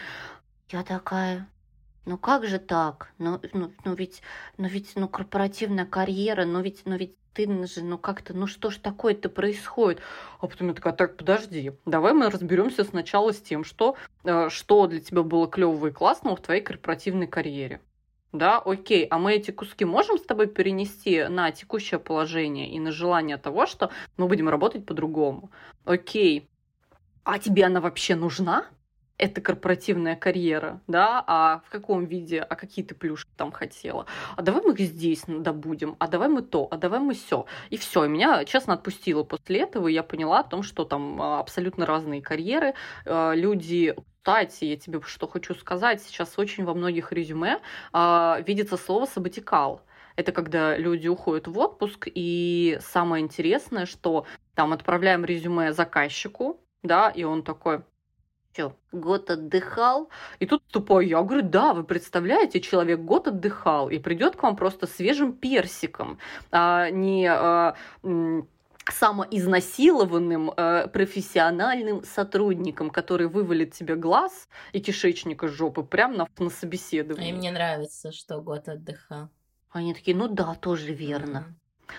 я 0.71 0.83
такая, 0.83 1.49
ну 2.05 2.19
как 2.19 2.47
же 2.47 2.59
так? 2.59 3.13
Ну, 3.19 3.41
ну, 3.53 3.73
ну 3.85 3.95
ведь, 3.95 4.23
ну 4.59 4.69
ведь, 4.69 4.93
ну 4.97 5.09
корпоративная 5.09 5.87
карьера, 5.87 6.45
ну 6.45 6.61
ведь, 6.61 6.83
ну 6.85 6.97
ведь 6.97 7.17
ты 7.33 7.67
же, 7.67 7.83
ну 7.83 7.99
как-то, 7.99 8.35
ну 8.35 8.47
что 8.47 8.71
ж 8.71 8.77
такое-то 8.77 9.29
происходит? 9.29 10.03
А 10.41 10.47
потом 10.47 10.69
я 10.69 10.75
такая, 10.75 10.93
так, 10.93 11.17
подожди, 11.17 11.73
давай 11.87 12.13
мы 12.13 12.29
разберемся 12.29 12.85
сначала 12.85 13.33
с 13.33 13.41
тем, 13.41 13.65
что, 13.65 13.97
э, 14.25 14.49
что 14.51 14.87
для 14.87 15.01
тебя 15.01 15.23
было 15.23 15.49
клевого 15.49 15.89
и 15.89 15.91
классного 15.93 16.37
в 16.37 16.43
твоей 16.43 16.63
корпоративной 16.63 17.27
карьере 17.27 17.81
да, 18.33 18.59
окей, 18.59 19.07
а 19.07 19.19
мы 19.19 19.35
эти 19.35 19.51
куски 19.51 19.85
можем 19.85 20.19
с 20.19 20.23
тобой 20.23 20.47
перенести 20.47 21.25
на 21.25 21.51
текущее 21.53 22.01
положение 22.01 22.71
и 22.71 22.81
на 22.81 22.91
желание 22.91 23.37
того, 23.37 23.67
что 23.67 23.91
мы 24.17 24.27
будем 24.27 24.49
работать 24.49 24.87
по-другому. 24.87 25.51
Окей, 25.85 26.49
а 27.25 27.39
тебе 27.39 27.67
она 27.67 27.81
вообще 27.81 28.15
нужна? 28.15 28.67
Это 29.23 29.41
корпоративная 29.41 30.17
карьера, 30.17 30.81
да, 30.89 31.23
а 31.27 31.63
в 31.65 31.71
каком 31.71 32.07
виде, 32.07 32.41
а 32.41 32.57
какие 32.57 32.85
ты 32.85 32.97
плюшки 32.97 33.31
там 33.37 33.53
хотела, 33.53 34.07
а 34.37 34.43
давай 34.43 34.63
мы 34.63 34.73
их 34.73 34.81
здесь 34.81 35.23
добудем, 35.27 35.95
а 36.01 36.09
давай 36.09 36.29
мы 36.29 36.43
то, 36.43 36.67
а 36.71 36.77
давай 36.77 36.99
мы 36.99 37.15
все. 37.15 37.47
И 37.71 37.77
все, 37.77 38.05
и 38.05 38.09
меня, 38.09 38.45
честно, 38.45 38.75
отпустило 38.75 39.23
после 39.23 39.61
этого, 39.61 39.87
и 39.87 39.93
я 39.93 40.03
поняла 40.03 40.41
о 40.41 40.43
том, 40.43 40.65
что 40.65 40.85
там 40.85 41.23
а, 41.23 41.39
абсолютно 41.39 41.87
разные 41.87 42.21
карьеры, 42.21 42.75
а, 43.07 43.33
люди 43.33 43.95
кстати, 44.23 44.67
я 44.67 44.77
тебе 44.77 45.01
что 45.03 45.27
хочу 45.27 45.53
сказать, 45.55 46.01
сейчас 46.01 46.39
очень 46.39 46.65
во 46.65 46.75
многих 46.75 47.11
резюме 47.11 47.59
э, 47.93 48.43
видится 48.47 48.77
слово 48.77 49.07
«сабатикал». 49.07 49.83
Это 50.15 50.31
когда 50.31 50.77
люди 50.77 51.09
уходят 51.09 51.49
в 51.49 51.59
отпуск, 51.59 52.07
и 52.07 52.79
самое 52.81 53.25
интересное, 53.25 53.85
что 53.85 54.25
там 54.55 54.73
отправляем 54.73 55.25
резюме 55.25 55.73
заказчику, 55.73 56.61
да, 56.85 57.11
и 57.11 57.25
он 57.25 57.43
такой, 57.43 57.83
что, 58.53 58.77
год 58.93 59.31
отдыхал? 59.31 60.11
И 60.39 60.47
тут 60.47 60.63
тупой 60.71 61.09
я 61.09 61.23
говорю, 61.23 61.43
да, 61.43 61.73
вы 61.73 61.85
представляете, 61.85 62.61
человек 62.61 63.01
год 63.01 63.29
отдыхал 63.29 63.89
и 63.89 63.99
придет 63.99 64.37
к 64.37 64.43
вам 64.43 64.57
просто 64.57 64.87
свежим 64.87 65.33
персиком, 65.33 66.19
а 66.51 66.91
не 66.91 67.27
а, 67.27 67.75
самоизнасилованным 68.91 70.53
э, 70.57 70.89
профессиональным 70.89 72.05
сотрудником, 72.05 72.91
который 72.91 73.29
вывалит 73.29 73.73
тебе 73.73 73.95
глаз 73.95 74.49
и 74.73 74.81
кишечник 74.81 75.45
из 75.45 75.53
жопы 75.53 75.83
прямо 75.83 76.17
на, 76.17 76.29
на 76.39 76.51
собеседование. 76.51 77.33
А 77.33 77.37
мне 77.37 77.53
нравится, 77.53 78.13
что 78.13 78.41
год 78.41 78.69
отдыхал. 78.69 79.31
Они 79.71 79.95
такие, 79.95 80.17
ну 80.17 80.29
да, 80.29 80.55
тоже 80.55 80.93
верно. 80.93 81.55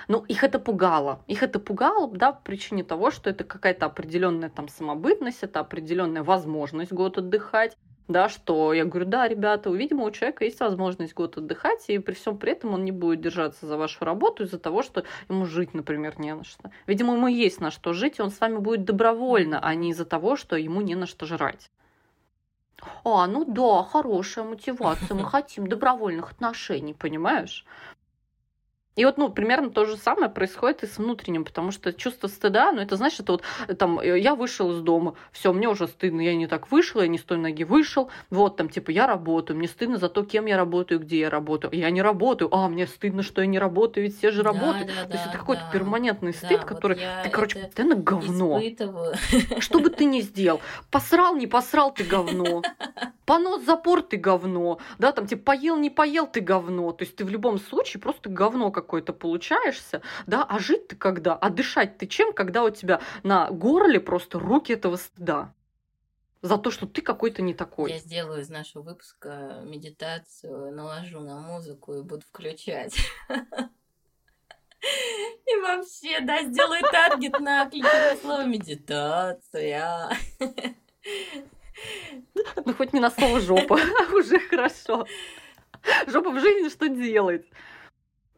Ну, 0.07 0.23
их 0.27 0.43
это 0.43 0.59
пугало. 0.59 1.23
Их 1.27 1.43
это 1.43 1.59
пугало, 1.59 2.09
да, 2.11 2.31
по 2.31 2.41
причине 2.41 2.83
того, 2.83 3.11
что 3.11 3.29
это 3.29 3.43
какая-то 3.43 3.85
определенная 3.85 4.49
там 4.49 4.67
самобытность, 4.67 5.43
это 5.43 5.59
определенная 5.59 6.23
возможность 6.23 6.91
год 6.91 7.17
отдыхать 7.17 7.77
да, 8.07 8.27
что 8.27 8.73
я 8.73 8.85
говорю, 8.85 9.05
да, 9.05 9.27
ребята, 9.27 9.69
видимо, 9.69 10.03
у 10.03 10.11
человека 10.11 10.43
есть 10.43 10.59
возможность 10.59 11.13
год 11.13 11.37
отдыхать, 11.37 11.85
и 11.87 11.99
при 11.99 12.13
всем 12.13 12.37
при 12.37 12.51
этом 12.51 12.73
он 12.73 12.83
не 12.83 12.91
будет 12.91 13.21
держаться 13.21 13.65
за 13.65 13.77
вашу 13.77 14.03
работу 14.03 14.43
из-за 14.43 14.59
того, 14.59 14.83
что 14.83 15.03
ему 15.29 15.45
жить, 15.45 15.73
например, 15.73 16.19
не 16.19 16.35
на 16.35 16.43
что. 16.43 16.69
Видимо, 16.85 17.13
ему 17.13 17.27
есть 17.27 17.61
на 17.61 17.71
что 17.71 17.93
жить, 17.93 18.19
и 18.19 18.21
он 18.21 18.29
с 18.29 18.39
вами 18.39 18.57
будет 18.57 18.83
добровольно, 18.83 19.59
а 19.61 19.73
не 19.73 19.91
из-за 19.91 20.05
того, 20.05 20.35
что 20.35 20.57
ему 20.57 20.81
не 20.81 20.95
на 20.95 21.07
что 21.07 21.25
жрать. 21.25 21.71
А, 23.05 23.27
ну 23.27 23.45
да, 23.45 23.83
хорошая 23.83 24.43
мотивация, 24.43 25.15
мы 25.15 25.23
хотим 25.23 25.67
добровольных 25.67 26.31
отношений, 26.31 26.93
понимаешь? 26.93 27.65
И 28.95 29.05
вот, 29.05 29.17
ну, 29.17 29.29
примерно 29.29 29.71
то 29.71 29.85
же 29.85 29.97
самое 29.97 30.29
происходит 30.29 30.83
и 30.83 30.87
с 30.87 30.97
внутренним, 30.97 31.45
потому 31.45 31.71
что 31.71 31.91
чувство 31.93 32.27
стыда, 32.27 32.71
ну, 32.71 32.81
это 32.81 32.95
значит, 32.95 33.21
это 33.21 33.33
вот, 33.33 33.43
э, 33.67 33.73
там, 33.73 33.99
э, 33.99 34.19
я 34.19 34.35
вышел 34.35 34.71
из 34.71 34.81
дома, 34.81 35.15
все, 35.31 35.51
мне 35.51 35.67
уже 35.67 35.87
стыдно, 35.87 36.21
я 36.21 36.35
не 36.35 36.45
так 36.45 36.69
вышел, 36.71 37.01
я 37.01 37.07
не 37.07 37.17
с 37.17 37.23
той 37.23 37.37
ноги 37.37 37.63
вышел, 37.63 38.11
вот, 38.29 38.55
там, 38.57 38.69
типа, 38.69 38.91
я 38.91 39.07
работаю, 39.07 39.57
мне 39.57 39.67
стыдно 39.67 39.97
за 39.97 40.09
то, 40.09 40.23
кем 40.23 40.45
я 40.45 40.57
работаю, 40.57 40.99
где 40.99 41.19
я 41.19 41.29
работаю, 41.31 41.73
я 41.73 41.89
не 41.89 42.03
работаю, 42.03 42.53
а, 42.53 42.69
мне 42.69 42.85
стыдно, 42.85 43.23
что 43.23 43.41
я 43.41 43.47
не 43.47 43.57
работаю, 43.57 44.05
ведь 44.05 44.17
все 44.17 44.29
же 44.29 44.43
работают. 44.43 44.87
Да, 44.87 44.93
да, 45.03 45.07
то 45.07 45.13
есть 45.13 45.25
да, 45.25 45.29
это 45.31 45.39
какой-то 45.39 45.63
перманентный 45.71 46.33
стыд, 46.33 46.59
да, 46.59 46.65
который, 46.65 46.97
вот 46.97 47.23
ты, 47.23 47.29
короче, 47.29 47.71
ты 47.73 47.83
на 47.83 47.95
говно. 47.95 48.59
Испытываю. 48.59 49.15
Что 49.59 49.79
бы 49.79 49.89
ты 49.89 50.05
ни 50.05 50.21
сделал, 50.21 50.61
посрал, 50.91 51.35
не 51.35 51.47
посрал, 51.47 51.93
ты 51.93 52.03
говно. 52.03 52.61
Понос, 53.25 53.63
запор, 53.63 54.01
ты 54.01 54.17
говно. 54.17 54.79
Да, 54.99 55.13
там, 55.13 55.27
типа, 55.27 55.53
поел, 55.53 55.77
не 55.77 55.89
поел, 55.89 56.27
ты 56.27 56.41
говно. 56.41 56.91
То 56.91 57.05
есть 57.05 57.15
ты 57.15 57.23
в 57.23 57.29
любом 57.29 57.57
случае 57.57 58.01
просто 58.01 58.29
говно 58.29 58.69
как 58.69 58.82
какой-то 58.83 59.13
получаешься, 59.13 60.01
да, 60.27 60.43
а 60.43 60.59
жить 60.59 60.87
ты 60.87 60.95
когда, 60.95 61.33
а 61.35 61.49
дышать 61.49 61.97
ты 61.97 62.05
чем, 62.05 62.33
когда 62.33 62.63
у 62.63 62.69
тебя 62.69 63.01
на 63.23 63.49
горле 63.49 63.99
просто 63.99 64.39
руки 64.39 64.73
этого 64.73 64.97
стыда 64.97 65.53
за 66.43 66.57
то, 66.57 66.71
что 66.71 66.85
ты 66.85 67.01
какой-то 67.01 67.41
не 67.41 67.53
такой. 67.53 67.91
Я 67.91 67.99
сделаю 67.99 68.41
из 68.41 68.49
нашего 68.49 68.83
выпуска 68.83 69.61
медитацию, 69.63 70.75
наложу 70.75 71.21
на 71.21 71.39
музыку 71.39 71.93
и 71.93 72.03
буду 72.03 72.23
включать. 72.27 72.95
И 75.45 75.55
вообще, 75.61 76.19
да, 76.19 76.43
сделаю 76.43 76.81
таргет 76.81 77.39
на 77.39 77.65
ключевое 77.69 78.17
слово 78.17 78.45
медитация. 78.45 80.09
Ну, 82.65 82.73
хоть 82.73 82.91
не 82.91 82.99
на 82.99 83.09
слово 83.09 83.39
жопа, 83.39 83.79
уже 84.13 84.39
хорошо. 84.39 85.07
Жопа 86.07 86.31
в 86.31 86.39
жизни 86.41 86.67
что 86.67 86.89
делает? 86.89 87.47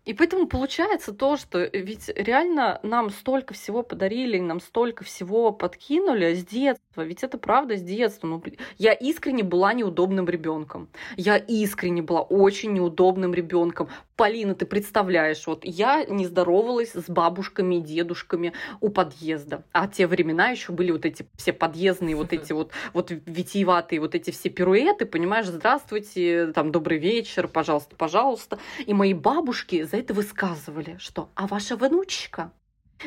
И 0.06 0.14
поэтому 0.14 0.48
получается 0.48 1.14
то, 1.14 1.36
что 1.36 1.64
ведь 1.74 2.10
реально 2.16 2.80
нам 2.84 3.10
столько 3.10 3.56
всего 3.56 3.82
подарили, 3.82 4.40
нам 4.40 4.60
столько 4.60 5.04
всего 5.04 5.52
подкинули 5.52 6.36
с 6.36 6.46
детства. 6.46 7.02
Ведь 7.02 7.24
это 7.24 7.40
правда 7.40 7.76
с 7.76 7.82
детства. 7.82 8.28
Ну, 8.28 8.44
я 8.78 8.94
искренне 8.94 9.44
была 9.44 9.74
неудобным 9.74 10.30
ребенком. 10.30 10.90
Я 11.18 11.38
искренне 11.38 12.04
была 12.04 12.22
очень 12.22 12.74
неудобным 12.74 13.34
ребенком. 13.34 13.90
Полина, 14.16 14.56
ты 14.56 14.66
представляешь, 14.66 15.46
вот 15.46 15.66
я 15.66 16.06
не 16.06 16.26
здоровалась 16.26 16.94
с 16.94 17.10
бабушками 17.10 17.76
и 17.76 17.82
дедушками 17.82 18.54
у 18.80 18.90
подъезда. 18.90 19.64
А 19.74 19.88
те 19.88 20.08
времена 20.08 20.50
еще 20.50 20.72
были 20.72 20.92
вот 20.92 21.06
эти 21.06 21.28
все 21.36 21.52
подъездные, 21.52 22.16
вот 22.16 22.32
эти 22.32 22.54
вот, 22.54 22.72
вот 22.94 23.12
витиеватые, 23.12 24.00
вот 24.00 24.16
эти 24.16 24.32
все 24.32 24.50
пируэты, 24.50 25.06
понимаешь, 25.06 25.48
здравствуйте, 25.48 26.48
там, 26.54 26.72
добрый 26.72 26.98
вечер, 26.98 27.50
пожалуйста, 27.50 27.96
пожалуйста. 27.98 28.58
И 28.86 28.94
мои 28.94 29.14
бабушки 29.14 29.84
за 29.84 29.98
это 29.98 30.14
высказывали, 30.14 30.96
что 30.98 31.30
«а 31.36 31.48
ваша 31.48 31.76
внучка 31.76 32.52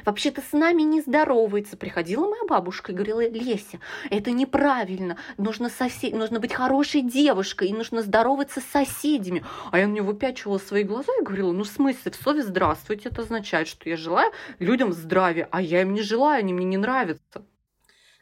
Вообще-то 0.04 0.42
с 0.42 0.52
нами 0.52 0.82
не 0.82 1.00
здоровается. 1.00 1.76
Приходила 1.76 2.28
моя 2.28 2.44
бабушка 2.46 2.92
и 2.92 2.94
говорила, 2.94 3.26
Леся, 3.28 3.80
это 4.10 4.30
неправильно. 4.30 5.16
Нужно, 5.36 5.70
сосед... 5.70 6.12
нужно 6.14 6.40
быть 6.40 6.52
хорошей 6.52 7.02
девушкой 7.02 7.68
и 7.68 7.72
нужно 7.72 8.02
здороваться 8.02 8.60
с 8.60 8.64
соседями. 8.64 9.44
А 9.70 9.78
я 9.78 9.86
на 9.86 9.92
нее 9.92 10.02
выпячивала 10.02 10.58
свои 10.58 10.84
глаза 10.84 11.12
и 11.20 11.24
говорила, 11.24 11.52
ну 11.52 11.64
в 11.64 11.68
смысле, 11.68 12.12
в 12.12 12.16
слове 12.16 12.42
«здравствуйте» 12.42 13.08
это 13.08 13.22
означает, 13.22 13.68
что 13.68 13.88
я 13.88 13.96
желаю 13.96 14.32
людям 14.58 14.92
здравия, 14.92 15.48
а 15.50 15.62
я 15.62 15.82
им 15.82 15.94
не 15.94 16.02
желаю, 16.02 16.40
они 16.40 16.52
мне 16.52 16.66
не 16.66 16.76
нравятся. 16.76 17.44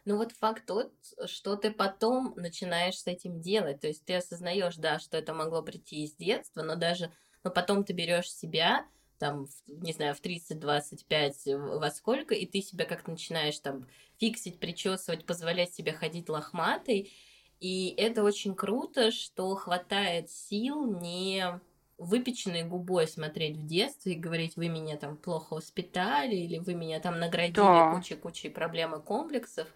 Ну 0.05 0.15
вот 0.15 0.31
факт 0.31 0.65
тот, 0.65 0.93
что 1.25 1.57
ты 1.57 1.69
потом 1.69 2.33
начинаешь 2.37 2.97
с 2.97 3.07
этим 3.07 3.41
делать. 3.41 3.81
То 3.81 3.87
есть 3.87 4.05
ты 4.05 4.15
осознаешь, 4.15 4.77
да, 4.77 4.99
что 4.99 5.17
это 5.17 5.33
могло 5.33 5.61
прийти 5.61 6.05
из 6.05 6.13
детства, 6.13 6.63
но 6.63 6.75
даже 6.75 7.11
но 7.43 7.51
потом 7.51 7.85
ты 7.85 7.93
берешь 7.93 8.29
себя, 8.29 8.85
там, 9.17 9.47
не 9.67 9.93
знаю, 9.93 10.15
в 10.15 10.21
30-25 10.21 11.55
во 11.79 11.89
сколько, 11.91 12.35
и 12.35 12.45
ты 12.45 12.61
себя 12.61 12.85
как-то 12.85 13.11
начинаешь 13.11 13.59
там 13.59 13.87
фиксить, 14.19 14.59
причесывать, 14.59 15.25
позволять 15.25 15.73
себе 15.73 15.93
ходить 15.93 16.29
лохматой. 16.29 17.11
И 17.59 17.93
это 17.97 18.23
очень 18.23 18.55
круто, 18.55 19.11
что 19.11 19.55
хватает 19.55 20.29
сил 20.29 20.85
не 20.99 21.59
выпеченной 21.97 22.63
губой 22.63 23.07
смотреть 23.07 23.57
в 23.57 23.65
детстве 23.65 24.13
и 24.13 24.19
говорить, 24.19 24.55
вы 24.55 24.69
меня 24.69 24.97
там 24.97 25.17
плохо 25.17 25.55
воспитали, 25.55 26.35
или 26.35 26.59
вы 26.59 26.75
меня 26.75 26.99
там 26.99 27.19
наградили 27.19 27.63
Да. 27.63 27.91
кучей-кучей 27.91 28.51
проблем 28.51 28.95
и 28.95 29.01
комплексов, 29.01 29.67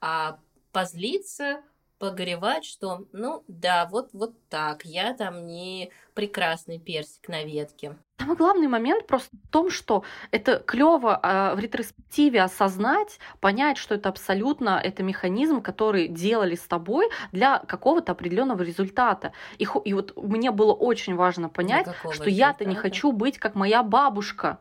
а 0.00 0.40
позлиться, 0.72 1.62
погоревать, 1.98 2.64
что, 2.64 3.06
ну, 3.12 3.44
да, 3.48 3.88
вот, 3.90 4.10
вот 4.12 4.34
так, 4.48 4.84
я 4.84 5.14
там 5.14 5.46
не 5.46 5.90
прекрасный 6.14 6.78
персик 6.78 7.28
на 7.28 7.44
ветке. 7.44 7.96
Самый 8.18 8.36
главный 8.36 8.68
момент 8.68 9.06
просто 9.06 9.36
в 9.36 9.48
том, 9.50 9.70
что 9.70 10.04
это 10.30 10.58
клево 10.58 11.20
в 11.56 11.58
ретроспективе 11.58 12.42
осознать, 12.42 13.18
понять, 13.40 13.76
что 13.76 13.94
это 13.94 14.08
абсолютно 14.08 14.80
это 14.82 15.02
механизм, 15.02 15.60
который 15.60 16.08
делали 16.08 16.54
с 16.54 16.66
тобой 16.66 17.08
для 17.32 17.58
какого-то 17.58 18.12
определенного 18.12 18.62
результата. 18.62 19.32
И, 19.58 19.66
и 19.84 19.94
вот 19.94 20.16
мне 20.16 20.50
было 20.50 20.72
очень 20.72 21.16
важно 21.16 21.48
понять, 21.48 21.88
что 22.12 22.30
я-то 22.30 22.64
не 22.64 22.76
хочу 22.76 23.12
быть 23.12 23.38
как 23.38 23.54
моя 23.54 23.82
бабушка. 23.82 24.60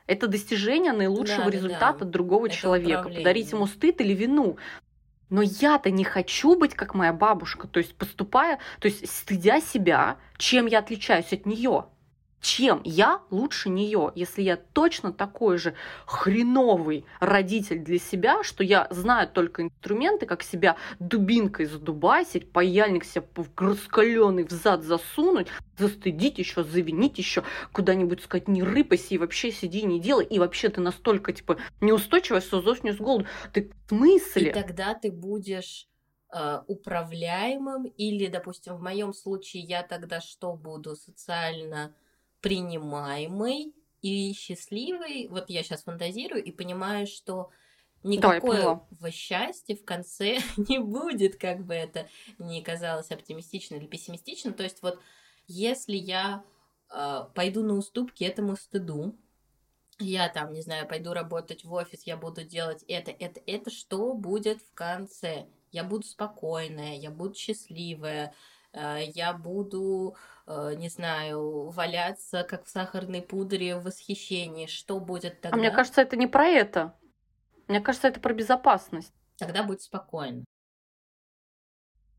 Это 0.07 0.29
достижение 0.29 0.93
наилучшего 0.93 1.45
Да-да-да, 1.45 1.57
результата 1.57 2.05
другого 2.05 2.47
это 2.47 2.55
человека. 2.55 3.09
Подарить 3.09 3.51
ему 3.53 3.65
управление. 3.65 3.93
стыд 3.93 4.01
или 4.01 4.15
вину. 4.15 4.57
Но 5.29 5.43
я-то 5.43 5.91
не 5.91 6.05
хочу 6.05 6.57
быть 6.57 6.75
как 6.75 6.95
моя 6.95 7.13
бабушка, 7.13 7.67
то 7.67 7.79
есть 7.81 7.97
поступая, 7.97 8.61
то 8.79 8.87
есть 8.87 9.09
стыдя 9.11 9.61
себя, 9.61 10.19
чем 10.37 10.67
я 10.67 10.79
отличаюсь 10.79 11.33
от 11.33 11.47
нее. 11.47 11.87
Чем 12.47 12.81
я 12.85 13.23
лучше 13.33 13.71
нее, 13.71 14.13
если 14.15 14.41
я 14.41 14.57
точно 14.57 15.13
такой 15.13 15.59
же 15.59 15.75
хреновый 16.07 17.05
родитель 17.19 17.81
для 17.81 17.99
себя, 17.99 18.45
что 18.45 18.63
я 18.63 18.87
знаю 18.93 19.29
только 19.29 19.63
инструменты, 19.63 20.27
как 20.27 20.45
себя 20.45 20.77
дубинкой 21.01 21.67
задубасить, 21.67 22.53
паяльник 22.53 23.03
себе 23.05 23.25
в 23.35 23.49
раскаленный 23.57 24.45
в 24.45 24.53
зад 24.53 24.85
засунуть, 24.85 25.49
застыдить 25.77 26.39
еще, 26.39 26.63
завинить 26.63 27.19
еще, 27.19 27.43
куда-нибудь 27.73 28.23
сказать, 28.23 28.47
не 28.47 28.63
рыпайся 28.63 29.17
и 29.17 29.19
вообще 29.19 29.51
сиди, 29.51 29.83
не 29.83 29.99
делай, 29.99 30.25
и 30.25 30.39
вообще 30.39 30.69
ты 30.69 30.81
настолько, 30.81 31.33
типа, 31.33 31.57
неустойчивая, 31.81 32.41
что 32.41 32.63
не 32.85 32.93
с 32.93 32.99
голоду. 32.99 33.27
Ты 33.53 33.73
в 33.91 33.95
И 34.37 34.47
смысле? 34.47 34.53
тогда 34.53 34.95
ты 34.95 35.11
будешь 35.11 35.89
э, 36.33 36.61
управляемым, 36.69 37.87
или, 37.87 38.29
допустим, 38.29 38.77
в 38.77 38.83
моем 38.83 39.13
случае 39.13 39.65
я 39.65 39.83
тогда 39.83 40.21
что 40.21 40.55
буду 40.55 40.95
социально 40.95 41.93
принимаемой 42.41 43.75
и 44.03 44.33
счастливой. 44.35 45.29
Вот 45.29 45.51
я 45.51 45.63
сейчас 45.63 45.85
фантазирую 45.85 46.43
и 46.45 46.53
понимаю, 46.53 47.07
что 47.07 47.51
Да, 48.15 48.41
никакого 48.41 48.41
поняла. 48.41 48.87
счастья 49.11 49.77
в 49.77 49.85
конце 49.85 50.39
не 50.57 50.79
будет, 50.79 51.37
как 51.37 51.65
бы 51.67 51.75
это 51.75 52.09
ни 52.39 52.61
казалось 52.61 53.11
оптимистично 53.11 53.77
или 53.77 53.87
пессимистично. 53.87 54.53
То 54.53 54.63
есть 54.63 54.83
вот 54.83 55.01
если 55.47 55.97
я 55.97 56.45
э, 56.91 57.21
пойду 57.35 57.63
на 57.65 57.75
уступки 57.75 58.25
этому 58.25 58.57
стыду, 58.57 59.19
я 59.99 60.29
там, 60.29 60.53
не 60.53 60.61
знаю, 60.63 60.87
пойду 60.87 61.13
работать 61.13 61.65
в 61.65 61.73
офис, 61.73 62.03
я 62.03 62.17
буду 62.17 62.45
делать 62.45 62.85
это, 62.87 63.11
это, 63.11 63.41
это, 63.47 63.71
что 63.71 64.13
будет 64.15 64.61
в 64.63 64.75
конце? 64.75 65.47
Я 65.73 65.85
буду 65.85 66.05
спокойная, 66.07 66.97
я 66.97 67.11
буду 67.11 67.35
счастливая, 67.35 68.35
э, 68.73 69.05
я 69.15 69.33
буду, 69.33 70.17
не 70.49 70.89
знаю, 70.89 71.71
валяться, 71.71 72.45
как 72.45 72.65
в 72.65 72.69
сахарной 72.71 73.23
пудре 73.23 73.77
в 73.77 73.85
восхищении. 73.85 74.67
Что 74.67 75.01
будет 75.01 75.41
А 75.51 75.57
мне 75.57 75.71
тогда? 75.71 75.73
кажется, 75.73 76.03
это 76.03 76.17
не 76.17 76.29
про 76.29 76.47
это. 76.47 76.95
Мне 77.69 77.81
кажется, 77.81 78.09
это 78.09 78.21
про 78.21 78.35
безопасность. 78.35 79.15
Тогда 79.39 79.63
будет 79.63 79.81
спокойно. 79.81 80.45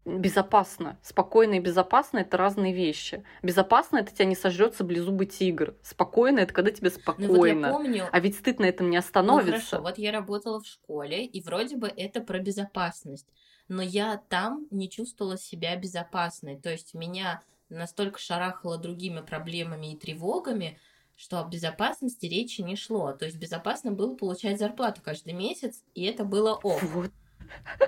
Безопасно. 0.06 0.98
Спокойно 1.04 1.56
и 1.56 1.60
безопасно 1.60 2.20
это 2.20 2.38
разные 2.38 2.74
вещи. 2.74 3.26
Безопасно 3.44 3.98
это 3.98 4.14
тебя 4.14 4.24
не 4.26 4.36
сожрет 4.36 4.74
саблезубый 4.74 5.28
тигр. 5.28 5.76
Спокойно 5.84 6.40
это 6.40 6.54
когда 6.54 6.72
тебе 6.72 6.90
Ну 7.18 7.28
вот 7.30 7.44
я 7.44 7.56
спокойно. 7.56 7.58
помню, 7.58 8.10
А 8.10 8.20
ведь 8.22 8.38
стыд 8.38 8.60
на 8.60 8.66
этом 8.66 8.90
не 8.90 8.96
ну 8.96 9.00
остановится. 9.00 9.42
хорошо, 9.42 9.82
вот 9.82 9.98
я 9.98 10.12
работала 10.12 10.60
в 10.62 10.66
школе, 10.68 11.26
и 11.26 11.42
вроде 11.42 11.76
бы 11.76 11.88
это 11.88 12.22
про 12.22 12.40
безопасность, 12.40 13.28
но 13.68 13.82
я 13.82 14.18
там 14.30 14.68
не 14.72 14.90
чувствовала 14.90 15.38
себя 15.38 15.76
безопасной. 15.76 16.60
То 16.60 16.70
есть 16.70 16.94
меня 16.94 17.44
настолько 17.70 18.20
шарахало 18.20 18.78
другими 18.78 19.22
проблемами 19.22 19.94
и 19.94 19.98
тревогами, 19.98 20.80
что 21.16 21.40
о 21.40 21.48
безопасности 21.48 22.26
речи 22.26 22.62
не 22.62 22.76
шло. 22.76 23.12
То 23.14 23.26
есть 23.26 23.38
безопасно 23.38 23.92
было 23.92 24.16
получать 24.16 24.60
зарплату 24.60 25.02
каждый 25.04 25.34
месяц, 25.34 25.84
и 25.96 26.04
это 26.04 26.24
было 26.24 26.54
ок. 26.54 26.82
Вот. 26.84 27.12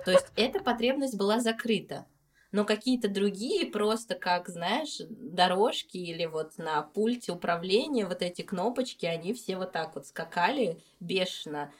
То 0.05 0.11
есть 0.11 0.27
эта 0.35 0.59
потребность 0.59 1.17
была 1.17 1.39
закрыта. 1.39 2.05
Но 2.51 2.65
какие-то 2.65 3.07
другие, 3.07 3.67
просто 3.67 4.15
как, 4.15 4.49
знаешь, 4.49 4.97
дорожки 5.07 5.97
или 5.97 6.25
вот 6.25 6.57
на 6.57 6.81
пульте 6.81 7.31
управления 7.31 8.07
вот 8.07 8.23
эти 8.23 8.41
кнопочки, 8.41 9.05
они 9.05 9.33
все 9.33 9.55
вот 9.55 9.71
так 9.71 9.93
вот 9.93 10.07
скакали 10.07 10.81
бешено. 10.99 11.71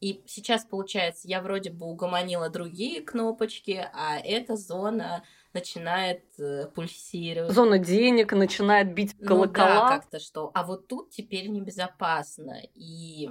И 0.00 0.22
сейчас, 0.26 0.64
получается, 0.64 1.26
я 1.26 1.40
вроде 1.40 1.70
бы 1.70 1.86
угомонила 1.86 2.50
другие 2.50 3.00
кнопочки, 3.00 3.88
а 3.94 4.18
эта 4.18 4.56
зона 4.56 5.24
начинает 5.52 6.24
э, 6.38 6.66
пульсировать. 6.74 7.52
Зона 7.52 7.78
денег 7.78 8.32
начинает 8.32 8.92
бить 8.94 9.14
в 9.14 9.20
Ну 9.20 9.46
да, 9.46 9.52
колокола. 9.52 9.88
как-то 9.88 10.18
что. 10.20 10.50
А 10.54 10.64
вот 10.64 10.86
тут 10.86 11.10
теперь 11.10 11.48
небезопасно. 11.48 12.60
И, 12.74 13.30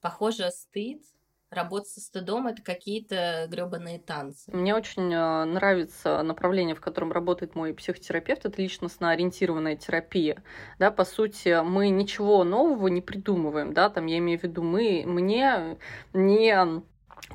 похоже, 0.00 0.50
стыд, 0.50 1.02
работа 1.50 1.86
со 1.88 2.00
стыдом 2.00 2.46
это 2.46 2.62
какие-то 2.62 3.46
гребаные 3.50 3.98
танцы. 3.98 4.50
Мне 4.54 4.74
очень 4.74 5.12
э, 5.12 5.44
нравится 5.44 6.22
направление, 6.22 6.74
в 6.74 6.80
котором 6.80 7.10
работает 7.12 7.54
мой 7.54 7.74
психотерапевт. 7.74 8.44
Это 8.44 8.60
личностно-ориентированная 8.62 9.76
терапия. 9.76 10.42
Да, 10.78 10.90
по 10.90 11.04
сути, 11.04 11.62
мы 11.62 11.88
ничего 11.88 12.44
нового 12.44 12.88
не 12.88 13.00
придумываем. 13.00 13.72
Да, 13.72 13.90
там 13.90 14.06
я 14.06 14.18
имею 14.18 14.38
в 14.38 14.42
виду, 14.44 14.62
мы 14.62 15.02
мне 15.06 15.78
не 16.12 16.82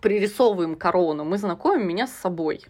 пририсовываем 0.02 0.76
корону, 0.76 1.24
мы 1.24 1.38
знакомим 1.38 1.88
меня 1.88 2.08
с 2.08 2.12
собой. 2.12 2.66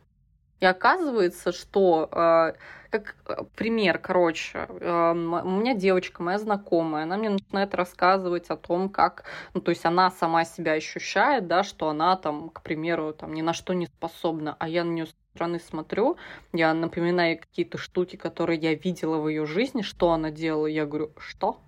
И 0.62 0.66
оказывается, 0.66 1.52
что, 1.52 2.10
э, 2.12 2.54
как 2.90 3.16
э, 3.28 3.44
пример, 3.56 3.98
короче, 4.00 4.68
э, 4.70 5.12
у 5.12 5.50
меня 5.50 5.76
девочка, 5.76 6.24
моя 6.24 6.40
знакомая, 6.40 7.04
она 7.04 7.18
мне 7.18 7.30
начинает 7.30 7.76
рассказывать 7.76 8.50
о 8.50 8.56
том, 8.58 8.90
как, 8.90 9.26
ну, 9.54 9.62
то 9.62 9.70
есть 9.72 9.86
она 9.86 10.10
сама 10.12 10.46
себя 10.46 10.74
ощущает, 10.74 11.48
да, 11.48 11.64
что 11.64 11.90
она 11.90 12.16
там, 12.16 12.50
к 12.50 12.62
примеру, 12.62 13.14
там 13.14 13.34
ни 13.34 13.42
на 13.42 13.54
что 13.54 13.74
не 13.74 13.88
способна, 13.88 14.56
а 14.60 14.70
я 14.70 14.84
на 14.86 14.92
нее 14.92 15.08
стороны 15.36 15.60
смотрю, 15.60 16.18
я 16.54 16.74
напоминаю 16.74 17.38
какие-то 17.38 17.78
штуки, 17.78 18.16
которые 18.16 18.58
я 18.60 18.74
видела 18.74 19.18
в 19.18 19.28
ее 19.28 19.46
жизни, 19.46 19.82
что 19.82 20.12
она 20.12 20.32
делала, 20.32 20.68
я 20.68 20.86
говорю, 20.86 21.12
что? 21.18 21.60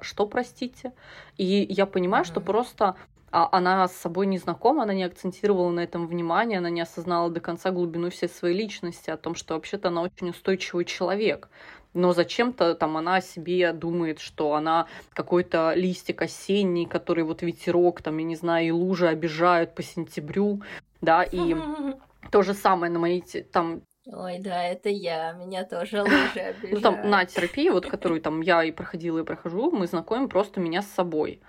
Что, 0.00 0.26
простите? 0.26 0.92
И 1.36 1.44
я 1.68 1.84
понимаю, 1.86 2.24
что 2.24 2.40
Мгм. 2.40 2.46
просто 2.46 2.96
а, 3.30 3.48
она 3.52 3.86
с 3.88 3.96
собой 3.96 4.26
не 4.26 4.38
знакома, 4.38 4.84
она 4.84 4.94
не 4.94 5.04
акцентировала 5.04 5.70
на 5.70 5.80
этом 5.80 6.06
внимание, 6.06 6.58
она 6.58 6.70
не 6.70 6.80
осознала 6.80 7.30
до 7.30 7.40
конца 7.40 7.70
глубину 7.70 8.10
всей 8.10 8.28
своей 8.28 8.56
личности, 8.56 9.10
о 9.10 9.16
том, 9.16 9.34
что 9.34 9.54
вообще-то 9.54 9.88
она 9.88 10.02
очень 10.02 10.30
устойчивый 10.30 10.84
человек. 10.84 11.48
Но 11.92 12.12
зачем-то 12.12 12.74
там 12.74 12.96
она 12.96 13.16
о 13.16 13.20
себе 13.20 13.72
думает, 13.72 14.20
что 14.20 14.54
она 14.54 14.86
какой-то 15.12 15.72
листик 15.74 16.22
осенний, 16.22 16.86
который 16.86 17.24
вот 17.24 17.42
ветерок, 17.42 18.02
там, 18.02 18.18
я 18.18 18.24
не 18.24 18.36
знаю, 18.36 18.66
и 18.66 18.70
лужи 18.70 19.08
обижают 19.08 19.74
по 19.74 19.82
сентябрю, 19.82 20.60
да, 21.00 21.22
и 21.22 21.56
то 22.30 22.42
же 22.42 22.54
самое 22.54 22.92
на 22.92 22.98
моей, 22.98 23.22
там, 23.50 23.82
Ой, 24.06 24.38
да, 24.38 24.62
это 24.62 24.88
я. 24.88 25.32
Меня 25.32 25.64
тоже 25.64 26.00
лучше 26.02 26.54
ну, 26.70 26.80
там, 26.80 26.94
обижают. 26.94 27.10
на 27.10 27.24
терапии, 27.24 27.70
вот, 27.70 27.86
которую 27.86 28.20
там 28.20 28.40
я 28.40 28.62
и 28.62 28.70
проходила, 28.70 29.18
и 29.18 29.24
прохожу, 29.24 29.72
мы 29.72 29.86
знакомим 29.86 30.28
просто 30.28 30.60
меня 30.60 30.82
с 30.82 30.86
собой. 30.86 31.40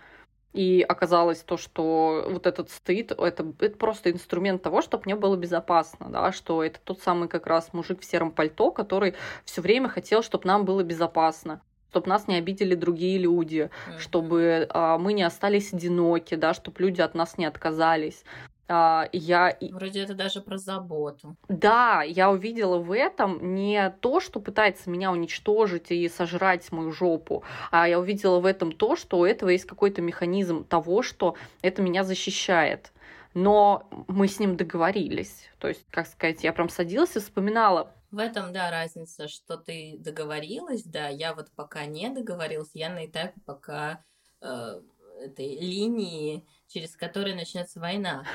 И 0.53 0.83
оказалось 0.87 1.39
то, 1.43 1.57
что 1.57 2.25
вот 2.29 2.47
этот 2.47 2.69
стыд, 2.71 3.11
это, 3.11 3.53
это 3.59 3.77
просто 3.77 4.11
инструмент 4.11 4.63
того, 4.63 4.81
чтобы 4.81 5.03
мне 5.05 5.15
было 5.15 5.35
безопасно, 5.35 6.09
да, 6.09 6.31
что 6.31 6.63
это 6.63 6.79
тот 6.83 7.01
самый 7.01 7.27
как 7.27 7.47
раз 7.47 7.73
мужик 7.73 8.01
в 8.01 8.05
сером 8.05 8.31
пальто, 8.31 8.71
который 8.71 9.13
все 9.45 9.61
время 9.61 9.89
хотел, 9.89 10.23
чтобы 10.23 10.47
нам 10.47 10.65
было 10.65 10.83
безопасно 10.83 11.61
чтобы 11.89 12.09
нас 12.09 12.27
не 12.27 12.35
обидели 12.35 12.75
другие 12.75 13.17
люди, 13.17 13.71
Мгм. 13.87 13.99
чтобы 13.99 14.67
а, 14.69 14.97
мы 14.97 15.13
не 15.13 15.23
остались 15.23 15.73
одиноки, 15.73 16.35
да, 16.35 16.53
чтобы 16.53 16.81
люди 16.81 17.01
от 17.01 17.15
нас 17.15 17.37
не 17.37 17.45
отказались. 17.45 18.23
А, 18.69 19.07
я 19.13 19.57
Вроде 19.61 20.01
это 20.01 20.13
даже 20.13 20.41
про 20.41 20.57
заботу. 20.57 21.37
да, 21.49 22.03
я 22.03 22.29
увидела 22.29 22.77
в 22.77 22.91
этом 22.91 23.55
не 23.55 23.89
то, 24.01 24.19
что 24.19 24.39
пытается 24.41 24.89
меня 24.89 25.11
уничтожить 25.11 25.91
и 25.91 26.09
сожрать 26.09 26.69
мою 26.73 26.91
жопу, 26.91 27.43
а 27.71 27.87
я 27.87 27.99
увидела 27.99 28.39
в 28.39 28.45
этом 28.45 28.73
то, 28.73 28.95
что 28.97 29.19
у 29.19 29.25
этого 29.25 29.49
есть 29.49 29.65
какой-то 29.65 30.01
механизм 30.01 30.65
того, 30.65 31.01
что 31.03 31.35
это 31.61 31.81
меня 31.81 32.03
защищает. 32.03 32.91
Но 33.33 33.87
мы 34.07 34.27
с 34.27 34.39
ним 34.39 34.57
договорились. 34.57 35.49
То 35.59 35.67
есть, 35.69 35.85
как 35.89 36.07
сказать, 36.07 36.43
я 36.43 36.51
прям 36.53 36.69
садилась 36.69 37.15
и 37.15 37.19
вспоминала, 37.19 37.93
В 38.11 38.19
этом, 38.19 38.53
да, 38.53 38.71
разница, 38.71 39.27
что 39.27 39.57
ты 39.57 39.97
договорилась, 39.99 40.83
да, 40.83 41.07
я 41.09 41.33
вот 41.33 41.51
пока 41.55 41.85
не 41.85 42.09
договорилась, 42.09 42.71
я 42.73 42.89
на 42.89 43.05
этапе 43.05 43.35
пока 43.45 44.03
э, 44.41 44.81
этой 45.19 45.59
линии, 45.59 46.47
через 46.67 46.95
которую 46.95 47.35
начнется 47.35 47.79
война. 47.79 48.25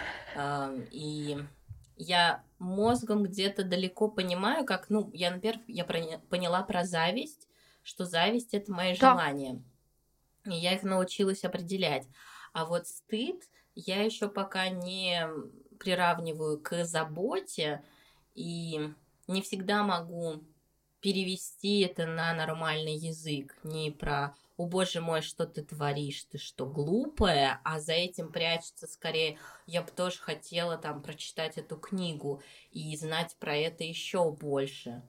И 0.90 1.38
я 1.96 2.42
мозгом 2.58 3.24
где-то 3.24 3.64
далеко 3.64 4.08
понимаю, 4.08 4.64
как, 4.64 4.90
ну, 4.90 5.10
я, 5.12 5.30
например, 5.30 5.60
я 5.68 5.84
поняла 5.84 6.62
про 6.62 6.84
зависть, 6.84 7.48
что 7.82 8.04
зависть 8.04 8.54
это 8.54 8.72
мои 8.72 8.96
да. 8.96 9.12
желания. 9.12 9.62
И 10.44 10.54
я 10.54 10.74
их 10.74 10.82
научилась 10.82 11.44
определять. 11.44 12.08
А 12.52 12.64
вот 12.64 12.86
стыд 12.86 13.42
я 13.74 14.02
еще 14.02 14.28
пока 14.28 14.68
не 14.68 15.26
приравниваю 15.78 16.60
к 16.60 16.84
заботе 16.84 17.82
и 18.34 18.92
не 19.26 19.42
всегда 19.42 19.82
могу 19.82 20.42
перевести 21.00 21.80
это 21.80 22.06
на 22.06 22.32
нормальный 22.34 22.94
язык, 22.94 23.56
не 23.64 23.90
про 23.90 24.34
«О, 24.62 24.66
боже 24.66 25.00
мой, 25.00 25.22
что 25.22 25.44
ты 25.44 25.64
творишь, 25.64 26.22
ты 26.30 26.38
что, 26.38 26.66
глупая?» 26.66 27.60
А 27.64 27.80
за 27.80 27.94
этим 27.94 28.30
прячется 28.30 28.86
скорее 28.86 29.36
«Я 29.66 29.82
бы 29.82 29.90
тоже 29.90 30.18
хотела 30.18 30.78
там 30.78 31.02
прочитать 31.02 31.58
эту 31.58 31.76
книгу 31.76 32.40
и 32.70 32.96
знать 32.96 33.34
про 33.40 33.56
это 33.56 33.82
еще 33.82 34.30
больше». 34.30 35.02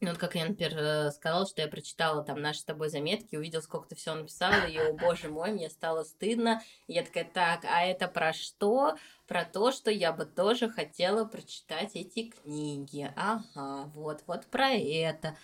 Ну, 0.00 0.10
вот 0.10 0.18
как 0.18 0.34
я, 0.34 0.46
например, 0.46 0.78
э, 0.78 1.10
сказала, 1.10 1.46
что 1.46 1.60
я 1.60 1.68
прочитала 1.68 2.24
там 2.24 2.40
наши 2.40 2.60
с 2.60 2.64
тобой 2.64 2.88
заметки, 2.88 3.36
увидела, 3.36 3.60
сколько 3.60 3.88
ты 3.88 3.96
все 3.96 4.14
написала, 4.14 4.64
и, 4.64 4.78
о 4.78 4.94
боже 4.94 5.28
мой, 5.28 5.52
мне 5.52 5.68
стало 5.68 6.04
стыдно. 6.04 6.62
И 6.86 6.94
я 6.94 7.02
такая, 7.02 7.24
так, 7.24 7.66
а 7.66 7.84
это 7.84 8.08
про 8.08 8.32
что? 8.32 8.96
Про 9.26 9.44
то, 9.44 9.72
что 9.72 9.90
я 9.90 10.12
бы 10.12 10.24
тоже 10.24 10.70
хотела 10.70 11.26
прочитать 11.26 11.96
эти 11.96 12.30
книги. 12.30 13.12
Ага, 13.14 13.90
вот, 13.94 14.22
вот 14.26 14.46
про 14.46 14.70
это. 14.70 15.36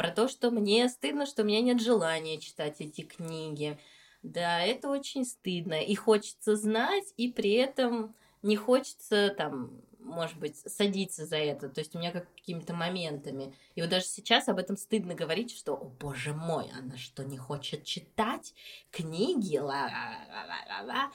Про 0.00 0.12
то, 0.12 0.28
что 0.28 0.50
мне 0.50 0.88
стыдно, 0.88 1.26
что 1.26 1.42
у 1.42 1.44
меня 1.44 1.60
нет 1.60 1.78
желания 1.78 2.38
читать 2.38 2.80
эти 2.80 3.02
книги. 3.02 3.78
Да, 4.22 4.62
это 4.62 4.88
очень 4.88 5.26
стыдно. 5.26 5.74
И 5.74 5.94
хочется 5.94 6.56
знать, 6.56 7.12
и 7.18 7.30
при 7.30 7.52
этом 7.52 8.14
не 8.40 8.56
хочется 8.56 9.34
там 9.36 9.82
может 9.98 10.38
быть, 10.38 10.56
садиться 10.56 11.26
за 11.26 11.36
это. 11.36 11.68
То 11.68 11.80
есть 11.80 11.94
у 11.94 11.98
меня 11.98 12.12
как 12.12 12.32
какими-то 12.34 12.72
моментами. 12.72 13.54
И 13.74 13.82
вот 13.82 13.90
даже 13.90 14.06
сейчас 14.06 14.48
об 14.48 14.56
этом 14.56 14.78
стыдно 14.78 15.14
говорить, 15.14 15.54
что, 15.54 15.74
о 15.74 15.84
боже 15.84 16.32
мой, 16.32 16.70
она 16.72 16.96
что, 16.96 17.22
не 17.22 17.36
хочет 17.36 17.84
читать 17.84 18.54
книги? 18.90 19.58
Ла-ла-ла-ла-ла. 19.58 21.12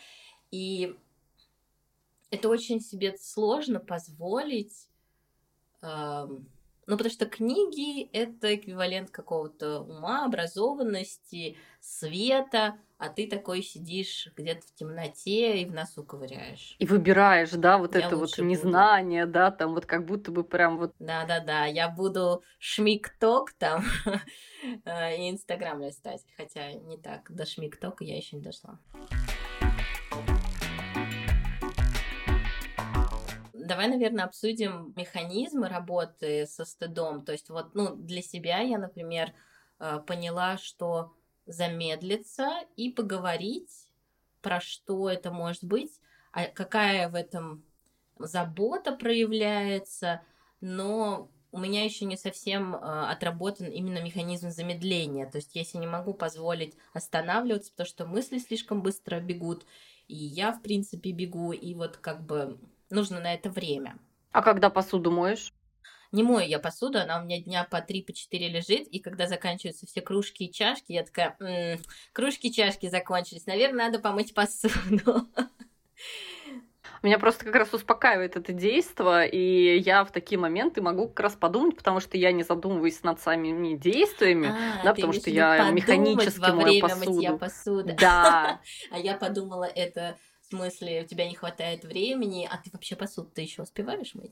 И 0.52 0.96
это 2.30 2.50
очень 2.50 2.80
себе 2.80 3.18
сложно 3.18 3.80
позволить. 3.80 4.88
Эм, 5.82 6.48
ну, 6.88 6.98
потому 6.98 7.12
что 7.12 7.26
книги— 7.26 8.04
это 8.14 8.56
эквивалент 8.56 9.10
какого-то 9.10 9.82
ума, 9.82 10.26
образованности, 10.26 11.58
света, 11.80 12.78
а 12.98 13.10
ты 13.10 13.28
такой 13.28 13.62
сидишь 13.62 14.30
где-то 14.36 14.66
в 14.66 14.74
темноте 14.74 15.62
и 15.62 15.66
в 15.66 15.74
носу 15.74 16.04
ковыряешь. 16.04 16.76
И 16.80 16.86
выбираешь, 16.86 17.52
да, 17.52 17.78
вот 17.78 17.96
я 17.96 18.02
это 18.02 18.16
вот 18.16 18.38
незнание, 18.38 19.26
буду. 19.26 19.34
да, 19.34 19.52
там 19.52 19.74
вот 19.74 19.86
как 19.86 20.06
будто 20.06 20.32
бы 20.32 20.44
прям 20.44 20.78
вот... 20.78 20.94
Да-да-да, 21.00 21.66
я 21.66 21.90
буду 21.90 22.44
шмикток 22.60 23.54
там 23.54 23.84
э, 24.86 25.18
и 25.18 25.30
Инстаграм 25.30 25.82
листать, 25.82 26.24
хотя 26.38 26.72
не 26.74 26.98
так, 26.98 27.34
до 27.34 27.46
шмиктока 27.46 28.04
я 28.04 28.16
еще 28.16 28.38
не 28.38 28.42
дошла. 28.42 28.80
Давай, 33.66 33.88
наверное, 33.88 34.26
обсудим 34.26 34.94
механизмы 34.96 35.68
работы 35.68 36.46
со 36.46 36.66
стыдом. 36.66 37.26
То 37.26 37.32
есть 37.32 37.50
вот, 37.50 37.74
ну, 37.74 37.96
для 37.96 38.22
себя 38.22 38.60
я, 38.60 38.78
например, 38.78 39.34
э, 39.80 40.00
поняла, 40.06 40.58
что 40.58 41.14
замедлиться 41.48 42.52
и 42.76 42.92
поговорить, 42.92 43.88
про 44.42 44.62
что 44.62 45.10
это 45.10 45.32
может 45.32 45.64
быть, 45.64 46.00
а 46.32 46.46
какая 46.46 47.10
в 47.10 47.16
этом 47.16 47.64
забота 48.20 48.92
проявляется, 48.92 50.22
но 50.62 51.32
у 51.52 51.58
меня 51.58 51.84
еще 51.84 52.06
не 52.06 52.18
совсем 52.18 52.76
э, 52.76 52.78
отработан 52.78 53.68
именно 53.68 54.04
механизм 54.04 54.52
замедления. 54.52 55.26
То 55.30 55.38
есть, 55.38 55.56
если 55.56 55.78
не 55.78 55.88
могу 55.88 56.14
позволить 56.14 56.76
останавливаться, 56.94 57.72
потому 57.72 57.88
что 57.88 58.06
мысли 58.06 58.38
слишком 58.38 58.84
быстро 58.84 59.20
бегут, 59.20 59.66
и 60.08 60.16
я, 60.16 60.52
в 60.52 60.62
принципе, 60.62 61.12
бегу, 61.12 61.52
и 61.54 61.74
вот 61.74 61.98
как 61.98 62.26
бы 62.26 62.60
нужно 62.96 63.20
на 63.20 63.34
это 63.34 63.50
время. 63.50 63.98
А 64.32 64.42
когда 64.42 64.70
посуду 64.70 65.12
моешь? 65.12 65.54
Не 66.12 66.24
мою 66.24 66.48
я 66.48 66.60
посуду, 66.60 67.00
она 67.00 67.22
у 67.22 67.26
меня 67.26 67.42
дня 67.42 67.68
по 67.70 67.82
три, 67.82 68.02
по 68.02 68.14
четыре 68.14 68.48
лежит, 68.48 68.88
и 68.88 69.00
когда 69.00 69.28
заканчиваются 69.28 69.86
все 69.86 70.02
кружки 70.02 70.46
и 70.46 70.52
чашки, 70.52 70.94
я 70.94 71.04
такая, 71.04 71.36
м-м, 71.40 71.80
кружки 72.14 72.48
и 72.48 72.54
чашки 72.54 72.90
закончились, 72.90 73.46
наверное, 73.46 73.88
надо 73.88 74.00
помыть 74.00 74.34
посуду. 74.34 75.28
Меня 77.04 77.20
просто 77.20 77.46
как 77.46 77.56
раз 77.56 77.74
успокаивает 77.74 78.36
это 78.36 78.52
действие, 78.52 79.30
и 79.30 79.78
я 79.78 80.04
в 80.04 80.12
такие 80.12 80.40
моменты 80.40 80.82
могу 80.82 81.08
как 81.08 81.20
раз 81.20 81.34
подумать, 81.34 81.76
потому 81.76 82.00
что 82.00 82.18
я 82.18 82.32
не 82.32 82.44
задумываюсь 82.44 83.04
над 83.04 83.20
самими 83.20 83.76
действиями, 83.76 84.48
а, 84.48 84.84
да, 84.84 84.94
потому 84.94 85.14
что 85.14 85.30
я 85.30 85.70
механически 85.72 86.40
во 86.40 86.54
мою 86.54 86.82
посуду. 86.82 87.38
посуды. 87.38 87.98
Да. 88.00 88.62
А 88.92 88.98
я 88.98 89.16
подумала, 89.16 89.66
это 89.66 90.18
в 90.46 90.50
смысле, 90.50 91.04
у 91.04 91.08
тебя 91.08 91.28
не 91.28 91.36
хватает 91.36 91.84
времени, 91.84 92.48
а 92.50 92.58
ты 92.58 92.70
вообще 92.72 92.96
посуду-то 92.96 93.42
еще 93.42 93.64
успеваешь 93.64 94.14
мыть? 94.14 94.32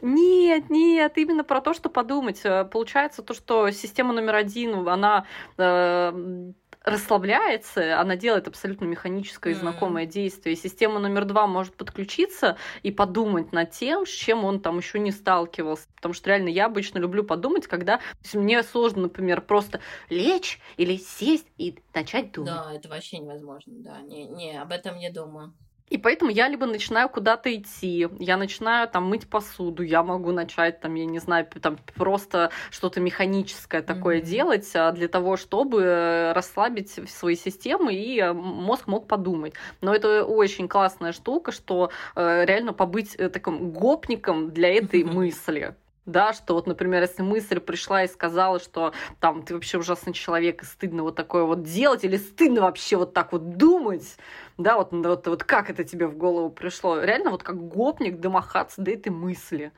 Нет, 0.00 0.70
нет, 0.70 1.16
именно 1.16 1.44
про 1.44 1.60
то, 1.60 1.72
что 1.72 1.88
подумать. 1.88 2.40
Э, 2.44 2.64
получается 2.64 3.22
то, 3.22 3.32
что 3.32 3.70
система 3.70 4.12
номер 4.12 4.34
один, 4.34 4.88
она 4.88 5.26
э, 5.56 6.52
расслабляется, 6.84 7.98
она 7.98 8.14
делает 8.16 8.46
абсолютно 8.46 8.84
механическое 8.84 9.52
и 9.52 9.56
знакомое 9.56 10.04
mm. 10.04 10.10
действие. 10.10 10.54
И 10.54 10.58
система 10.58 11.00
номер 11.00 11.24
два 11.24 11.46
может 11.46 11.76
подключиться 11.76 12.56
и 12.82 12.90
подумать 12.90 13.52
над 13.52 13.70
тем, 13.70 14.06
с 14.06 14.10
чем 14.10 14.44
он 14.44 14.60
там 14.60 14.78
еще 14.78 14.98
не 14.98 15.10
сталкивался. 15.10 15.88
Потому 15.96 16.14
что 16.14 16.28
реально 16.28 16.48
я 16.48 16.66
обычно 16.66 16.98
люблю 16.98 17.24
подумать, 17.24 17.66
когда 17.66 18.00
мне 18.34 18.62
сложно, 18.62 19.02
например, 19.02 19.40
просто 19.40 19.80
лечь 20.10 20.60
или 20.76 20.96
сесть 20.96 21.46
и 21.56 21.78
начать 21.94 22.32
думать. 22.32 22.52
Да, 22.52 22.72
это 22.74 22.88
вообще 22.88 23.18
невозможно, 23.18 23.72
да. 23.78 24.00
Не, 24.02 24.26
не 24.26 24.60
об 24.60 24.70
этом 24.70 24.98
не 24.98 25.10
думаю. 25.10 25.54
И 25.90 25.98
поэтому 25.98 26.30
я 26.30 26.48
либо 26.48 26.66
начинаю 26.66 27.08
куда-то 27.08 27.54
идти, 27.54 28.08
я 28.18 28.36
начинаю 28.36 28.88
там 28.88 29.04
мыть 29.04 29.28
посуду, 29.28 29.82
я 29.82 30.02
могу 30.02 30.32
начать 30.32 30.80
там, 30.80 30.94
я 30.94 31.04
не 31.04 31.18
знаю, 31.18 31.46
там 31.60 31.78
просто 31.94 32.50
что-то 32.70 33.00
механическое 33.00 33.82
такое 33.82 34.18
mm-hmm. 34.18 34.24
делать 34.24 34.70
а, 34.74 34.92
для 34.92 35.08
того, 35.08 35.36
чтобы 35.36 36.32
расслабить 36.34 36.90
свои 37.10 37.36
системы 37.36 37.94
и 37.94 38.18
э, 38.18 38.32
мозг 38.32 38.86
мог 38.86 39.06
подумать. 39.06 39.54
Но 39.82 39.94
это 39.94 40.24
очень 40.24 40.68
классная 40.68 41.12
штука, 41.12 41.52
что 41.52 41.90
э, 42.16 42.44
реально 42.46 42.72
побыть 42.72 43.14
э, 43.16 43.28
таким 43.28 43.70
гопником 43.70 44.50
для 44.52 44.74
этой 44.74 45.04
мысли. 45.04 45.76
Да, 46.06 46.34
что 46.34 46.52
вот, 46.52 46.66
например, 46.66 47.00
если 47.00 47.22
мысль 47.22 47.60
пришла 47.60 48.04
и 48.04 48.08
сказала, 48.08 48.60
что 48.60 48.92
там 49.20 49.42
ты 49.42 49.54
вообще 49.54 49.78
ужасный 49.78 50.12
человек, 50.12 50.62
и 50.62 50.66
стыдно 50.66 51.02
вот 51.02 51.16
такое 51.16 51.44
вот 51.44 51.62
делать, 51.62 52.04
или 52.04 52.18
стыдно 52.18 52.60
вообще 52.60 52.96
вот 52.96 53.14
так 53.14 53.32
вот 53.32 53.56
думать, 53.56 54.16
да, 54.58 54.76
вот, 54.76 54.92
вот, 54.92 55.26
вот 55.26 55.44
как 55.44 55.70
это 55.70 55.82
тебе 55.82 56.06
в 56.06 56.16
голову 56.18 56.50
пришло? 56.50 57.00
Реально 57.00 57.30
вот 57.30 57.42
как 57.42 57.56
гопник 57.56 58.20
домахаться 58.20 58.82
до 58.82 58.90
этой 58.90 59.08
мысли. 59.08 59.72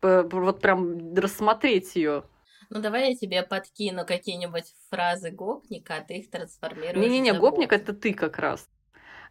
Вот 0.00 0.60
прям 0.60 1.14
рассмотреть 1.14 1.94
ее. 1.96 2.24
Ну, 2.70 2.80
давай 2.80 3.10
я 3.10 3.16
тебе 3.16 3.42
подкину 3.42 4.06
какие-нибудь 4.06 4.74
фразы 4.90 5.30
гопника, 5.30 5.96
а 5.96 6.00
ты 6.00 6.18
их 6.18 6.30
трансформируешь. 6.30 6.96
Не-не-не, 6.96 7.32
гопник 7.34 7.72
это 7.72 7.92
ты 7.92 8.14
как 8.14 8.38
раз. 8.38 8.68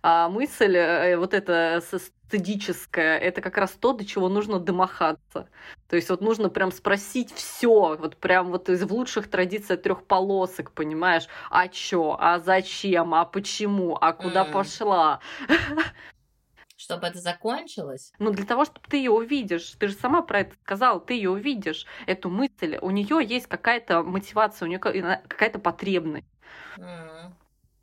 А 0.02 0.30
мысль 0.30 0.76
э, 0.76 1.18
вот 1.18 1.34
эта 1.34 1.82
стадическая, 2.26 3.18
это 3.18 3.41
как 3.41 3.58
раз 3.58 3.72
то, 3.72 3.93
до 3.93 4.06
чего 4.06 4.30
нужно 4.30 4.60
домахаться. 4.60 5.48
То 5.88 5.96
есть 5.96 6.10
вот 6.10 6.22
нужно 6.22 6.50
прям 6.50 6.72
спросить 6.72 7.32
все, 7.34 7.96
вот 7.96 8.18
прям 8.18 8.52
вот 8.52 8.70
из 8.70 8.84
в 8.84 8.91
лучших 8.93 9.30
традиций 9.30 9.78
трех 9.78 10.06
полосок, 10.06 10.72
понимаешь? 10.72 11.28
А 11.50 11.68
чё? 11.68 12.18
А 12.20 12.39
зачем? 12.39 13.14
А 13.14 13.26
почему? 13.26 13.98
А 14.00 14.14
куда 14.14 14.46
mm. 14.46 14.52
пошла? 14.52 15.20
чтобы 16.78 17.08
это 17.08 17.20
закончилось? 17.20 18.14
Ну, 18.20 18.32
для 18.32 18.46
того, 18.46 18.66
чтобы 18.66 18.82
ты 18.88 18.98
ее 18.98 19.12
увидишь. 19.12 19.76
Ты 19.80 19.88
же 19.88 19.96
сама 19.96 20.22
про 20.22 20.41
это 20.41 20.56
сказала, 20.62 21.00
ты 21.00 21.14
ее 21.16 21.32
увидишь, 21.32 21.86
эту 22.06 22.30
мысль. 22.30 22.78
У 22.82 22.91
нее 22.91 23.26
есть 23.26 23.48
какая-то 23.48 24.04
мотивация, 24.04 24.66
у 24.66 24.70
нее 24.70 24.80
какая-то 24.80 25.60
потребность. 25.60 26.28
Mm. 26.78 27.32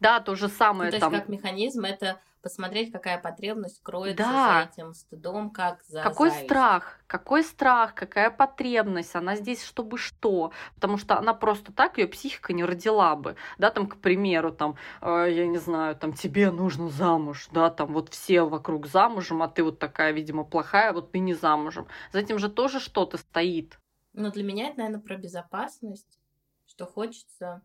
Да, 0.02 0.18
то 0.20 0.34
же 0.34 0.48
самое. 0.48 0.90
Ну, 0.90 0.96
то 0.96 1.00
там... 1.00 1.12
есть 1.12 1.24
как 1.24 1.28
механизм 1.28 1.84
это 1.84 2.18
посмотреть, 2.42 2.90
какая 2.90 3.18
потребность 3.18 3.80
кроется 3.84 4.24
да. 4.24 4.68
за 4.74 4.82
этим 4.82 4.94
стыдом, 4.94 5.50
как 5.50 5.82
за 5.84 6.02
Какой 6.02 6.30
зависть. 6.30 6.46
страх, 6.46 6.98
какой 7.06 7.44
страх, 7.44 7.94
какая 7.94 8.30
потребность, 8.30 9.14
она 9.14 9.36
здесь 9.36 9.64
чтобы 9.64 9.96
что, 9.96 10.50
потому 10.74 10.98
что 10.98 11.16
она 11.16 11.34
просто 11.34 11.72
так, 11.72 11.98
ее 11.98 12.08
психика 12.08 12.52
не 12.52 12.64
родила 12.64 13.14
бы, 13.14 13.36
да, 13.58 13.70
там, 13.70 13.86
к 13.86 13.96
примеру, 13.98 14.52
там, 14.52 14.74
э, 15.02 15.28
я 15.30 15.46
не 15.46 15.58
знаю, 15.58 15.94
там, 15.94 16.12
тебе 16.12 16.50
нужно 16.50 16.88
замуж, 16.88 17.48
да, 17.52 17.70
там, 17.70 17.92
вот 17.92 18.08
все 18.08 18.42
вокруг 18.42 18.88
замужем, 18.88 19.40
а 19.42 19.48
ты 19.48 19.62
вот 19.62 19.78
такая, 19.78 20.10
видимо, 20.10 20.42
плохая, 20.42 20.92
вот 20.92 21.12
ты 21.12 21.20
не 21.20 21.34
замужем. 21.34 21.86
За 22.12 22.18
этим 22.18 22.40
же 22.40 22.50
тоже 22.50 22.80
что-то 22.80 23.18
стоит. 23.18 23.78
Ну, 24.14 24.32
для 24.32 24.42
меня 24.42 24.66
это, 24.66 24.78
наверное, 24.78 25.00
про 25.00 25.16
безопасность, 25.16 26.18
что 26.66 26.86
хочется 26.86 27.62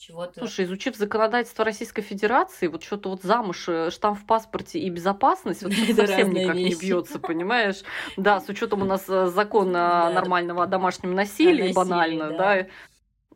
чего-то... 0.00 0.40
Слушай, 0.40 0.64
изучив 0.64 0.96
законодательство 0.96 1.64
Российской 1.64 2.00
Федерации, 2.00 2.68
вот 2.68 2.82
что-то 2.82 3.10
вот 3.10 3.22
замуж, 3.22 3.66
э, 3.68 3.90
штамп 3.90 4.18
в 4.18 4.24
паспорте 4.24 4.78
и 4.78 4.88
безопасность, 4.88 5.62
вот 5.62 5.72
это 5.88 6.06
совсем 6.06 6.32
никак 6.32 6.56
вещи. 6.56 6.74
не 6.74 6.80
бьется, 6.80 7.18
понимаешь? 7.18 7.82
Да, 8.16 8.40
с 8.40 8.48
учетом 8.48 8.82
у 8.82 8.86
нас 8.86 9.04
э, 9.08 9.26
закона 9.26 10.06
да. 10.08 10.10
нормального 10.10 10.64
о 10.64 10.66
домашнем 10.66 11.14
насилии, 11.14 11.68
насилии 11.68 11.74
банально, 11.74 12.30
да. 12.30 12.36
да. 12.36 12.66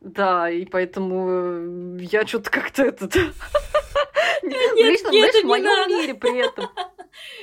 Да, 0.00 0.50
и 0.50 0.64
поэтому 0.64 1.98
э, 1.98 1.98
я 2.10 2.26
что-то 2.26 2.50
как-то 2.50 2.82
этот... 2.82 3.14
Нет, 4.42 5.00
знаешь, 5.00 5.42
в 5.42 5.46
моем 5.46 5.88
мире 5.88 6.14
при 6.14 6.46
этом 6.46 6.68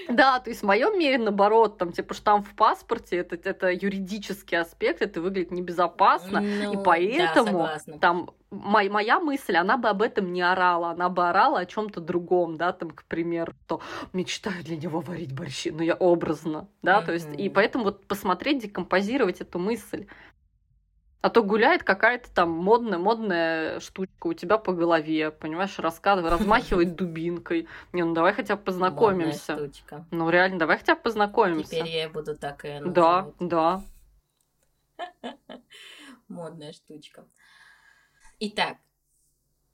да, 0.10 0.40
то 0.40 0.50
есть 0.50 0.62
в 0.62 0.66
моем 0.66 0.98
мире, 0.98 1.18
наоборот, 1.18 1.78
там, 1.78 1.92
типа, 1.92 2.14
штамп 2.14 2.48
в 2.48 2.56
паспорте, 2.56 3.18
это, 3.18 3.36
это 3.36 3.72
юридический 3.72 4.58
аспект, 4.58 5.02
это 5.02 5.22
выглядит 5.22 5.52
небезопасно, 5.52 6.42
ну, 6.42 6.74
и 6.74 6.84
поэтому 6.84 7.70
да, 7.86 7.98
там 8.00 8.32
моя, 8.50 8.92
моя 8.92 9.20
мысль, 9.20 9.56
она 9.56 9.78
бы 9.78 9.90
об 9.90 10.02
этом 10.02 10.32
не 10.34 10.42
орала, 10.42 10.92
она 10.92 11.10
бы 11.10 11.28
орала 11.28 11.60
о 11.60 11.66
чем-то 11.66 12.02
другом, 12.02 12.58
да, 12.58 12.74
там, 12.74 12.92
к 12.92 13.04
примеру, 13.06 13.54
то 13.68 13.82
мечтаю 14.14 14.64
для 14.64 14.78
него 14.78 15.00
варить 15.00 15.34
борщи, 15.34 15.72
ну 15.72 15.82
я 15.82 15.96
образно, 15.96 16.68
да, 16.82 17.00
mm-hmm. 17.00 17.06
то 17.06 17.14
есть, 17.14 17.30
и 17.38 17.50
поэтому 17.50 17.86
вот 17.86 18.06
посмотреть, 18.06 18.60
декомпозировать 18.60 19.42
эту 19.42 19.60
мысль, 19.60 20.06
а 21.22 21.30
то 21.30 21.44
гуляет 21.44 21.84
какая-то 21.84 22.32
там 22.34 22.50
модная, 22.50 22.98
модная 22.98 23.80
штучка 23.80 24.28
у 24.28 24.34
тебя 24.34 24.58
по 24.58 24.74
голове, 24.74 25.32
понимаешь, 25.32 25.78
рассказывай, 25.78 26.30
размахивает 26.32 26.96
дубинкой. 26.96 27.68
Не, 27.94 28.04
ну 28.04 28.14
давай 28.14 28.34
хотя 28.34 28.56
бы 28.56 28.64
познакомимся. 28.64 29.54
Модная 29.54 29.70
штучка. 29.70 30.06
Ну 30.12 30.30
реально, 30.30 30.60
давай 30.60 30.78
хотя 30.78 30.96
бы 30.96 31.02
познакомимся. 31.02 31.70
Теперь 31.70 31.88
я 31.88 32.10
буду 32.10 32.36
так 32.36 32.66
и 32.66 32.80
называть. 32.80 32.94
Да, 32.94 33.32
да. 33.40 33.84
Модная 36.28 36.74
штучка. 36.74 37.28
Итак, 38.40 38.78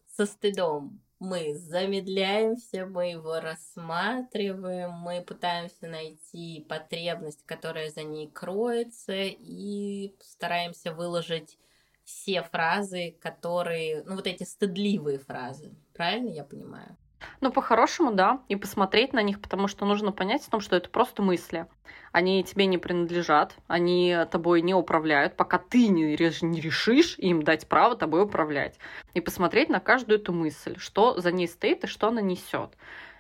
со 0.08 0.26
стыдом 0.26 1.02
мы 1.20 1.56
замедляемся, 1.56 2.86
мы 2.86 3.12
его 3.12 3.40
рассматриваем, 3.40 4.92
мы 4.92 5.22
пытаемся 5.22 5.88
найти 5.88 6.66
потребность, 6.70 7.44
которая 7.46 7.90
за 7.90 8.04
ней 8.04 8.30
кроется, 8.30 9.14
и 9.16 10.16
стараемся 10.22 10.94
выложить 10.94 11.58
все 12.04 12.44
фразы, 12.44 13.18
которые, 13.20 14.04
ну 14.04 14.16
вот 14.16 14.28
эти 14.28 14.44
стыдливые 14.44 15.20
фразы. 15.20 15.76
Правильно 15.94 16.30
я 16.30 16.44
понимаю? 16.44 16.98
Ну, 17.42 17.52
по-хорошему, 17.52 18.12
да, 18.12 18.42
и 18.48 18.56
посмотреть 18.56 19.14
на 19.14 19.22
них, 19.22 19.42
потому 19.42 19.68
что 19.68 19.86
нужно 19.86 20.12
понять 20.12 20.44
в 20.44 20.50
том, 20.50 20.62
что 20.62 20.76
это 20.76 20.90
просто 20.90 21.22
мысли. 21.22 21.68
Они 22.12 22.44
тебе 22.44 22.66
не 22.66 22.78
принадлежат, 22.78 23.56
они 23.68 24.16
тобой 24.32 24.62
не 24.62 24.74
управляют, 24.74 25.36
пока 25.36 25.58
ты 25.58 25.88
не, 25.88 26.16
не 26.42 26.62
решишь 26.62 27.18
им 27.18 27.44
дать 27.44 27.68
право 27.68 27.96
тобой 27.96 28.24
управлять. 28.24 28.78
И 29.14 29.22
посмотреть 29.22 29.70
на 29.70 29.80
каждую 29.80 30.20
эту 30.20 30.34
мысль, 30.34 30.76
что 30.78 31.20
за 31.20 31.32
ней 31.32 31.48
стоит 31.48 31.84
и 31.84 31.88
что 31.88 32.08
она 32.08 32.22
несет. 32.22 32.72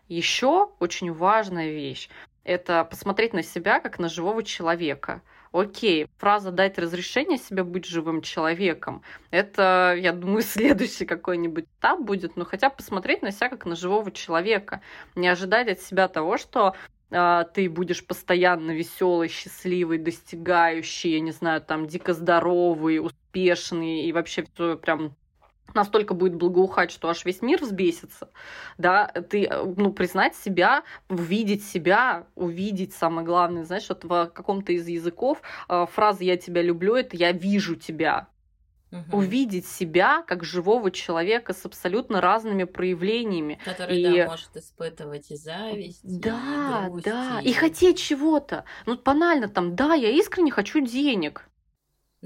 Еще 0.07 0.69
очень 0.79 1.11
важная 1.11 1.69
вещь– 1.69 2.09
это 2.47 2.83
посмотреть 2.85 3.33
на 3.33 3.43
себя 3.43 3.79
как 3.79 3.99
на 3.99 4.09
живого 4.09 4.43
человека– 4.43 5.21
Окей, 5.51 6.07
фраза 6.17 6.51
«дать 6.51 6.77
разрешение 6.77 7.37
себе 7.37 7.63
быть 7.63 7.85
живым 7.85 8.21
человеком»— 8.21 9.01
это, 9.31 9.95
я 9.97 10.11
думаю, 10.11 10.41
следующий 10.43 11.05
какой-нибудь 11.05 11.65
этап 11.79 12.01
будет, 12.01 12.35
но 12.35 12.45
хотя 12.45 12.69
посмотреть 12.69 13.21
на 13.21 13.31
себя 13.31 13.49
как 13.49 13.65
на 13.65 13.75
живого 13.75 14.11
человека, 14.11 14.81
не 15.15 15.27
ожидать 15.27 15.67
от 15.69 15.79
себя 15.79 16.07
того, 16.09 16.37
что 16.37 16.75
э, 17.11 17.45
ты 17.53 17.69
будешь 17.69 18.05
постоянно 18.05 18.71
веселый, 18.71 19.29
счастливый, 19.29 19.97
достигающий, 19.97 21.13
я 21.13 21.19
не 21.21 21.31
знаю, 21.31 21.61
там, 21.61 21.87
дико 21.87 22.13
здоровый, 22.13 22.99
успешный 22.99 24.01
и 24.01 24.11
вообще 24.11 24.43
все 24.43 24.77
прям 24.77 25.15
настолько 25.73 26.13
будет 26.13 26.35
благоухать, 26.35 26.91
что 26.91 27.09
аж 27.09 27.25
весь 27.25 27.41
мир 27.41 27.61
взбесится, 27.61 28.29
да, 28.77 29.07
ты, 29.07 29.45
э, 29.45 29.63
ну, 29.77 29.91
признать 29.91 30.35
себя, 30.35 30.83
увидеть 31.09 31.63
себя, 31.63 32.27
увидеть, 32.35 32.93
самое 32.93 33.25
главное, 33.25 33.63
знаешь, 33.63 33.89
вот 33.89 34.03
в 34.03 34.31
каком-то 34.33 34.71
из 34.71 34.87
языков 34.87 35.41
э, 35.69 35.85
фраза 35.91 36.23
«я 36.23 36.37
тебя 36.37 36.61
люблю»— 36.61 36.95
это 36.95 37.15
«я 37.15 37.31
вижу 37.31 37.75
тебя», 37.75 38.27
Угу. 38.89 39.17
увидеть 39.17 39.67
себя 39.67 40.23
как 40.25 40.45
живого 40.45 40.91
человека 40.91 41.53
с 41.53 41.65
абсолютно 41.65 42.21
разными 42.21 42.63
проявлениями. 42.63 43.59
Который, 43.65 43.99
и... 43.99 44.17
да, 44.17 44.27
может 44.27 44.55
испытывать 44.55 45.29
и 45.29 45.35
зависть, 45.35 45.99
да, 46.03 46.85
и 46.85 46.89
грусть, 46.89 47.05
да, 47.05 47.41
и... 47.41 47.49
и 47.49 47.53
хотеть 47.53 47.99
чего-то. 47.99 48.63
Ну, 48.85 48.97
банально 48.97 49.49
там, 49.49 49.75
да, 49.75 49.93
я 49.93 50.09
искренне 50.11 50.51
хочу 50.51 50.79
денег. 50.79 51.46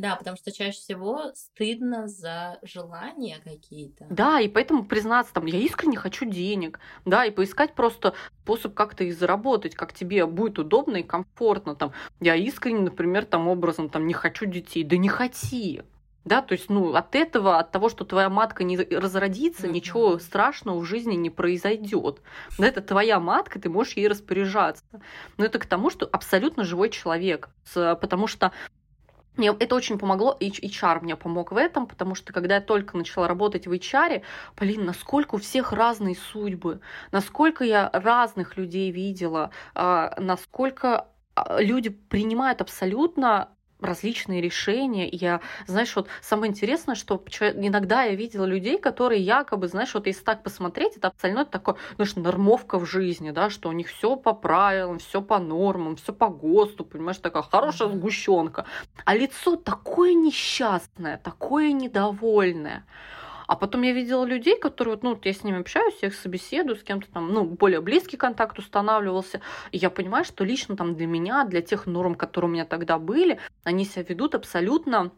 Да, 0.02 0.16
потому 0.16 0.36
что 0.36 0.52
чаще 0.52 0.80
всего 0.80 1.32
стыдно 1.36 2.08
за 2.08 2.58
желания 2.64 3.38
какие-то. 3.44 4.08
Да, 4.10 4.40
и 4.40 4.48
поэтому 4.48 4.84
признаться, 4.84 5.32
там, 5.32 5.46
я 5.46 5.60
искренне 5.60 5.96
хочу 5.96 6.26
денег, 6.26 6.80
да, 7.06 7.24
и 7.26 7.30
поискать 7.30 7.76
просто 7.76 8.16
способ 8.42 8.74
как-то 8.74 9.04
их 9.04 9.16
заработать, 9.16 9.76
как 9.76 9.94
тебе 9.94 10.26
будет 10.26 10.58
удобно 10.58 10.98
и 10.98 11.04
комфортно, 11.04 11.76
там, 11.76 11.94
я 12.20 12.36
искренне, 12.36 12.80
например, 12.80 13.26
там, 13.26 13.48
образом, 13.48 13.90
там, 13.90 14.08
не 14.08 14.14
хочу 14.14 14.48
детей, 14.48 14.84
да 14.84 14.98
не 14.98 15.08
хоти, 15.08 15.84
да, 16.24 16.42
то 16.42 16.54
есть, 16.54 16.70
ну, 16.70 16.94
от 16.94 17.16
этого, 17.16 17.60
от 17.60 17.72
того, 17.72 17.90
что 17.90 18.04
твоя 18.04 18.30
матка 18.30 18.64
не 18.64 18.78
разродится, 18.78 19.68
mm-hmm. 19.68 19.72
ничего 19.72 20.20
страшного 20.20 20.80
в 20.80 20.86
жизни 20.86 21.16
не 21.16 21.30
произойдет. 21.30 22.22
Да, 22.60 22.68
это 22.68 22.82
твоя 22.82 23.20
матка, 23.20 23.60
ты 23.60 23.70
можешь 23.70 23.98
ей 23.98 24.08
распоряжаться. 24.08 24.84
Но 25.38 25.46
это 25.46 25.58
к 25.58 25.66
тому, 25.66 25.90
что 25.90 26.06
абсолютно 26.06 26.64
живой 26.64 26.90
человек. 26.90 27.50
Потому 27.74 28.28
что 28.28 28.52
мне 29.38 29.50
это 29.60 29.76
очень 29.76 29.98
помогло, 29.98 30.36
и 30.40 30.50
HR 30.50 31.02
мне 31.02 31.16
помог 31.16 31.52
в 31.52 31.58
этом, 31.58 31.88
потому 31.88 32.16
что 32.16 32.34
когда 32.34 32.56
я 32.56 32.62
только 32.62 32.98
начала 32.98 33.28
работать 33.28 33.66
в 33.66 33.72
HR, 33.72 34.24
блин, 34.58 34.86
насколько 34.86 35.36
у 35.36 35.38
всех 35.38 35.72
разные 35.72 36.16
судьбы, 36.16 36.82
насколько 37.12 37.64
я 37.64 37.90
разных 37.94 38.58
людей 38.58 38.92
видела, 38.92 39.52
а, 39.74 40.14
насколько 40.18 41.08
а, 41.36 41.62
люди 41.62 41.90
принимают 41.90 42.62
абсолютно 42.62 43.50
различные 43.82 44.42
решения. 44.42 45.10
И 45.10 45.18
я, 45.18 45.42
знаешь, 45.68 45.96
вот 45.96 46.08
самое 46.22 46.52
интересное, 46.52 46.96
что 46.96 47.22
иногда 47.42 48.04
я 48.04 48.16
видела 48.16 48.46
людей, 48.46 48.78
которые 48.78 49.22
якобы, 49.22 49.68
знаешь, 49.68 49.94
вот 49.94 50.08
если 50.08 50.24
так 50.24 50.44
посмотреть, 50.44 50.98
это 50.98 51.08
абсолютно 51.10 51.46
такое, 51.46 51.76
знаешь, 51.96 52.16
нормовка 52.16 52.80
в 52.80 52.86
жизни, 52.86 53.32
да, 53.32 53.50
что 53.50 53.70
у 53.70 53.72
них 53.72 53.88
все 53.88 54.16
по 54.16 54.34
правилам, 54.34 55.00
все 55.00 55.22
по 55.22 55.40
нормам, 55.40 55.96
все 55.96 56.14
по 56.14 56.30
ГОСТу, 56.30 56.86
понимаешь, 56.86 57.18
такая 57.18 57.44
хорошая 57.44 57.90
сгущенка. 57.90 58.66
А 59.06 59.16
лицо 59.16 59.56
такое 59.56 60.14
несчастное, 60.14 61.18
такое 61.18 61.72
недовольное. 61.72 62.86
А 63.52 63.58
потом 63.58 63.82
я 63.82 63.92
видела 63.92 64.24
людей, 64.24 64.58
которые, 64.58 64.98
ну, 65.02 65.20
я 65.22 65.34
с 65.34 65.44
ними 65.44 65.60
общаюсь, 65.60 65.98
я 66.02 66.08
их 66.08 66.16
собеседую, 66.16 66.78
с 66.78 66.84
кем-то 66.84 67.12
там, 67.12 67.34
ну, 67.34 67.44
более 67.44 67.82
близкий 67.82 68.16
контакт 68.16 68.58
устанавливался, 68.58 69.42
и 69.74 69.78
я 69.78 69.90
понимаю, 69.90 70.24
что 70.24 70.46
лично 70.46 70.78
там 70.78 70.96
для 70.96 71.06
меня, 71.06 71.44
для 71.44 71.62
тех 71.62 71.86
норм, 71.86 72.16
которые 72.16 72.50
у 72.50 72.54
меня 72.54 72.64
тогда 72.64 72.98
были, 72.98 73.40
они 73.66 73.84
себя 73.84 74.06
ведут 74.08 74.36
абсолютно 74.36 75.12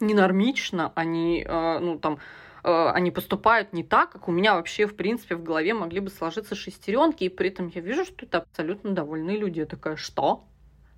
ненормично, 0.00 0.92
они, 0.94 1.44
э, 1.46 1.78
ну, 1.80 1.98
там, 1.98 2.20
э, 2.64 2.88
они 2.94 3.10
поступают 3.10 3.74
не 3.74 3.84
так, 3.84 4.12
как 4.12 4.28
у 4.28 4.32
меня 4.32 4.54
вообще, 4.54 4.86
в 4.86 4.96
принципе, 4.96 5.34
в 5.36 5.42
голове 5.42 5.74
могли 5.74 6.00
бы 6.00 6.08
сложиться 6.08 6.54
шестеренки, 6.54 7.24
и 7.24 7.28
при 7.28 7.50
этом 7.50 7.70
я 7.74 7.82
вижу, 7.82 8.06
что 8.06 8.24
это 8.24 8.38
абсолютно 8.38 8.92
довольные 8.92 9.36
люди. 9.36 9.58
Я 9.58 9.66
такая, 9.66 9.96
что? 9.96 10.46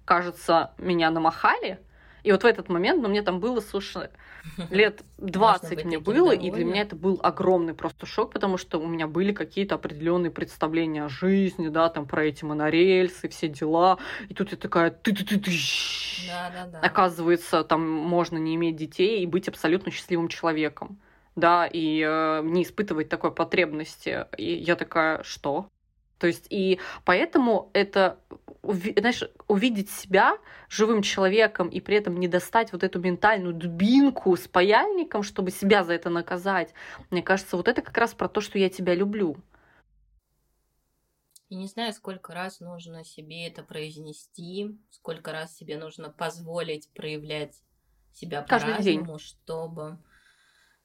Кажется, 0.04 0.72
меня 0.78 1.10
намахали? 1.10 1.80
И 2.22 2.32
вот 2.32 2.42
в 2.42 2.46
этот 2.46 2.68
момент, 2.68 3.02
ну, 3.02 3.08
мне 3.08 3.22
там 3.22 3.40
было, 3.40 3.60
слушай, 3.60 4.08
лет 4.70 5.02
20 5.18 5.84
мне 5.84 5.98
было, 5.98 6.32
и 6.32 6.50
для 6.50 6.64
меня 6.64 6.82
это 6.82 6.96
был 6.96 7.20
огромный 7.22 7.74
просто 7.74 8.06
шок, 8.06 8.32
потому 8.32 8.56
что 8.56 8.78
у 8.78 8.86
меня 8.86 9.06
были 9.06 9.32
какие-то 9.32 9.76
определенные 9.76 10.30
представления 10.30 11.04
о 11.04 11.08
жизни, 11.08 11.68
да, 11.68 11.88
там 11.88 12.06
про 12.06 12.24
эти 12.24 12.44
монорельсы, 12.44 13.28
все 13.28 13.48
дела. 13.48 13.98
И 14.28 14.34
тут 14.34 14.52
я 14.52 14.56
такая, 14.56 14.90
ты 14.90 15.14
ты 15.14 15.24
ты 15.24 15.38
ты. 15.38 15.50
Оказывается, 16.82 17.64
там 17.64 17.88
можно 17.88 18.38
не 18.38 18.54
иметь 18.56 18.76
детей 18.76 19.22
и 19.22 19.26
быть 19.26 19.48
абсолютно 19.48 19.90
счастливым 19.90 20.28
человеком. 20.28 20.98
Да, 21.36 21.66
и 21.66 22.04
э, 22.06 22.42
не 22.42 22.64
испытывать 22.64 23.08
такой 23.08 23.32
потребности. 23.32 24.26
И 24.36 24.52
я 24.52 24.76
такая, 24.76 25.22
что? 25.22 25.68
То 26.20 26.26
есть, 26.26 26.46
и 26.50 26.78
поэтому 27.06 27.70
это, 27.72 28.20
знаешь, 28.62 29.24
увидеть 29.48 29.90
себя 29.90 30.36
живым 30.68 31.00
человеком 31.00 31.68
и 31.70 31.80
при 31.80 31.96
этом 31.96 32.20
не 32.20 32.28
достать 32.28 32.72
вот 32.72 32.84
эту 32.84 33.00
ментальную 33.00 33.54
дубинку 33.54 34.36
с 34.36 34.46
паяльником, 34.46 35.22
чтобы 35.22 35.50
себя 35.50 35.82
за 35.82 35.94
это 35.94 36.10
наказать, 36.10 36.74
мне 37.08 37.22
кажется, 37.22 37.56
вот 37.56 37.68
это 37.68 37.80
как 37.80 37.96
раз 37.96 38.12
про 38.12 38.28
то, 38.28 38.42
что 38.42 38.58
я 38.58 38.68
тебя 38.68 38.94
люблю. 38.94 39.38
И 41.48 41.56
не 41.56 41.66
знаю, 41.66 41.92
сколько 41.94 42.34
раз 42.34 42.60
нужно 42.60 43.02
себе 43.02 43.48
это 43.48 43.64
произнести, 43.64 44.78
сколько 44.90 45.32
раз 45.32 45.56
себе 45.56 45.78
нужно 45.78 46.10
позволить 46.10 46.88
проявлять 46.90 47.56
себя 48.12 48.42
по-разному, 48.42 49.18
чтобы, 49.18 49.98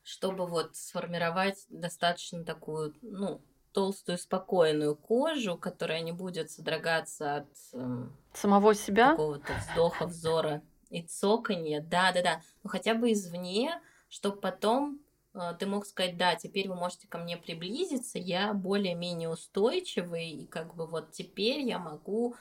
чтобы 0.01 0.47
вот 0.47 0.75
сформировать 0.77 1.65
достаточно 1.69 2.43
такую, 2.45 2.95
ну, 3.01 3.41
толстую, 3.75 4.17
спокойную 4.17 4.95
кожу, 4.95 5.57
которая 5.57 5.99
не 5.99 6.13
будет 6.13 6.49
содрогаться 6.49 7.35
от 7.35 7.49
э, 7.73 8.07
самого 8.31 8.73
себя, 8.73 9.11
какого-то 9.11 9.53
вздоха, 9.53 10.05
взора 10.05 10.61
и 10.89 11.01
цоканья. 11.01 11.81
Да, 11.81 12.13
да, 12.13 12.21
да. 12.21 12.41
Ну 12.63 12.69
хотя 12.69 12.95
бы 12.95 13.11
извне, 13.11 13.81
чтобы 14.07 14.37
потом 14.37 15.01
э, 15.33 15.55
ты 15.59 15.65
мог 15.65 15.85
сказать, 15.85 16.15
да, 16.15 16.35
теперь 16.35 16.69
вы 16.69 16.75
можете 16.75 17.09
ко 17.09 17.17
мне 17.17 17.35
приблизиться, 17.35 18.17
я 18.17 18.53
более-менее 18.53 19.27
устойчивый, 19.27 20.29
и 20.29 20.45
как 20.47 20.73
бы 20.73 20.87
вот 20.87 21.11
теперь 21.11 21.59
я 21.59 21.77
могу 21.77 22.37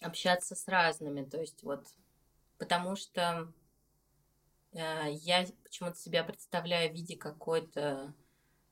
общаться 0.00 0.54
с 0.54 0.68
разными, 0.68 1.24
то 1.24 1.40
есть 1.40 1.64
вот, 1.64 1.84
потому 2.56 2.94
что 2.94 3.52
э, 4.74 5.10
я 5.10 5.44
почему-то 5.64 5.96
себя 5.96 6.22
представляю 6.22 6.92
в 6.92 6.94
виде 6.94 7.16
какой-то 7.16 8.14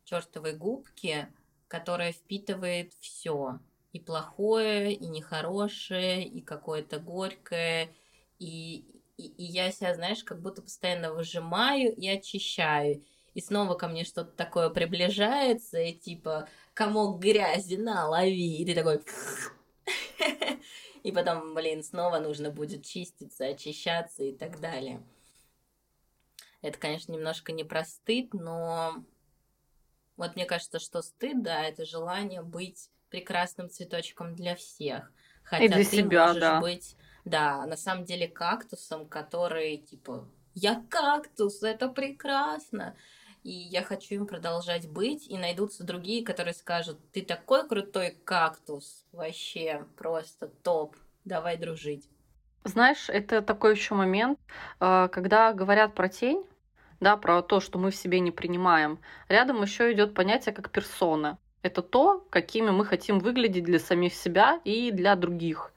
чертовой 0.07 0.55
губки, 0.55 1.29
которая 1.69 2.13
впитывает 2.13 2.95
все, 3.01 3.59
и 3.93 4.01
плохое, 4.01 4.95
и 4.95 5.07
нехорошее, 5.07 6.25
и 6.25 6.41
какое-то 6.41 6.99
горькое, 6.99 7.93
и, 8.39 8.85
и, 9.17 9.27
и 9.27 9.45
я 9.45 9.71
себя, 9.71 9.95
знаешь, 9.95 10.25
как 10.25 10.41
будто 10.41 10.63
постоянно 10.63 11.13
выжимаю 11.13 11.95
и 11.95 12.09
очищаю. 12.09 13.03
И 13.35 13.41
снова 13.41 13.75
ко 13.75 13.89
мне 13.89 14.05
что-то 14.05 14.31
такое 14.31 14.71
приближается, 14.71 15.79
и 15.79 15.93
типа, 15.93 16.49
комок 16.73 17.21
грязи, 17.21 17.75
на, 17.75 18.09
лови. 18.09 18.63
И 18.63 18.65
ты 18.65 18.75
такой... 18.75 19.03
И 21.03 21.13
потом, 21.13 21.55
блин, 21.55 21.85
снова 21.85 22.19
нужно 22.19 22.51
будет 22.51 22.85
чиститься, 22.85 23.47
очищаться 23.47 24.25
и 24.25 24.33
так 24.33 24.59
далее. 24.59 25.01
Это, 26.63 26.79
конечно, 26.79 27.13
немножко 27.13 27.53
не 27.53 27.63
про 27.63 27.85
стыд, 27.85 28.35
но 28.35 29.05
вот 30.17 30.37
мне 30.37 30.45
кажется, 30.45 30.79
что 30.79 31.03
стыд, 31.03 31.43
да, 31.43 31.65
это 31.65 31.85
желание 31.85 32.43
быть 32.43 32.91
прекрасным 33.11 33.71
цветочком 33.71 34.35
для 34.35 34.57
всех. 34.57 35.13
Хотя 35.43 35.65
и 35.65 35.69
для 35.69 35.79
ты 35.79 35.85
себя, 35.85 36.27
можешь 36.27 36.41
да. 36.41 36.61
быть 36.61 36.97
да, 37.27 37.67
на 37.67 37.77
самом 37.77 38.05
деле 38.05 38.29
кактусом, 38.29 39.07
который 39.07 39.79
типа 39.79 40.29
я 40.55 40.83
кактус, 40.89 41.63
это 41.63 41.89
прекрасно. 41.89 42.97
И 43.43 43.51
я 43.51 43.83
хочу 43.83 44.15
им 44.15 44.27
продолжать 44.27 44.89
быть, 44.89 45.29
и 45.29 45.37
найдутся 45.37 45.85
другие, 45.85 46.25
которые 46.25 46.55
скажут, 46.55 46.99
ты 47.13 47.23
такой 47.23 47.69
крутой 47.69 48.17
кактус, 48.25 49.05
вообще 49.13 49.87
просто 49.97 50.49
топ, 50.49 50.97
давай 51.25 51.57
дружить. 51.57 52.09
Знаешь, 52.65 53.09
это 53.09 53.43
такой 53.43 53.75
еще 53.75 53.95
момент, 53.95 54.41
а, 54.81 55.07
когда 55.09 55.53
говорят 55.53 55.95
про 55.95 56.09
тень, 56.09 56.45
да, 57.01 57.17
про 57.17 57.43
то, 57.43 57.61
что 57.61 57.79
мы 57.79 57.91
в 57.91 57.97
себе 57.97 58.21
не 58.21 58.31
принимаем, 58.31 58.99
рядом 59.29 59.63
еще 59.63 59.93
идет 59.93 60.15
понятие 60.15 60.55
как 60.55 60.71
персона. 60.71 61.39
Это 61.63 61.83
то, 61.83 62.25
какими 62.31 62.71
мы 62.71 62.85
хотим 62.85 63.19
выглядеть 63.19 63.65
для 63.65 63.79
самих 63.79 64.15
себя 64.15 64.61
и 64.65 64.91
для 64.91 65.17
других. 65.17 65.73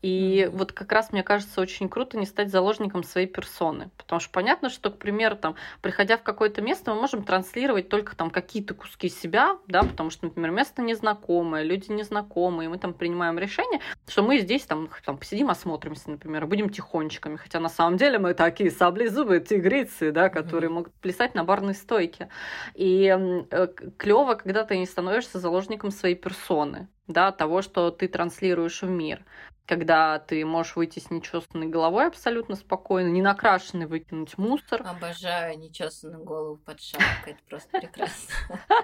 И 0.00 0.42
mm-hmm. 0.42 0.50
вот 0.50 0.72
как 0.72 0.92
раз 0.92 1.12
мне 1.12 1.22
кажется 1.22 1.60
очень 1.60 1.88
круто 1.88 2.18
не 2.18 2.26
стать 2.26 2.50
заложником 2.50 3.02
своей 3.02 3.26
персоны. 3.26 3.90
Потому 3.96 4.20
что 4.20 4.30
понятно, 4.30 4.70
что, 4.70 4.90
к 4.90 4.98
примеру, 4.98 5.36
там, 5.36 5.56
приходя 5.82 6.16
в 6.16 6.22
какое-то 6.22 6.62
место, 6.62 6.94
мы 6.94 7.00
можем 7.00 7.24
транслировать 7.24 7.88
только 7.88 8.14
там 8.16 8.30
какие-то 8.30 8.74
куски 8.74 9.08
себя, 9.08 9.58
да, 9.66 9.82
потому 9.82 10.10
что, 10.10 10.26
например, 10.26 10.52
место 10.52 10.82
незнакомое, 10.82 11.64
люди 11.64 11.90
незнакомые, 11.90 12.68
мы 12.68 12.78
там 12.78 12.94
принимаем 12.94 13.38
решение, 13.38 13.80
что 14.06 14.22
мы 14.22 14.38
здесь 14.38 14.62
там, 14.64 14.88
там 15.04 15.18
посидим, 15.18 15.50
осмотримся, 15.50 16.10
например, 16.10 16.46
будем 16.46 16.70
тихончиками. 16.70 17.36
Хотя 17.36 17.58
на 17.58 17.68
самом 17.68 17.96
деле 17.96 18.18
мы 18.18 18.34
такие 18.34 18.70
саблезубые 18.70 19.40
тигрицы, 19.40 20.12
да, 20.12 20.28
которые 20.28 20.70
mm-hmm. 20.70 20.74
могут 20.74 20.94
плясать 20.94 21.34
на 21.34 21.42
барной 21.42 21.74
стойке. 21.74 22.28
И 22.74 23.16
э, 23.50 23.68
клево, 23.96 24.34
когда 24.34 24.64
ты 24.64 24.78
не 24.78 24.86
становишься 24.86 25.40
заложником 25.40 25.90
своей 25.90 26.14
персоны, 26.14 26.88
да, 27.08 27.32
того, 27.32 27.62
что 27.62 27.90
ты 27.90 28.06
транслируешь 28.06 28.82
в 28.82 28.88
мир 28.88 29.24
когда 29.68 30.18
ты 30.18 30.46
можешь 30.46 30.76
выйти 30.76 30.98
с 30.98 31.10
нечесанной 31.10 31.66
головой 31.66 32.06
абсолютно 32.06 32.56
спокойно, 32.56 33.08
не 33.08 33.20
накрашенный 33.20 33.84
выкинуть 33.84 34.38
мусор. 34.38 34.82
Обожаю 34.82 35.58
нечесанную 35.58 36.24
голову 36.24 36.56
под 36.56 36.80
шапкой, 36.80 37.34
это 37.34 37.42
просто 37.46 37.78
прекрасно. 37.78 38.34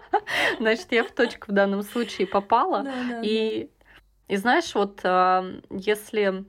Значит, 0.61 0.93
я 0.93 1.05
в 1.05 1.11
точку 1.11 1.53
в 1.53 1.55
данном 1.55 1.83
случае 1.83 2.27
попала. 2.27 2.85
И, 3.23 3.71
и 4.29 4.37
знаешь, 4.37 4.75
вот 4.75 5.01
а, 5.05 5.43
если 5.71 6.45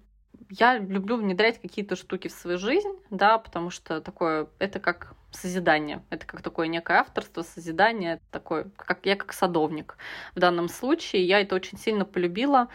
я 0.60 0.78
люблю 0.78 1.18
внедрять 1.18 1.62
какие-то 1.62 1.96
штуки 1.96 2.28
в 2.28 2.32
свою 2.32 2.58
жизнь, 2.58 2.94
да, 3.10 3.38
потому 3.38 3.70
что 3.70 4.02
такое, 4.02 4.48
это 4.60 4.80
как 4.80 5.14
созидание, 5.32 6.04
это 6.10 6.26
как 6.26 6.42
такое 6.42 6.68
некое 6.68 7.00
авторство, 7.00 7.42
созидание, 7.42 8.22
такое, 8.32 8.70
как 8.76 9.06
я 9.06 9.16
как 9.16 9.34
садовник. 9.34 9.98
В 10.34 10.40
данном 10.40 10.70
случае 10.70 11.26
я 11.26 11.42
это 11.42 11.56
очень 11.56 11.78
сильно 11.78 12.06
полюбила, 12.06 12.70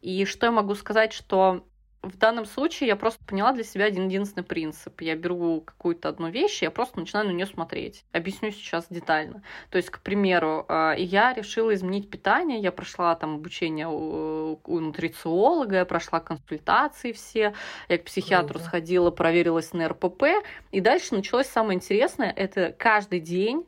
и 0.00 0.24
что 0.24 0.46
я 0.46 0.52
могу 0.52 0.74
сказать, 0.74 1.12
что 1.12 1.66
в 2.02 2.16
данном 2.16 2.46
случае 2.46 2.88
я 2.88 2.96
просто 2.96 3.22
поняла 3.24 3.52
для 3.52 3.62
себя 3.62 3.84
один 3.84 4.08
единственный 4.08 4.42
принцип. 4.42 5.02
Я 5.02 5.16
беру 5.16 5.60
какую-то 5.60 6.08
одну 6.08 6.30
вещь, 6.30 6.62
и 6.62 6.64
я 6.64 6.70
просто 6.70 6.98
начинаю 6.98 7.26
на 7.26 7.32
нее 7.32 7.46
смотреть. 7.46 8.04
Объясню 8.12 8.50
сейчас 8.52 8.86
детально. 8.88 9.42
То 9.68 9.76
есть, 9.76 9.90
к 9.90 10.00
примеру, 10.00 10.64
а, 10.68 10.94
я 10.94 11.34
решила 11.34 11.74
изменить 11.74 12.08
питание, 12.08 12.58
я 12.58 12.72
прошла 12.72 13.14
там 13.16 13.36
обучение 13.36 13.86
у, 13.86 14.58
нутрициолога, 14.66 15.76
я 15.76 15.84
прошла 15.84 16.20
консультации 16.20 17.12
все, 17.12 17.54
я 17.88 17.98
к 17.98 18.04
психиатру 18.04 18.54
Круто. 18.54 18.64
сходила, 18.64 19.10
проверилась 19.10 19.74
на 19.74 19.88
РПП, 19.88 20.24
и 20.72 20.80
дальше 20.80 21.14
началось 21.14 21.48
самое 21.48 21.76
интересное, 21.76 22.30
это 22.30 22.74
каждый 22.78 23.20
день 23.20 23.66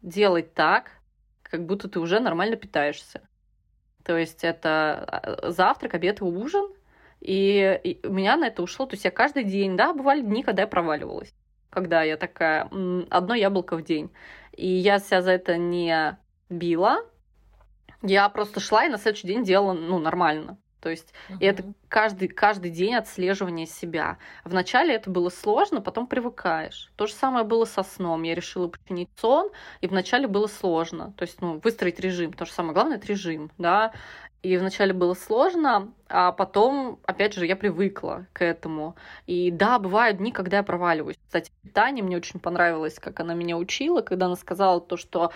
делать 0.00 0.54
так, 0.54 0.92
как 1.42 1.66
будто 1.66 1.88
ты 1.88 1.98
уже 1.98 2.20
нормально 2.20 2.54
питаешься. 2.54 3.28
То 4.04 4.16
есть 4.16 4.44
это 4.44 5.04
а, 5.06 5.50
завтрак, 5.50 5.94
обед 5.94 6.20
и 6.20 6.24
ужин. 6.24 6.68
И, 7.24 7.80
и 7.82 8.06
у 8.06 8.12
меня 8.12 8.36
на 8.36 8.48
это 8.48 8.62
ушло. 8.62 8.84
То 8.84 8.94
есть 8.94 9.04
я 9.06 9.10
каждый 9.10 9.44
день, 9.44 9.76
да, 9.76 9.94
бывали 9.94 10.20
дни, 10.20 10.42
когда 10.42 10.62
я 10.62 10.68
проваливалась. 10.68 11.34
Когда 11.70 12.02
я 12.02 12.16
такая, 12.18 12.68
одно 13.10 13.34
яблоко 13.34 13.76
в 13.76 13.82
день. 13.82 14.10
И 14.52 14.68
я 14.68 14.98
себя 14.98 15.22
за 15.22 15.32
это 15.32 15.56
не 15.56 16.18
била. 16.50 16.98
Я 18.02 18.28
просто 18.28 18.60
шла 18.60 18.84
и 18.84 18.90
на 18.90 18.98
следующий 18.98 19.26
день 19.26 19.42
делала, 19.42 19.72
ну, 19.72 19.98
нормально. 19.98 20.58
То 20.80 20.90
есть 20.90 21.14
uh-huh. 21.30 21.36
это 21.40 21.64
каждый, 21.88 22.28
каждый 22.28 22.70
день 22.70 22.94
отслеживание 22.94 23.64
себя. 23.64 24.18
Вначале 24.44 24.94
это 24.94 25.08
было 25.08 25.30
сложно, 25.30 25.80
потом 25.80 26.06
привыкаешь. 26.06 26.92
То 26.96 27.06
же 27.06 27.14
самое 27.14 27.46
было 27.46 27.64
со 27.64 27.82
сном. 27.82 28.22
Я 28.24 28.34
решила 28.34 28.68
починить 28.68 29.08
сон, 29.18 29.50
и 29.80 29.86
вначале 29.86 30.28
было 30.28 30.46
сложно. 30.46 31.14
То 31.16 31.22
есть, 31.22 31.40
ну, 31.40 31.58
выстроить 31.64 32.00
режим. 32.00 32.34
То 32.34 32.44
же 32.44 32.52
самое 32.52 32.74
главное 32.74 32.98
это 32.98 33.06
режим, 33.06 33.50
да. 33.56 33.94
И 34.44 34.58
вначале 34.58 34.92
было 34.92 35.14
сложно, 35.14 35.90
а 36.06 36.30
потом, 36.30 37.00
опять 37.06 37.32
же, 37.32 37.46
я 37.46 37.56
привыкла 37.56 38.26
к 38.34 38.44
этому. 38.44 38.94
И 39.26 39.50
да, 39.50 39.78
бывают 39.78 40.18
дни, 40.18 40.32
когда 40.32 40.58
я 40.58 40.62
проваливаюсь. 40.62 41.16
Кстати, 41.26 41.50
питание 41.62 42.04
мне 42.04 42.18
очень 42.18 42.38
понравилось, 42.40 42.98
как 42.98 43.18
она 43.20 43.32
меня 43.32 43.56
учила, 43.56 44.02
когда 44.02 44.26
она 44.26 44.36
сказала 44.36 44.82
то, 44.82 44.98
что 44.98 45.32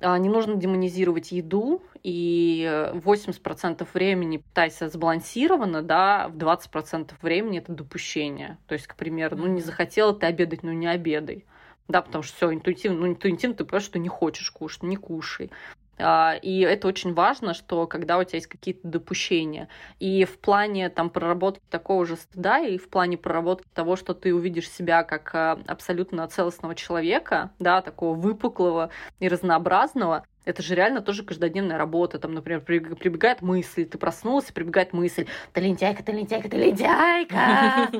а, 0.00 0.16
не 0.16 0.30
нужно 0.30 0.54
демонизировать 0.54 1.32
еду, 1.32 1.82
и 2.02 2.66
80% 2.94 3.86
времени 3.92 4.38
питайся 4.38 4.88
сбалансированно, 4.88 5.82
да, 5.82 6.28
в 6.28 6.38
20% 6.38 7.12
времени 7.20 7.58
это 7.58 7.72
допущение. 7.72 8.56
То 8.68 8.72
есть, 8.72 8.86
к 8.86 8.96
примеру, 8.96 9.36
ну 9.36 9.48
не 9.48 9.60
захотела 9.60 10.14
ты 10.14 10.24
обедать, 10.24 10.62
ну 10.62 10.72
не 10.72 10.86
обедай. 10.86 11.44
Да, 11.88 12.00
потому 12.00 12.22
что 12.22 12.34
все 12.34 12.54
интуитивно, 12.54 13.00
ну 13.00 13.08
интуитивно 13.08 13.54
ты 13.54 13.64
понимаешь, 13.66 13.84
что 13.84 13.98
не 13.98 14.08
хочешь 14.08 14.50
кушать, 14.50 14.82
не 14.82 14.96
кушай. 14.96 15.50
А, 15.98 16.34
и 16.40 16.60
это 16.60 16.88
очень 16.88 17.14
важно, 17.14 17.54
что 17.54 17.86
когда 17.86 18.18
у 18.18 18.24
тебя 18.24 18.36
есть 18.36 18.46
какие-то 18.46 18.86
допущения, 18.86 19.68
и 19.98 20.24
в 20.24 20.38
плане 20.38 20.90
там 20.90 21.10
проработки 21.10 21.62
такого 21.70 22.04
же 22.04 22.16
стыда, 22.16 22.58
и 22.60 22.78
в 22.78 22.88
плане 22.88 23.16
проработки 23.16 23.66
того, 23.74 23.96
что 23.96 24.14
ты 24.14 24.34
увидишь 24.34 24.70
себя 24.70 25.02
как 25.04 25.34
а, 25.34 25.58
абсолютно 25.66 26.26
целостного 26.28 26.74
человека, 26.74 27.52
да, 27.58 27.80
такого 27.82 28.14
выпуклого 28.14 28.90
и 29.20 29.28
разнообразного, 29.28 30.26
это 30.44 30.62
же 30.62 30.74
реально 30.74 31.02
тоже 31.02 31.24
каждодневная 31.24 31.76
работа. 31.76 32.18
Там, 32.18 32.32
например, 32.32 32.60
прибегает 32.60 33.42
мысль, 33.42 33.84
ты 33.84 33.98
проснулся, 33.98 34.52
прибегает 34.52 34.92
мысль, 34.92 35.26
ты 35.52 35.60
лентяйка, 35.60 36.04
ты 36.04 36.12
лентяйка, 36.12 36.48
ты 36.48 36.56
лентяйка. 36.56 37.90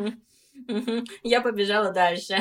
Я 1.23 1.41
побежала 1.41 1.93
дальше. 1.93 2.37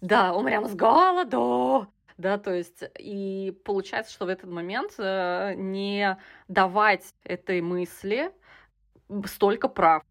Да, 0.00 0.34
умрем 0.34 0.66
с 0.66 0.74
голоду 0.74 1.88
да, 2.18 2.38
то 2.38 2.54
есть 2.54 2.82
и 2.98 3.54
получается, 3.64 4.12
что 4.12 4.26
в 4.26 4.28
этот 4.28 4.50
момент 4.50 4.94
э, 4.98 5.54
не 5.56 6.18
давать 6.48 7.04
этой 7.24 7.60
мысли 7.60 8.32
столько 9.26 9.68
прав. 9.68 10.02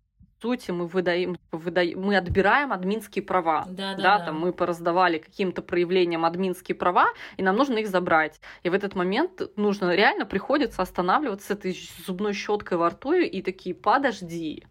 Сути, 0.41 0.69
мы 0.69 0.85
выдаем, 0.85 1.37
выдаем, 1.51 2.01
мы 2.01 2.17
отбираем 2.17 2.71
админские 2.71 3.23
права. 3.23 3.65
Да, 3.67 3.95
да, 3.95 3.95
да, 3.95 4.17
да. 4.19 4.25
Там 4.25 4.39
мы 4.39 4.53
пораздавали 4.53 5.17
каким-то 5.17 5.63
проявлением 5.63 6.23
админские 6.23 6.75
права, 6.75 7.07
и 7.37 7.41
нам 7.41 7.55
нужно 7.55 7.79
их 7.79 7.87
забрать. 7.87 8.39
И 8.61 8.69
в 8.69 8.73
этот 8.75 8.93
момент 8.93 9.41
нужно 9.55 9.95
реально 9.95 10.25
приходится 10.25 10.83
останавливаться 10.83 11.47
с 11.47 11.51
этой 11.51 11.75
зубной 12.05 12.33
щеткой 12.33 12.77
во 12.77 12.89
рту 12.89 13.13
и 13.13 13.41
такие, 13.41 13.73
подожди, 13.73 14.65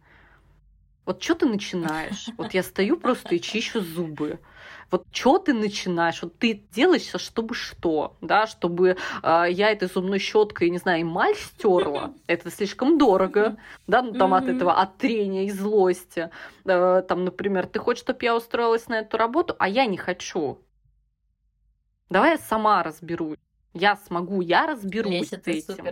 вот 1.07 1.23
что 1.23 1.35
ты 1.35 1.47
начинаешь? 1.47 2.29
Вот 2.37 2.55
я 2.55 2.63
стою 2.63 2.97
просто 2.97 3.35
и 3.35 3.41
чищу 3.41 3.81
зубы. 3.81 4.39
Вот 4.91 5.07
что 5.13 5.39
ты 5.39 5.55
начинаешь? 5.55 6.23
Вот 6.23 6.39
ты 6.39 6.65
делаешь, 6.73 7.13
чтобы 7.17 7.55
что? 7.55 8.17
Да, 8.21 8.47
чтобы 8.47 8.97
э, 9.23 9.47
я 9.51 9.71
этой 9.71 9.89
зубной 9.89 10.19
щеткой, 10.19 10.71
не 10.71 10.79
знаю, 10.79 11.03
эмаль 11.03 11.35
стерла. 11.35 12.15
Это 12.27 12.51
слишком 12.51 12.99
дорого. 12.99 13.57
Да, 13.87 14.03
ну 14.03 14.13
там 14.15 14.35
от 14.35 14.49
этого 14.49 14.75
от 14.75 14.99
трения 14.99 15.45
и 15.45 15.51
злости. 15.51 16.31
Э, 16.65 17.03
там, 17.07 17.25
например, 17.25 17.67
ты 17.67 17.79
хочешь, 17.79 18.03
чтобы 18.03 18.19
я 18.23 18.37
устроилась 18.37 18.89
на 18.89 19.01
эту 19.01 19.17
работу, 19.17 19.57
а 19.59 19.69
я 19.69 19.87
не 19.87 19.97
хочу. 19.97 20.59
Давай 22.11 22.33
я 22.33 22.39
сама 22.39 22.83
разберусь. 22.83 23.39
Я 23.73 23.97
смогу, 23.97 24.41
я 24.41 24.67
разберусь 24.67 25.13
Леся, 25.13 25.39
ты 25.39 25.53
этим. 25.53 25.85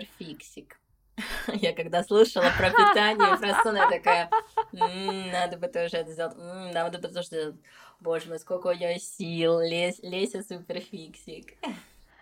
Я 1.52 1.72
когда 1.72 2.02
слушала 2.02 2.46
про 2.58 2.70
питание, 2.70 3.36
про 3.38 3.54
сон, 3.62 3.76
я 3.76 3.88
такая, 3.88 4.30
«М, 4.72 5.30
надо 5.30 5.56
бы 5.56 5.68
тоже 5.68 5.98
это 5.98 6.10
сделать, 6.12 6.36
надо 6.36 6.98
бы 6.98 7.08
тоже 7.08 7.26
сделать. 7.26 7.56
Боже 8.00 8.28
мой, 8.28 8.38
сколько 8.38 8.68
у 8.68 8.72
нее 8.72 8.98
сил, 8.98 9.60
Лес- 9.60 10.00
Леся 10.02 10.42
супер 10.42 10.80
фиксик. 10.80 11.52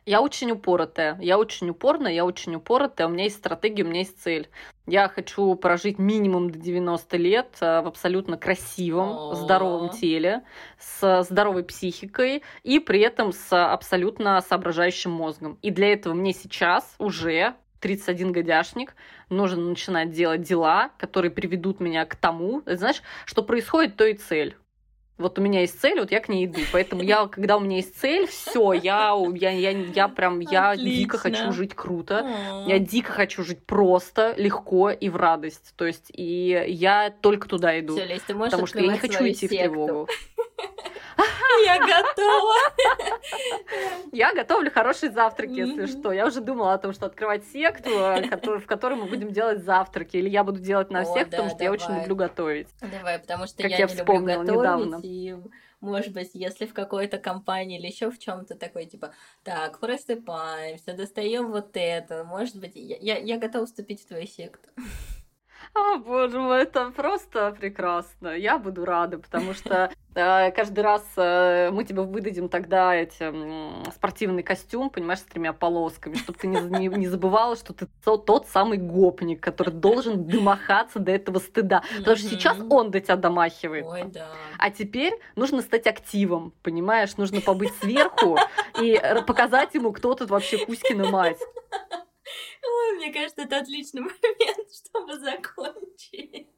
Я 0.06 0.22
очень 0.22 0.50
упоротая. 0.50 1.18
Я 1.20 1.38
очень 1.38 1.68
упорная, 1.70 2.12
я 2.12 2.24
очень 2.24 2.54
упоротая. 2.54 3.06
У 3.06 3.10
меня 3.10 3.24
есть 3.24 3.36
стратегия, 3.36 3.84
у 3.84 3.86
меня 3.86 4.00
есть 4.00 4.20
цель. 4.20 4.48
Я 4.86 5.08
хочу 5.08 5.54
прожить 5.54 5.98
минимум 5.98 6.50
до 6.50 6.58
90 6.58 7.16
лет 7.18 7.56
э, 7.60 7.82
в 7.82 7.86
абсолютно 7.86 8.36
красивом, 8.38 9.34
здоровом 9.36 9.90
теле, 9.90 10.42
с 10.78 11.22
здоровой 11.22 11.64
психикой 11.64 12.42
и 12.62 12.78
при 12.80 13.00
этом 13.00 13.32
с 13.32 13.52
абсолютно 13.52 14.40
соображающим 14.40 15.12
мозгом. 15.12 15.58
И 15.62 15.70
для 15.70 15.92
этого 15.92 16.14
мне 16.14 16.32
сейчас 16.32 16.94
уже 16.98 17.54
31 17.80 18.32
годяшник, 18.32 18.94
нужно 19.28 19.62
начинать 19.62 20.10
делать 20.10 20.42
дела, 20.42 20.90
которые 20.98 21.30
приведут 21.30 21.80
меня 21.80 22.04
к 22.04 22.14
тому, 22.14 22.62
знаешь, 22.66 23.02
что 23.24 23.42
происходит, 23.42 23.96
то 23.96 24.04
и 24.04 24.14
цель. 24.14 24.56
Вот 25.20 25.38
у 25.38 25.42
меня 25.42 25.60
есть 25.60 25.78
цель, 25.78 26.00
вот 26.00 26.10
я 26.10 26.20
к 26.20 26.30
ней 26.30 26.46
иду. 26.46 26.60
Поэтому 26.72 27.02
я, 27.02 27.26
когда 27.26 27.58
у 27.58 27.60
меня 27.60 27.76
есть 27.76 27.94
цель, 28.00 28.26
все, 28.26 28.72
я, 28.72 29.14
я, 29.34 29.50
я, 29.50 29.70
я 29.70 30.08
прям, 30.08 30.40
я 30.40 30.74
дико 30.74 31.18
Отлично. 31.18 31.18
хочу 31.18 31.52
жить 31.52 31.74
круто. 31.74 32.26
О. 32.50 32.64
Я 32.66 32.78
дико 32.78 33.12
хочу 33.12 33.44
жить 33.44 33.66
просто, 33.66 34.32
легко 34.38 34.88
и 34.88 35.10
в 35.10 35.16
радость. 35.16 35.74
То 35.76 35.84
есть, 35.84 36.10
и 36.10 36.64
я 36.68 37.12
только 37.20 37.48
туда 37.48 37.78
иду. 37.78 37.96
Всё, 37.96 38.06
Лесь, 38.06 38.22
ты 38.22 38.34
можешь 38.34 38.52
потому 38.52 38.66
что 38.66 38.78
я 38.80 38.92
не 38.92 38.98
хочу 38.98 39.22
идти 39.28 39.46
в 39.46 39.50
секту. 39.50 39.68
тревогу. 39.68 40.08
Я 41.64 41.78
готова. 41.78 42.54
Я 44.12 44.34
готовлю 44.34 44.70
хорошие 44.70 45.12
завтраки, 45.12 45.50
если 45.52 45.86
что. 45.86 46.12
Я 46.12 46.26
уже 46.26 46.40
думала 46.40 46.74
о 46.74 46.78
том, 46.78 46.92
что 46.92 47.06
открывать 47.06 47.44
секту, 47.52 47.90
кото- 47.90 48.58
в 48.58 48.66
которой 48.66 48.94
мы 48.94 49.04
будем 49.06 49.30
делать 49.32 49.62
завтраки. 49.62 50.16
Или 50.16 50.28
я 50.28 50.42
буду 50.44 50.58
делать 50.60 50.90
на 50.90 51.02
всех, 51.04 51.28
потому 51.30 51.50
что 51.50 51.64
я 51.64 51.70
очень 51.72 51.86
люблю 52.00 52.16
готовить. 52.16 52.68
Давай, 52.80 53.18
потому 53.18 53.46
что 53.46 53.62
я, 53.62 53.76
не 53.86 53.94
люблю 53.98 54.04
готовить, 54.46 55.04
может 55.80 56.12
быть, 56.12 56.30
если 56.34 56.66
в 56.66 56.74
какой-то 56.74 57.16
компании 57.18 57.78
или 57.78 57.86
еще 57.86 58.10
в 58.10 58.18
чем-то 58.18 58.54
такой, 58.54 58.84
типа, 58.86 59.12
так, 59.42 59.78
просыпаемся, 59.80 60.92
достаем 60.94 61.50
вот 61.50 61.70
это, 61.74 62.24
может 62.24 62.56
быть, 62.56 62.72
я, 62.74 62.96
я, 63.00 63.18
я 63.18 63.38
готова 63.38 63.64
вступить 63.66 64.02
в 64.02 64.06
твою 64.08 64.26
секту. 64.26 64.68
О, 65.74 65.98
боже 65.98 66.38
мой, 66.38 66.62
это 66.62 66.90
просто 66.90 67.54
прекрасно. 67.58 68.28
Я 68.28 68.58
буду 68.58 68.84
рада, 68.84 69.18
потому 69.18 69.54
что 69.54 69.90
э, 70.14 70.50
каждый 70.50 70.80
раз 70.80 71.04
э, 71.16 71.70
мы 71.70 71.84
тебе 71.84 72.02
выдадим 72.02 72.48
тогда 72.48 72.94
эти, 72.94 73.90
спортивный 73.92 74.42
костюм, 74.42 74.90
понимаешь, 74.90 75.20
с 75.20 75.24
тремя 75.24 75.52
полосками, 75.52 76.14
чтобы 76.14 76.38
ты 76.38 76.46
не, 76.48 76.88
не- 76.88 77.08
забывала, 77.08 77.56
что 77.56 77.72
ты 77.72 77.86
то- 78.04 78.16
тот 78.16 78.48
самый 78.48 78.78
гопник, 78.78 79.40
который 79.42 79.72
должен 79.74 80.24
домахаться 80.26 80.98
до 80.98 81.12
этого 81.12 81.38
стыда. 81.38 81.82
Потому 81.98 82.16
что 82.16 82.28
сейчас 82.28 82.58
он 82.70 82.90
до 82.90 83.00
тебя 83.00 83.16
домахивает. 83.16 83.84
Ой, 83.86 84.04
да. 84.04 84.28
А 84.58 84.70
теперь 84.70 85.14
нужно 85.36 85.62
стать 85.62 85.86
активом, 85.86 86.52
понимаешь? 86.62 87.16
Нужно 87.16 87.40
побыть 87.40 87.74
сверху 87.80 88.38
и 88.80 89.00
показать 89.26 89.74
ему, 89.74 89.92
кто 89.92 90.14
тут 90.14 90.30
вообще 90.30 90.64
Кузькина 90.64 91.10
мать. 91.10 91.38
Ой, 92.62 92.96
мне 92.96 93.12
кажется, 93.12 93.42
это 93.42 93.58
отличный 93.58 94.00
момент, 94.02 94.68
чтобы 94.72 95.18
закончить. 95.18 96.48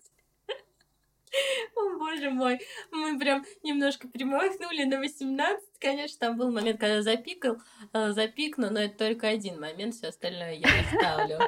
О, 1.75 1.99
боже 1.99 2.31
мой, 2.31 2.61
мы 2.91 3.19
прям 3.19 3.45
немножко 3.63 4.07
перемахнули 4.07 4.85
на 4.85 4.99
18. 4.99 5.63
Конечно, 5.81 6.19
там 6.19 6.37
был 6.37 6.51
момент, 6.51 6.79
когда 6.79 7.01
запикал, 7.01 7.57
э, 7.95 8.13
запикну, 8.13 8.71
но 8.71 8.81
это 8.81 8.99
только 8.99 9.29
один 9.29 9.59
момент, 9.59 9.95
все 9.95 10.09
остальное 10.09 10.57
я 10.57 10.69
оставлю. 10.81 11.39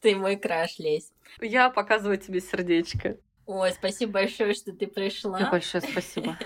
Ты 0.00 0.16
мой 0.16 0.36
краш, 0.36 0.78
Лесь. 0.78 1.12
Я 1.40 1.68
показываю 1.68 2.16
тебе 2.16 2.40
сердечко. 2.40 3.18
Ой, 3.46 3.72
спасибо 3.72 4.12
большое, 4.12 4.54
что 4.54 4.72
ты 4.72 4.86
пришла. 4.86 5.50
Большое 5.50 5.82
спасибо. 5.82 6.38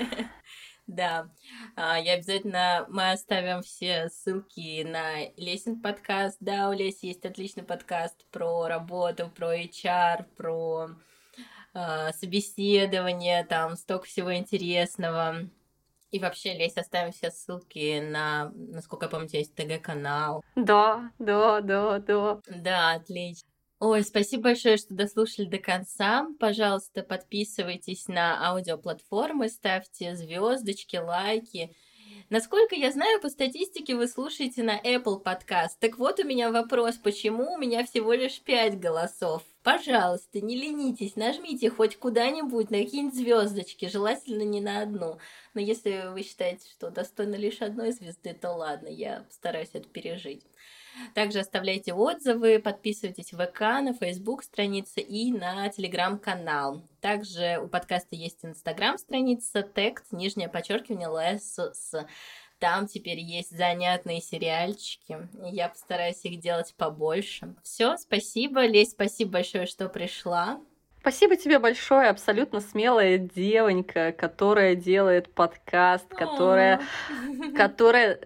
Да, 0.87 1.29
А, 1.77 1.99
я 1.99 2.15
обязательно, 2.15 2.85
мы 2.89 3.13
оставим 3.13 3.63
все 3.63 4.09
ссылки 4.09 4.83
на 4.83 5.31
Лесин 5.37 5.81
подкаст. 5.81 6.37
Да, 6.41 6.69
у 6.69 6.73
Леси 6.73 7.07
есть 7.07 7.25
отличный 7.25 7.63
подкаст 7.63 8.27
про 8.31 8.67
работу, 8.67 9.31
про 9.35 9.57
HR, 9.57 10.25
про 10.37 10.91
а, 11.73 12.13
собеседование, 12.13 13.45
там 13.45 13.77
столько 13.77 14.07
всего 14.07 14.35
интересного. 14.35 15.49
И 16.11 16.19
вообще, 16.19 16.53
Лесь, 16.53 16.77
оставим 16.77 17.13
все 17.13 17.31
ссылки 17.31 18.01
на, 18.01 18.53
насколько 18.55 19.07
я 19.07 19.11
помню, 19.11 19.29
есть 19.33 19.55
ТГ-канал. 19.55 20.45
Да, 20.57 21.11
да, 21.19 21.63
да, 21.63 21.99
да. 22.01 22.41
Да, 22.49 22.93
отлично. 22.93 23.49
Ой, 23.85 24.05
спасибо 24.05 24.45
большое, 24.45 24.77
что 24.77 24.95
дослушали 24.95 25.47
до 25.47 25.59
конца. 25.59 26.29
Пожалуйста, 26.39 27.03
подписывайтесь 27.03 28.07
на 28.07 28.49
аудиоплатформы, 28.49 29.49
ставьте 29.49 30.15
звездочки, 30.15 30.99
лайки. 30.99 31.75
Насколько 32.31 32.77
я 32.77 32.93
знаю, 32.93 33.21
по 33.21 33.29
статистике 33.29 33.97
вы 33.97 34.07
слушаете 34.07 34.63
на 34.63 34.79
Apple 34.79 35.21
Podcast. 35.21 35.79
Так 35.81 35.99
вот 35.99 36.21
у 36.21 36.25
меня 36.25 36.53
вопрос, 36.53 36.95
почему 36.95 37.55
у 37.55 37.59
меня 37.59 37.85
всего 37.85 38.13
лишь 38.13 38.41
5 38.43 38.79
голосов? 38.79 39.43
Пожалуйста, 39.65 40.41
не 40.41 40.55
ленитесь, 40.55 41.17
нажмите 41.17 41.69
хоть 41.69 41.97
куда-нибудь 41.97 42.71
на 42.71 42.79
какие-нибудь 42.79 43.17
звездочки, 43.17 43.89
желательно 43.89 44.43
не 44.43 44.61
на 44.61 44.83
одну. 44.83 45.19
Но 45.55 45.61
если 45.61 46.09
вы 46.13 46.23
считаете, 46.23 46.69
что 46.71 46.91
достойно 46.91 47.35
лишь 47.35 47.61
одной 47.61 47.91
звезды, 47.91 48.33
то 48.33 48.53
ладно, 48.53 48.87
я 48.87 49.25
постараюсь 49.29 49.71
это 49.73 49.89
пережить. 49.89 50.45
Также 51.15 51.41
оставляйте 51.41 51.93
отзывы, 51.93 52.59
подписывайтесь 52.59 53.33
в 53.33 53.45
ВК, 53.45 53.61
на 53.61 53.95
Facebook 53.95 54.43
странице 54.43 55.01
и 55.01 55.33
на 55.33 55.69
Телеграм-канал. 55.69 56.83
Также 57.01 57.61
у 57.63 57.69
подкаста 57.69 58.17
есть 58.17 58.45
Инстаграм-страница, 58.45 59.63
текст, 59.63 60.13
нижнее 60.13 60.49
подчеркивание, 60.49 61.09
ЛСС. 61.09 61.95
Там 62.59 62.87
теперь 62.87 63.19
есть 63.19 63.51
занятные 63.51 64.21
сериальчики. 64.21 65.29
Я 65.51 65.69
постараюсь 65.69 66.25
их 66.25 66.41
делать 66.41 66.75
побольше. 66.77 67.55
Все, 67.63 67.97
спасибо, 67.97 68.67
Лесь, 68.67 68.93
спасибо 68.93 69.33
большое, 69.33 69.67
что 69.67 69.89
пришла. 69.89 70.61
Спасибо 71.01 71.37
тебе 71.37 71.59
большое, 71.59 72.11
абсолютно 72.11 72.61
смелая 72.61 73.19
девонька, 73.19 74.13
которая 74.13 74.77
делает 74.77 75.35
подкаст, 75.35 76.07
которая, 76.07 76.81
которая 77.57 78.21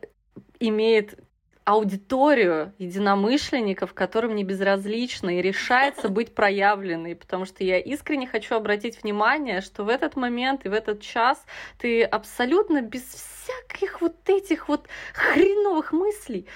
имеет 0.61 1.19
аудиторию 1.67 2.73
единомышленников, 2.79 3.93
которым 3.93 4.37
не 4.37 4.45
безразлично 4.45 5.37
и 5.37 5.43
решается 5.43 6.09
быть 6.09 6.33
проявленной, 6.33 7.17
потому 7.17 7.45
что 7.45 7.65
я 7.65 7.81
искренне 7.81 8.29
хочу 8.29 8.55
обратить 8.55 9.03
внимание, 9.03 9.61
что 9.61 9.83
в 9.83 9.89
этот 9.89 10.15
момент 10.15 10.65
и 10.65 10.69
в 10.69 10.73
этот 10.73 11.03
час 11.03 11.45
ты 11.79 12.05
абсолютно 12.05 12.83
без 12.83 13.03
всяких 13.03 14.01
вот 14.01 14.17
этих 14.29 14.69
вот 14.69 14.87
хреновых 15.13 15.93
мыслей 15.93 16.47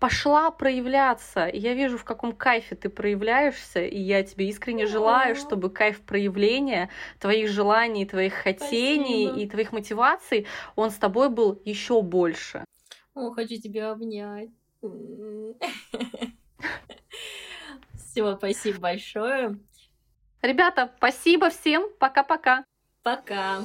пошла 0.00 0.50
проявляться. 0.50 1.46
И 1.46 1.60
я 1.60 1.74
вижу, 1.74 1.96
в 1.96 2.04
каком 2.04 2.32
кайфе 2.32 2.74
ты 2.74 2.88
проявляешься, 2.88 3.84
и 3.84 4.00
я 4.00 4.24
тебе 4.24 4.48
искренне 4.48 4.86
желаю, 4.86 5.36
чтобы 5.36 5.70
кайф 5.70 6.00
проявления 6.00 6.90
твоих 7.20 7.48
желаний, 7.50 8.04
твоих 8.04 8.34
хотений 8.34 9.28
Спасибо. 9.28 9.44
и 9.44 9.48
твоих 9.48 9.72
мотиваций, 9.72 10.46
он 10.74 10.90
с 10.90 10.96
тобой 10.96 11.30
был 11.30 11.62
еще 11.64 12.02
больше. 12.02 12.64
О, 13.16 13.32
хочу 13.32 13.56
тебя 13.56 13.90
обнять. 13.92 14.50
Все, 17.94 18.36
спасибо 18.36 18.78
большое. 18.78 19.58
Ребята, 20.42 20.92
спасибо 20.98 21.48
всем. 21.48 21.88
Пока-пока. 21.98 22.64
Пока. 23.02 23.62